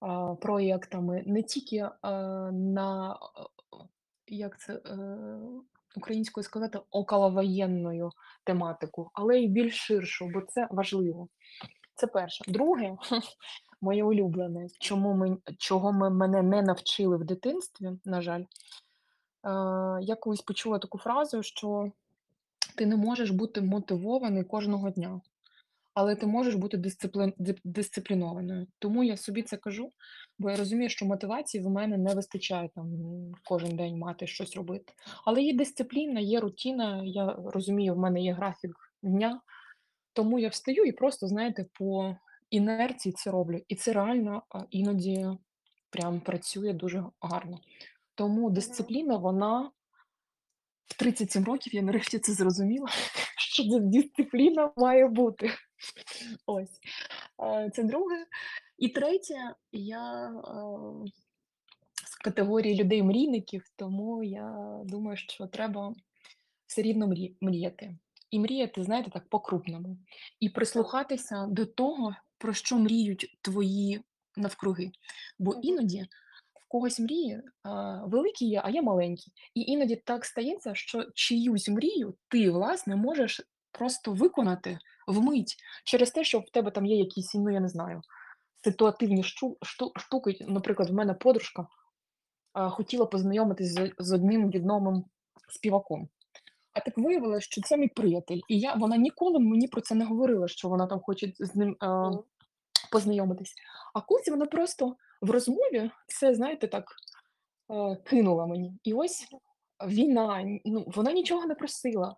а, 0.00 0.34
проєктами, 0.34 1.22
не 1.26 1.42
тільки 1.42 1.88
а, 2.02 2.10
на 2.52 3.18
як 4.30 4.60
це 4.60 4.74
е, 4.74 4.98
українською 5.96 6.44
сказати, 6.44 6.78
околовоєнною 6.90 8.10
тематику, 8.44 9.10
але 9.14 9.38
й 9.38 9.48
більш 9.48 9.74
ширшу, 9.74 10.30
бо 10.34 10.40
це 10.40 10.68
важливо. 10.70 11.28
Це 11.94 12.06
перше. 12.06 12.44
Друге, 12.48 12.96
моє 13.80 14.04
улюблене, 14.04 14.66
чому 14.80 15.14
ми, 15.14 15.36
чого 15.58 15.92
ми 15.92 16.10
мене 16.10 16.42
не 16.42 16.62
навчили 16.62 17.16
в 17.16 17.24
дитинстві, 17.24 17.90
на 18.04 18.22
жаль, 18.22 18.40
е, 18.40 18.46
я 20.00 20.16
колись 20.20 20.42
почула 20.42 20.78
таку 20.78 20.98
фразу, 20.98 21.42
що 21.42 21.92
ти 22.76 22.86
не 22.86 22.96
можеш 22.96 23.30
бути 23.30 23.60
мотивований 23.60 24.44
кожного 24.44 24.90
дня, 24.90 25.20
але 25.94 26.14
ти 26.14 26.26
можеш 26.26 26.54
бути 26.54 26.76
дисциплін, 26.76 27.32
дисциплінованою. 27.64 28.66
Тому 28.78 29.04
я 29.04 29.16
собі 29.16 29.42
це 29.42 29.56
кажу, 29.56 29.92
бо 30.38 30.50
я 30.50 30.56
розумію, 30.56 30.90
що 30.90 31.06
мотивації 31.06 31.64
в 31.64 31.70
мене 31.70 31.98
не 31.98 32.14
вистачає 32.14 32.70
там 32.74 32.88
кожен 33.44 33.76
день 33.76 33.98
мати 33.98 34.26
щось 34.26 34.56
робити. 34.56 34.92
Але 35.24 35.42
є 35.42 35.52
дисципліна, 35.54 36.20
є 36.20 36.40
рутина. 36.40 37.02
Я 37.04 37.36
розумію, 37.44 37.94
в 37.94 37.98
мене 37.98 38.20
є 38.20 38.32
графік 38.32 38.76
дня, 39.02 39.40
тому 40.12 40.38
я 40.38 40.48
встаю 40.48 40.84
і 40.84 40.92
просто, 40.92 41.26
знаєте, 41.26 41.66
по 41.72 42.16
інерції 42.50 43.12
це 43.12 43.30
роблю. 43.30 43.60
І 43.68 43.74
це 43.74 43.92
реально 43.92 44.42
іноді 44.70 45.28
прям 45.90 46.20
працює 46.20 46.72
дуже 46.72 47.04
гарно. 47.20 47.58
Тому 48.20 48.50
дисципліна, 48.50 49.16
вона 49.16 49.70
в 50.86 50.98
37 50.98 51.44
років 51.44 51.74
я 51.74 51.82
нарешті 51.82 52.18
це 52.18 52.32
зрозуміла, 52.32 52.88
що 53.38 53.62
дисципліна 53.80 54.72
має 54.76 55.08
бути. 55.08 55.50
Ось. 56.46 56.80
Е, 57.42 57.70
Це 57.74 57.84
друге. 57.84 58.26
І 58.78 58.88
третє, 58.88 59.54
я 59.72 60.26
е, 60.26 60.32
з 62.04 62.14
категорії 62.14 62.82
людей-мрійників, 62.82 63.64
тому 63.76 64.24
я 64.24 64.80
думаю, 64.84 65.16
що 65.16 65.46
треба 65.46 65.94
все 66.66 66.82
рівно 66.82 67.14
мріяти. 67.40 67.96
І 68.30 68.40
мріяти, 68.40 68.84
знаєте, 68.84 69.10
так 69.10 69.28
по-крупному. 69.28 69.98
І 70.40 70.48
прислухатися 70.48 71.46
до 71.46 71.66
того, 71.66 72.14
про 72.38 72.54
що 72.54 72.78
мріють 72.78 73.38
твої 73.42 74.00
навкруги. 74.36 74.90
Бо 75.38 75.54
іноді 75.62 76.06
когось 76.70 77.00
мрії 77.00 77.42
а, 77.62 78.00
великі 78.06 78.46
є, 78.46 78.60
а 78.64 78.70
є 78.70 78.82
маленькі. 78.82 79.32
І 79.54 79.60
іноді 79.60 79.96
так 79.96 80.24
стається, 80.24 80.74
що 80.74 81.04
чиюсь 81.14 81.68
мрію 81.68 82.14
ти, 82.28 82.50
власне, 82.50 82.96
можеш 82.96 83.40
просто 83.72 84.12
виконати 84.12 84.78
вмить 85.06 85.56
через 85.84 86.10
те, 86.10 86.24
що 86.24 86.38
в 86.38 86.50
тебе 86.50 86.70
там 86.70 86.86
є 86.86 86.96
якісь, 86.96 87.34
ну 87.34 87.50
я 87.50 87.60
не 87.60 87.68
знаю, 87.68 88.00
ситуативні 88.64 89.22
щу- 89.22 89.56
шту- 89.62 89.98
штуки. 90.00 90.36
Наприклад, 90.48 90.90
в 90.90 90.94
мене 90.94 91.14
подружка 91.14 91.66
а, 92.52 92.68
хотіла 92.70 93.06
познайомитись 93.06 93.72
з, 93.72 93.92
з 93.98 94.12
одним 94.12 94.50
відомим 94.50 95.04
співаком. 95.48 96.08
А 96.72 96.80
так 96.80 96.98
виявилося, 96.98 97.40
що 97.40 97.62
це 97.62 97.76
мій 97.76 97.88
приятель. 97.88 98.40
І 98.48 98.58
я, 98.60 98.74
вона 98.74 98.96
ніколи 98.96 99.38
мені 99.38 99.68
про 99.68 99.80
це 99.80 99.94
не 99.94 100.04
говорила, 100.04 100.48
що 100.48 100.68
вона 100.68 100.86
там 100.86 101.00
хоче 101.00 101.32
з 101.38 101.54
ним 101.56 101.76
Мгм. 101.80 102.18
познайомитись. 102.92 103.54
А 103.94 104.00
колись 104.00 104.28
вона 104.28 104.46
просто 104.46 104.96
в 105.20 105.30
розмові 105.30 105.90
це, 106.06 106.34
знаєте, 106.34 106.68
так 106.68 106.84
е, 107.70 107.96
кинула 108.04 108.46
мені. 108.46 108.78
І 108.84 108.92
ось 108.92 109.26
війна, 109.86 110.44
ну, 110.64 110.84
вона 110.86 111.12
нічого 111.12 111.46
не 111.46 111.54
просила. 111.54 112.16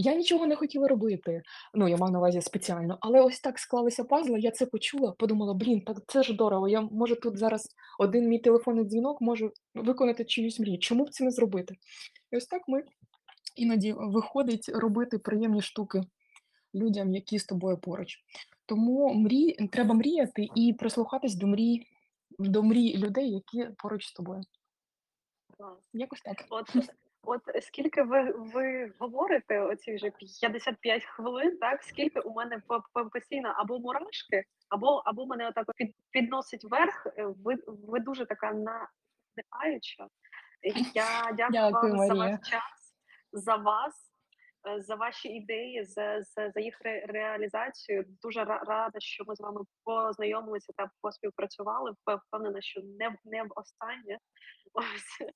Я 0.00 0.14
нічого 0.14 0.46
не 0.46 0.56
хотіла 0.56 0.88
робити. 0.88 1.42
Ну, 1.74 1.88
я 1.88 1.96
маю 1.96 2.12
на 2.12 2.18
увазі 2.18 2.40
спеціально. 2.40 2.98
Але 3.00 3.20
ось 3.20 3.40
так 3.40 3.58
склалися 3.58 4.04
пазли, 4.04 4.40
я 4.40 4.50
це 4.50 4.66
почула, 4.66 5.12
подумала: 5.12 5.54
блін, 5.54 5.80
так 5.80 5.96
це 6.06 6.22
ж 6.22 6.32
дорого. 6.32 6.68
Я 6.68 6.80
може 6.80 7.16
тут 7.16 7.38
зараз 7.38 7.68
один 7.98 8.28
мій 8.28 8.38
телефонний 8.38 8.84
дзвінок 8.84 9.20
можу 9.20 9.52
виконати 9.74 10.24
чиюсь 10.24 10.60
мрію. 10.60 10.78
Чому 10.78 11.04
б 11.04 11.10
це 11.10 11.24
не 11.24 11.30
зробити? 11.30 11.76
І 12.32 12.36
ось 12.36 12.46
так 12.46 12.62
ми 12.68 12.82
іноді 13.56 13.94
виходить 13.98 14.68
робити 14.68 15.18
приємні 15.18 15.62
штуки 15.62 16.02
людям, 16.74 17.14
які 17.14 17.38
з 17.38 17.44
тобою 17.44 17.78
поруч. 17.78 18.18
Тому 18.66 19.14
мрій, 19.14 19.68
треба 19.72 19.94
мріяти 19.94 20.48
і 20.54 20.72
прислухатись 20.72 21.34
до 21.34 21.46
мрій, 21.46 21.86
до 22.38 22.62
мрій 22.62 22.96
людей, 22.98 23.30
які 23.30 23.70
поруч 23.78 24.06
з 24.06 24.12
тобою. 24.12 24.42
Якось 25.92 26.20
так. 26.20 26.44
От, 26.50 26.66
от 27.22 27.42
скільки 27.60 28.02
ви, 28.02 28.32
ви 28.32 28.92
говорите, 28.98 29.60
оці 29.60 29.94
вже 29.94 30.10
55 30.10 31.04
хвилин, 31.04 31.58
так? 31.58 31.82
Скільки 31.82 32.20
у 32.20 32.32
мене 32.34 32.62
по- 32.66 32.82
по- 32.92 33.10
постійно 33.10 33.54
або 33.56 33.78
мурашки, 33.78 34.44
або, 34.68 35.02
або 35.04 35.26
мене 35.26 35.48
отак 35.48 35.66
під, 35.76 35.94
підносить 36.10 36.64
вверх. 36.64 37.06
Е, 37.06 37.24
Ви, 37.26 37.54
ви 37.66 38.00
дуже 38.00 38.26
така 38.26 38.52
надихаюча. 38.52 40.08
Я 40.94 41.32
дякую 41.36 41.50
Дякую, 41.50 41.94
вам 41.96 42.06
за 42.06 42.14
ваш 42.14 42.40
час, 42.50 42.94
за 43.32 43.56
вас, 43.56 44.12
за 44.78 44.94
ваші 44.94 45.28
ідеї, 45.28 45.84
за, 45.84 46.22
за, 46.22 46.50
за 46.50 46.60
їх 46.60 46.80
ре- 46.84 47.06
реалізацію. 47.12 48.04
Дуже 48.22 48.44
рада, 48.44 48.98
що 48.98 49.24
ми 49.26 49.36
з 49.36 49.40
вами 49.40 49.60
познайомилися 49.84 50.72
та 50.76 50.90
поспівпрацювали. 51.02 51.90
Впев- 51.90 52.20
Впевнена, 52.28 52.60
що 52.60 52.80
не, 52.80 53.16
не 53.24 53.42
в 53.42 53.48
останнє. 53.56 54.18
Ось. 54.74 55.28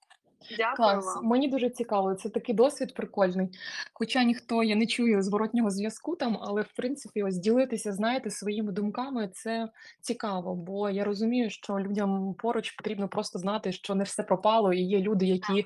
Дякую 0.58 0.76
Клас, 0.76 1.06
вам. 1.16 1.24
мені 1.26 1.48
дуже 1.48 1.70
цікаво. 1.70 2.14
Це 2.14 2.28
такий 2.28 2.54
досвід 2.54 2.94
прикольний. 2.94 3.48
Хоча 3.94 4.24
ніхто 4.24 4.62
я 4.62 4.76
не 4.76 4.86
чую 4.86 5.22
зворотнього 5.22 5.70
зв'язку 5.70 6.16
там, 6.16 6.38
але 6.40 6.62
в 6.62 6.72
принципі, 6.76 7.22
ось 7.22 7.38
ділитися, 7.38 7.92
знаєте, 7.92 8.30
своїми 8.30 8.72
думками 8.72 9.28
це 9.28 9.68
цікаво, 10.00 10.54
бо 10.54 10.90
я 10.90 11.04
розумію, 11.04 11.50
що 11.50 11.78
людям 11.78 12.34
поруч 12.38 12.70
потрібно 12.70 13.08
просто 13.08 13.38
знати, 13.38 13.72
що 13.72 13.94
не 13.94 14.04
все 14.04 14.22
пропало, 14.22 14.72
і 14.72 14.80
є 14.82 14.98
люди, 15.00 15.26
які, 15.26 15.60
е, 15.60 15.64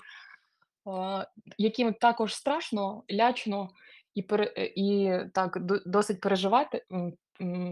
яким 1.58 1.94
також 1.94 2.34
страшно, 2.34 3.02
лячно 3.12 3.70
і 4.14 4.24
е, 4.32 4.72
і 4.76 5.18
так 5.34 5.58
досить 5.86 6.20
переживати. 6.20 6.84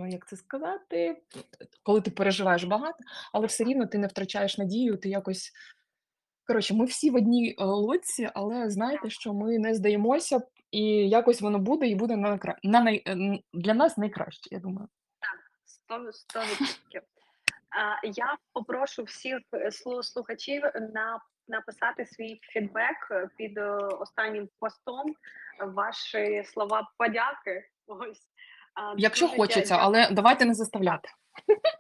Як 0.08 0.28
це 0.28 0.36
сказати, 0.36 1.22
коли 1.82 2.00
ти 2.00 2.10
переживаєш 2.10 2.64
багато, 2.64 2.98
але 3.32 3.46
все 3.46 3.64
рівно 3.64 3.86
ти 3.86 3.98
не 3.98 4.06
втрачаєш 4.06 4.58
надію, 4.58 4.96
ти 4.96 5.08
якось 5.08 5.52
Коротше, 6.46 6.74
ми 6.74 6.84
всі 6.84 7.10
в 7.10 7.14
одній 7.14 7.56
е, 7.58 7.64
лодці, 7.64 8.30
але 8.34 8.70
знаєте, 8.70 9.10
що 9.10 9.34
ми 9.34 9.58
не 9.58 9.74
здаємося, 9.74 10.42
і 10.70 10.82
якось 11.08 11.40
воно 11.40 11.58
буде, 11.58 11.86
і 11.86 11.94
буде 11.94 12.16
на, 12.16 12.38
на 12.62 12.80
най... 12.80 13.02
е, 13.06 13.38
для 13.52 13.74
нас 13.74 13.98
найкраще, 13.98 14.54
я 14.54 14.58
думаю. 14.58 14.88
Сто 15.64 16.12
сто 16.12 16.40
відсотків. 16.40 17.02
Я 18.02 18.36
попрошу 18.52 19.02
всіх 19.02 19.38
е, 19.54 19.70
слухачів 20.02 20.62
на 20.92 21.20
написати 21.48 22.06
свій 22.06 22.38
фідбек 22.42 23.08
е, 23.10 23.28
під 23.36 23.58
е, 23.58 23.70
останнім 23.76 24.48
постом, 24.60 25.14
ваші 25.60 26.44
слова 26.44 26.90
подяки. 26.98 27.68
Ось 27.86 28.22
Якщо 28.96 29.26
дуже 29.26 29.36
хочеться, 29.36 29.74
дя- 29.74 29.80
але 29.82 30.08
давайте 30.10 30.44
не 30.44 30.54
заставляти. 30.54 31.08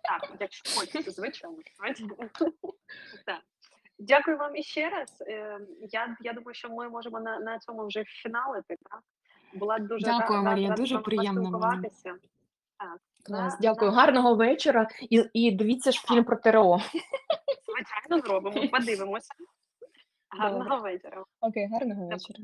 так, 0.02 0.32
якщо 0.40 0.80
хочеться, 0.80 1.10
звичайно. 1.10 1.56
Так. 3.26 3.40
Дякую 3.98 4.36
вам 4.36 4.56
іще 4.56 4.90
раз. 4.90 5.22
Я, 5.90 6.16
я 6.20 6.32
думаю, 6.32 6.54
що 6.54 6.68
ми 6.68 6.88
можемо 6.88 7.20
на, 7.20 7.38
на 7.38 7.58
цьому 7.58 7.86
вже 7.86 8.04
фіналити. 8.04 8.76
Так? 8.90 9.00
Була 9.54 9.78
дуже 9.78 10.04
Дякую, 10.06 10.38
ра- 10.38 10.42
Марія, 10.42 10.68
рада 10.68 10.82
дуже 10.82 10.98
приємно. 10.98 11.80
Клас, 13.24 13.58
дякую, 13.60 13.90
гарного 13.90 14.34
вечора. 14.34 14.88
І, 15.10 15.24
і 15.32 15.50
дивіться 15.50 15.92
ж 15.92 16.00
фільм 16.08 16.24
про 16.24 16.36
ТРО. 16.36 16.78
Звичайно, 17.66 18.26
зробимо. 18.26 18.68
Подивимося. 18.68 19.34
Гарного 20.28 20.80
вечора. 20.80 21.24
Окей, 21.40 21.68
гарного 21.72 22.06
вечора. 22.08 22.38